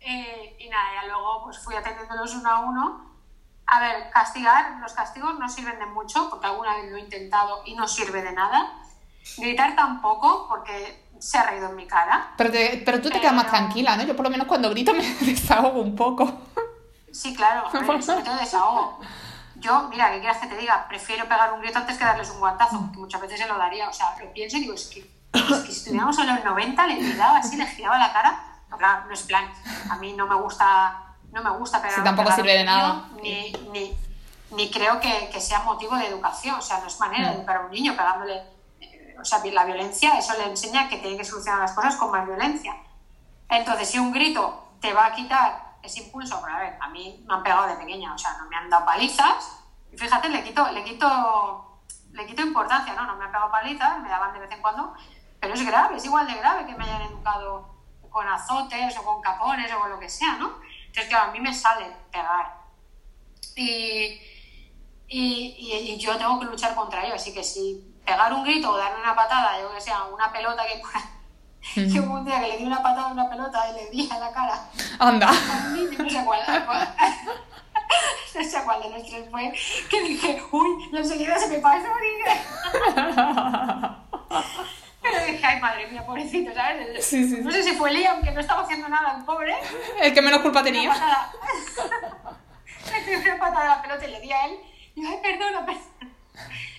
Eh, 0.00 0.56
y 0.58 0.68
nada, 0.68 0.94
ya 0.94 1.06
luego 1.06 1.44
pues 1.44 1.58
fui 1.58 1.74
atendiéndolos 1.74 2.34
uno 2.34 2.50
a 2.50 2.60
uno. 2.60 3.14
A 3.66 3.80
ver, 3.80 4.10
castigar, 4.10 4.72
los 4.80 4.92
castigos 4.92 5.38
no 5.38 5.48
sirven 5.48 5.78
de 5.78 5.86
mucho, 5.86 6.28
porque 6.28 6.46
alguna 6.46 6.76
vez 6.76 6.90
lo 6.90 6.96
he 6.96 7.00
intentado 7.00 7.62
y 7.64 7.74
no 7.74 7.88
sirve 7.88 8.22
de 8.22 8.32
nada. 8.32 8.82
Gritar 9.38 9.74
tampoco, 9.76 10.48
porque 10.48 11.03
se 11.18 11.38
ha 11.38 11.44
reído 11.44 11.70
en 11.70 11.76
mi 11.76 11.86
cara. 11.86 12.32
Pero, 12.36 12.52
pero 12.84 13.00
tú 13.00 13.10
te 13.10 13.20
quedas 13.20 13.34
más 13.34 13.48
tranquila, 13.48 13.96
¿no? 13.96 14.04
Yo 14.04 14.16
por 14.16 14.24
lo 14.24 14.30
menos 14.30 14.46
cuando 14.46 14.70
grito 14.70 14.92
me 14.94 15.04
desahogo 15.20 15.80
un 15.80 15.94
poco. 15.96 16.42
Sí, 17.12 17.34
claro, 17.34 17.68
me 17.72 18.40
desahogo. 18.40 19.00
Yo, 19.56 19.88
mira, 19.88 20.10
¿qué 20.10 20.20
quieras 20.20 20.38
que 20.38 20.48
te 20.48 20.56
diga? 20.56 20.86
Prefiero 20.88 21.24
pegar 21.24 21.52
un 21.52 21.60
grito 21.60 21.78
antes 21.78 21.96
que 21.96 22.04
darles 22.04 22.28
un 22.30 22.40
guantazo, 22.40 22.80
porque 22.80 22.98
muchas 22.98 23.20
veces 23.20 23.40
se 23.40 23.46
lo 23.46 23.56
daría. 23.56 23.88
O 23.88 23.92
sea, 23.92 24.14
lo 24.20 24.32
pienso 24.32 24.56
y 24.56 24.60
digo, 24.60 24.74
es 24.74 24.86
que, 24.86 25.00
es 25.32 25.42
que 25.42 25.72
si 25.72 25.78
estuviéramos 25.78 26.18
en 26.18 26.26
los 26.26 26.44
90, 26.44 26.86
le 26.86 26.96
tiraba 26.96 27.38
así, 27.38 27.56
le 27.56 27.66
giraba 27.66 27.98
la 27.98 28.12
cara 28.12 28.54
no 28.78 29.12
es 29.12 29.22
plan. 29.22 29.44
A 29.90 29.96
mí 29.96 30.12
no 30.12 30.26
me 30.26 30.34
gusta, 30.34 31.14
no 31.32 31.42
me 31.42 31.50
gusta 31.50 31.80
pegar. 31.80 32.02
tampoco 32.04 32.32
sirve 32.32 32.54
de 32.54 32.64
nada. 32.64 33.08
Ni, 33.22 33.52
ni, 33.72 33.96
ni 34.52 34.70
creo 34.70 35.00
que, 35.00 35.30
que, 35.32 35.40
sea 35.40 35.60
motivo 35.60 35.96
de 35.96 36.06
educación. 36.06 36.56
O 36.56 36.62
sea, 36.62 36.80
no 36.80 36.86
es 36.86 36.98
manera 37.00 37.30
de 37.30 37.36
educar 37.36 37.56
a 37.56 37.60
un 37.60 37.70
niño 37.70 37.94
pegándole. 37.96 38.42
O 39.20 39.24
sea, 39.24 39.40
la 39.44 39.64
violencia, 39.64 40.18
eso 40.18 40.32
le 40.34 40.44
enseña 40.44 40.88
que 40.88 40.98
tiene 40.98 41.16
que 41.16 41.24
solucionar 41.24 41.60
las 41.60 41.72
cosas 41.72 41.96
con 41.96 42.10
más 42.10 42.26
violencia. 42.26 42.76
Entonces, 43.48 43.90
si 43.90 43.98
un 43.98 44.12
grito 44.12 44.72
te 44.80 44.92
va 44.92 45.06
a 45.06 45.12
quitar 45.12 45.76
ese 45.82 46.02
impulso, 46.02 46.40
bueno, 46.40 46.56
a 46.56 46.60
ver, 46.60 46.78
a 46.80 46.88
mí 46.88 47.24
me 47.26 47.34
han 47.34 47.42
pegado 47.42 47.66
de 47.66 47.76
pequeña, 47.76 48.14
o 48.14 48.18
sea, 48.18 48.36
no 48.38 48.48
me 48.48 48.56
han 48.56 48.70
dado 48.70 48.84
palizas. 48.84 49.60
Y 49.92 49.96
fíjate, 49.96 50.28
le 50.28 50.42
quito, 50.42 50.70
le 50.72 50.82
quito 50.82 51.74
le 52.14 52.26
quito 52.26 52.42
importancia, 52.42 52.94
¿no? 52.94 53.06
No 53.06 53.16
me 53.16 53.24
han 53.24 53.32
pegado 53.32 53.50
palizas, 53.50 54.00
me 54.00 54.08
daban 54.08 54.32
de 54.32 54.40
vez 54.40 54.50
en 54.50 54.62
cuando, 54.62 54.94
pero 55.40 55.54
es 55.54 55.66
grave, 55.66 55.96
es 55.96 56.04
igual 56.04 56.26
de 56.26 56.34
grave 56.34 56.64
que 56.64 56.74
me 56.74 56.84
hayan 56.84 57.02
educado 57.02 57.74
con 58.08 58.26
azotes 58.28 58.96
o 58.96 59.02
con 59.02 59.20
capones 59.20 59.72
o 59.72 59.80
con 59.80 59.90
lo 59.90 59.98
que 59.98 60.08
sea, 60.08 60.36
¿no? 60.36 60.60
Entonces, 60.86 61.08
claro, 61.08 61.30
a 61.30 61.32
mí 61.32 61.40
me 61.40 61.52
sale 61.52 61.86
pegar. 62.12 62.62
Y, 63.56 64.20
y, 65.08 65.92
y, 65.92 65.98
yo 65.98 66.16
tengo 66.16 66.38
que 66.38 66.46
luchar 66.46 66.74
contra 66.74 67.04
ello, 67.04 67.16
así 67.16 67.34
que 67.34 67.42
si 67.42 67.93
pegar 68.04 68.32
un 68.32 68.44
grito 68.44 68.70
o 68.70 68.76
darle 68.76 69.00
una 69.00 69.14
patada, 69.14 69.60
yo 69.60 69.72
que 69.74 69.80
sea, 69.80 70.04
una 70.04 70.32
pelota 70.32 70.62
que 70.66 70.80
hubo 72.00 72.14
un 72.14 72.24
día 72.24 72.40
que 72.40 72.48
le 72.48 72.56
di 72.58 72.64
una 72.64 72.82
patada 72.82 73.08
a 73.08 73.12
una 73.12 73.28
pelota 73.28 73.70
y 73.70 73.74
le 73.74 73.90
di 73.90 74.08
a 74.10 74.18
la 74.18 74.32
cara. 74.32 74.58
Anda. 74.98 75.28
A 75.28 75.68
mí, 75.70 75.86
no 75.96 76.10
sé 76.10 76.24
cuál. 76.24 76.40
no 78.34 78.44
sé 78.44 78.62
cuál 78.64 78.82
de 78.82 78.90
los 78.90 79.08
tres 79.08 79.30
fue. 79.30 79.52
Que 79.88 80.02
dije, 80.02 80.42
uy, 80.52 80.90
enseguida 80.92 81.38
se 81.38 81.48
me 81.48 81.58
pasó, 81.58 81.86
Pero 85.02 85.24
dije, 85.26 85.46
ay, 85.46 85.60
madre 85.60 85.86
mía, 85.88 86.06
pobrecito, 86.06 86.54
¿sabes? 86.54 87.04
Sí, 87.04 87.28
sí, 87.28 87.40
no 87.42 87.50
sé 87.50 87.62
si 87.62 87.72
fue 87.72 87.92
Liam, 87.92 88.22
que 88.22 88.30
no 88.30 88.40
estaba 88.40 88.62
haciendo 88.62 88.88
nada, 88.88 89.18
el 89.18 89.24
pobre. 89.24 89.54
El 90.00 90.14
que 90.14 90.22
menos 90.22 90.40
culpa 90.40 90.62
tenía. 90.62 90.92
Le 92.90 93.04
di 93.04 93.14
una 93.16 93.38
patada 93.38 93.72
a 93.72 93.76
la 93.76 93.82
pelota 93.82 94.06
y 94.06 94.10
le 94.10 94.20
di 94.20 94.30
a 94.30 94.46
él. 94.46 94.58
Y 94.94 95.02
yo, 95.02 95.08
ay, 95.08 95.18
perdona, 95.22 95.66
perdona. 95.66 96.14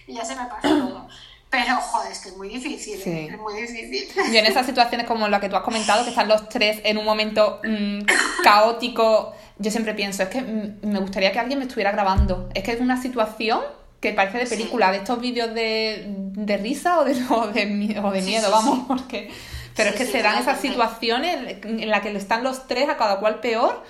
Y 0.08 0.14
ya 0.14 0.26
se 0.26 0.36
me 0.36 0.46
pasó 0.46 0.68
todo. 0.68 1.08
Pero, 1.50 1.78
joder, 1.78 2.12
es 2.12 2.20
que 2.20 2.30
es 2.30 2.38
muy 2.38 2.50
difícil, 2.50 3.02
¿eh? 3.06 3.30
es 3.32 3.40
muy 3.40 3.54
difícil. 3.54 4.08
Y 4.32 4.38
en 4.38 4.46
esas 4.46 4.66
situaciones 4.66 5.08
como 5.08 5.28
la 5.28 5.40
que 5.40 5.48
tú 5.48 5.56
has 5.56 5.64
comentado, 5.64 6.04
que 6.04 6.10
están 6.10 6.28
los 6.28 6.50
tres 6.50 6.82
en 6.84 6.98
un 6.98 7.06
momento 7.06 7.62
mmm, 7.64 8.02
caótico, 8.44 9.34
yo 9.58 9.72
siempre 9.72 9.94
pienso, 9.94 10.24
es 10.24 10.30
que 10.30 10.42
me 10.42 11.00
gustaría 11.00 11.32
que 11.32 11.40
alguien 11.40 11.60
me 11.60 11.66
estuviera 11.66 11.92
grabando. 11.92 12.50
Es 12.54 12.64
que 12.64 12.74
es 12.74 12.82
una 12.82 13.02
situación 13.02 13.62
que 14.02 14.12
parece 14.12 14.40
de 14.40 14.48
película, 14.48 14.88
sí. 14.88 14.92
de 14.92 14.98
estos 14.98 15.22
vídeos 15.22 15.54
de, 15.54 16.06
de, 16.08 16.58
risa 16.58 17.00
o 17.00 17.06
de, 17.06 17.14
o 17.30 17.48
de, 17.48 18.00
o 18.04 18.12
de 18.12 18.22
miedo, 18.22 18.48
sí, 18.48 18.52
vamos, 18.52 18.80
porque... 18.88 19.32
Pero 19.76 19.90
es 19.90 19.96
que 19.98 20.06
se 20.06 20.22
dan 20.22 20.38
esas 20.38 20.62
situaciones 20.62 21.58
en 21.64 21.90
las 21.90 22.02
que 22.02 22.16
están 22.16 22.44
los 22.44 22.66
tres 22.66 22.88
a 22.88 22.96
cada 22.96 23.20
cual 23.20 23.42
peor 23.42 23.84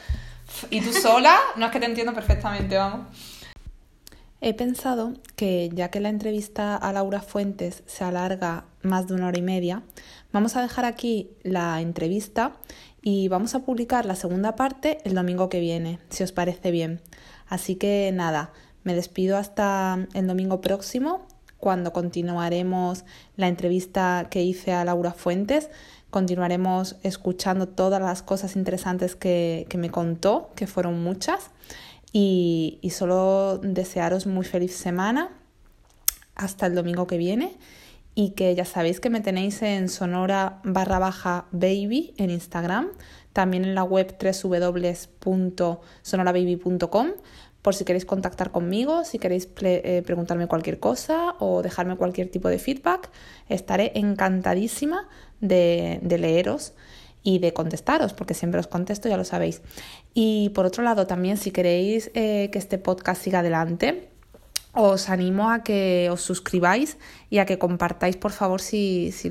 y 0.71 0.81
tú 0.81 0.91
sola, 0.91 1.39
no 1.57 1.67
es 1.67 1.71
que 1.71 1.79
te 1.79 1.85
entiendo 1.85 2.11
perfectamente, 2.11 2.75
vamos. 2.75 3.07
He 4.47 4.53
pensado 4.53 5.13
que 5.35 5.71
ya 5.73 5.89
que 5.89 5.99
la 5.99 6.09
entrevista 6.09 6.75
a 6.75 6.93
Laura 6.93 7.21
Fuentes 7.21 7.81
se 7.87 8.03
alarga 8.03 8.65
más 8.83 9.07
de 9.07 9.15
una 9.15 9.29
hora 9.29 9.39
y 9.39 9.41
media, 9.41 9.81
vamos 10.31 10.55
a 10.55 10.61
dejar 10.61 10.85
aquí 10.85 11.31
la 11.41 11.81
entrevista 11.81 12.53
y 13.01 13.27
vamos 13.27 13.55
a 13.55 13.65
publicar 13.65 14.05
la 14.05 14.15
segunda 14.15 14.55
parte 14.55 14.99
el 15.03 15.15
domingo 15.15 15.49
que 15.49 15.59
viene, 15.59 15.97
si 16.11 16.21
os 16.21 16.31
parece 16.31 16.69
bien. 16.69 17.01
Así 17.47 17.75
que 17.75 18.11
nada, 18.13 18.53
me 18.83 18.93
despido 18.93 19.37
hasta 19.37 20.07
el 20.13 20.27
domingo 20.27 20.61
próximo, 20.61 21.25
cuando 21.57 21.91
continuaremos 21.91 23.03
la 23.37 23.47
entrevista 23.47 24.27
que 24.29 24.43
hice 24.43 24.73
a 24.73 24.85
Laura 24.85 25.13
Fuentes. 25.13 25.71
Continuaremos 26.11 26.97
escuchando 27.01 27.67
todas 27.67 27.99
las 27.99 28.21
cosas 28.21 28.55
interesantes 28.55 29.15
que, 29.15 29.65
que 29.69 29.79
me 29.79 29.89
contó, 29.89 30.51
que 30.55 30.67
fueron 30.67 31.03
muchas. 31.03 31.49
Y, 32.17 32.79
solo 32.91 33.59
desearos 33.61 34.25
muy 34.25 34.45
feliz 34.45 34.73
semana. 34.73 35.31
Hasta 36.33 36.65
el 36.65 36.73
domingo 36.73 37.07
que 37.07 37.17
viene. 37.17 37.57
Y 38.13 38.29
que 38.29 38.55
ya 38.55 38.63
sabéis 38.63 39.01
que 39.01 39.09
me 39.09 39.19
tenéis 39.19 39.61
en 39.61 39.89
sonora 39.89 40.61
barra 40.63 40.97
baja 40.97 41.47
baby 41.51 42.13
en 42.15 42.29
Instagram, 42.29 42.87
también 43.33 43.65
en 43.65 43.75
la 43.75 43.83
web 43.83 44.15
www.sonorababy.com 44.17 47.07
por 47.61 47.75
si 47.75 47.83
queréis 47.83 48.05
contactar 48.05 48.51
conmigo, 48.51 49.03
si 49.03 49.19
queréis 49.19 49.49
eh, 49.63 50.01
preguntarme 50.05 50.47
cualquier 50.47 50.79
cosa 50.79 51.35
o 51.39 51.61
dejarme 51.63 51.97
cualquier 51.97 52.31
tipo 52.31 52.47
de 52.47 52.59
feedback, 52.59 53.09
estaré 53.49 53.91
encantadísima 53.95 55.09
de 55.41 55.99
leeros 56.17 56.75
y 57.25 57.39
de 57.39 57.53
contestaros, 57.53 58.13
porque 58.13 58.35
siempre 58.35 58.61
os 58.61 58.67
contesto, 58.67 59.09
ya 59.09 59.17
lo 59.17 59.25
sabéis. 59.25 59.61
Y 60.13 60.49
por 60.49 60.65
otro 60.65 60.83
lado, 60.83 61.07
también 61.07 61.37
si 61.37 61.51
queréis 61.51 62.11
eh, 62.13 62.49
que 62.51 62.59
este 62.59 62.77
podcast 62.77 63.21
siga 63.21 63.39
adelante, 63.39 64.09
os 64.75 65.09
animo 65.09 65.49
a 65.49 65.63
que 65.63 66.09
os 66.11 66.21
suscribáis 66.21 66.97
y 67.29 67.39
a 67.39 67.45
que 67.45 67.57
compartáis, 67.57 68.15
por 68.17 68.31
favor, 68.31 68.61
si, 68.61 69.11
si, 69.11 69.29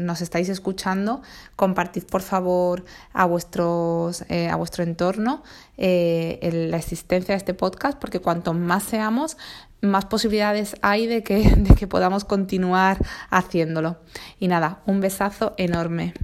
nos 0.00 0.22
estáis 0.22 0.48
escuchando, 0.48 1.22
compartid, 1.54 2.04
por 2.04 2.22
favor, 2.22 2.84
a, 3.12 3.26
vuestros, 3.26 4.24
eh, 4.28 4.48
a 4.48 4.56
vuestro 4.56 4.82
entorno 4.82 5.44
eh, 5.76 6.40
la 6.70 6.78
existencia 6.78 7.34
de 7.34 7.38
este 7.38 7.54
podcast, 7.54 7.98
porque 7.98 8.20
cuanto 8.20 8.54
más 8.54 8.82
seamos, 8.82 9.36
más 9.82 10.06
posibilidades 10.06 10.74
hay 10.82 11.06
de 11.06 11.22
que, 11.22 11.50
de 11.56 11.74
que 11.76 11.86
podamos 11.86 12.24
continuar 12.24 12.98
haciéndolo. 13.30 13.98
Y 14.40 14.48
nada, 14.48 14.80
un 14.86 15.00
besazo 15.00 15.54
enorme. 15.58 16.14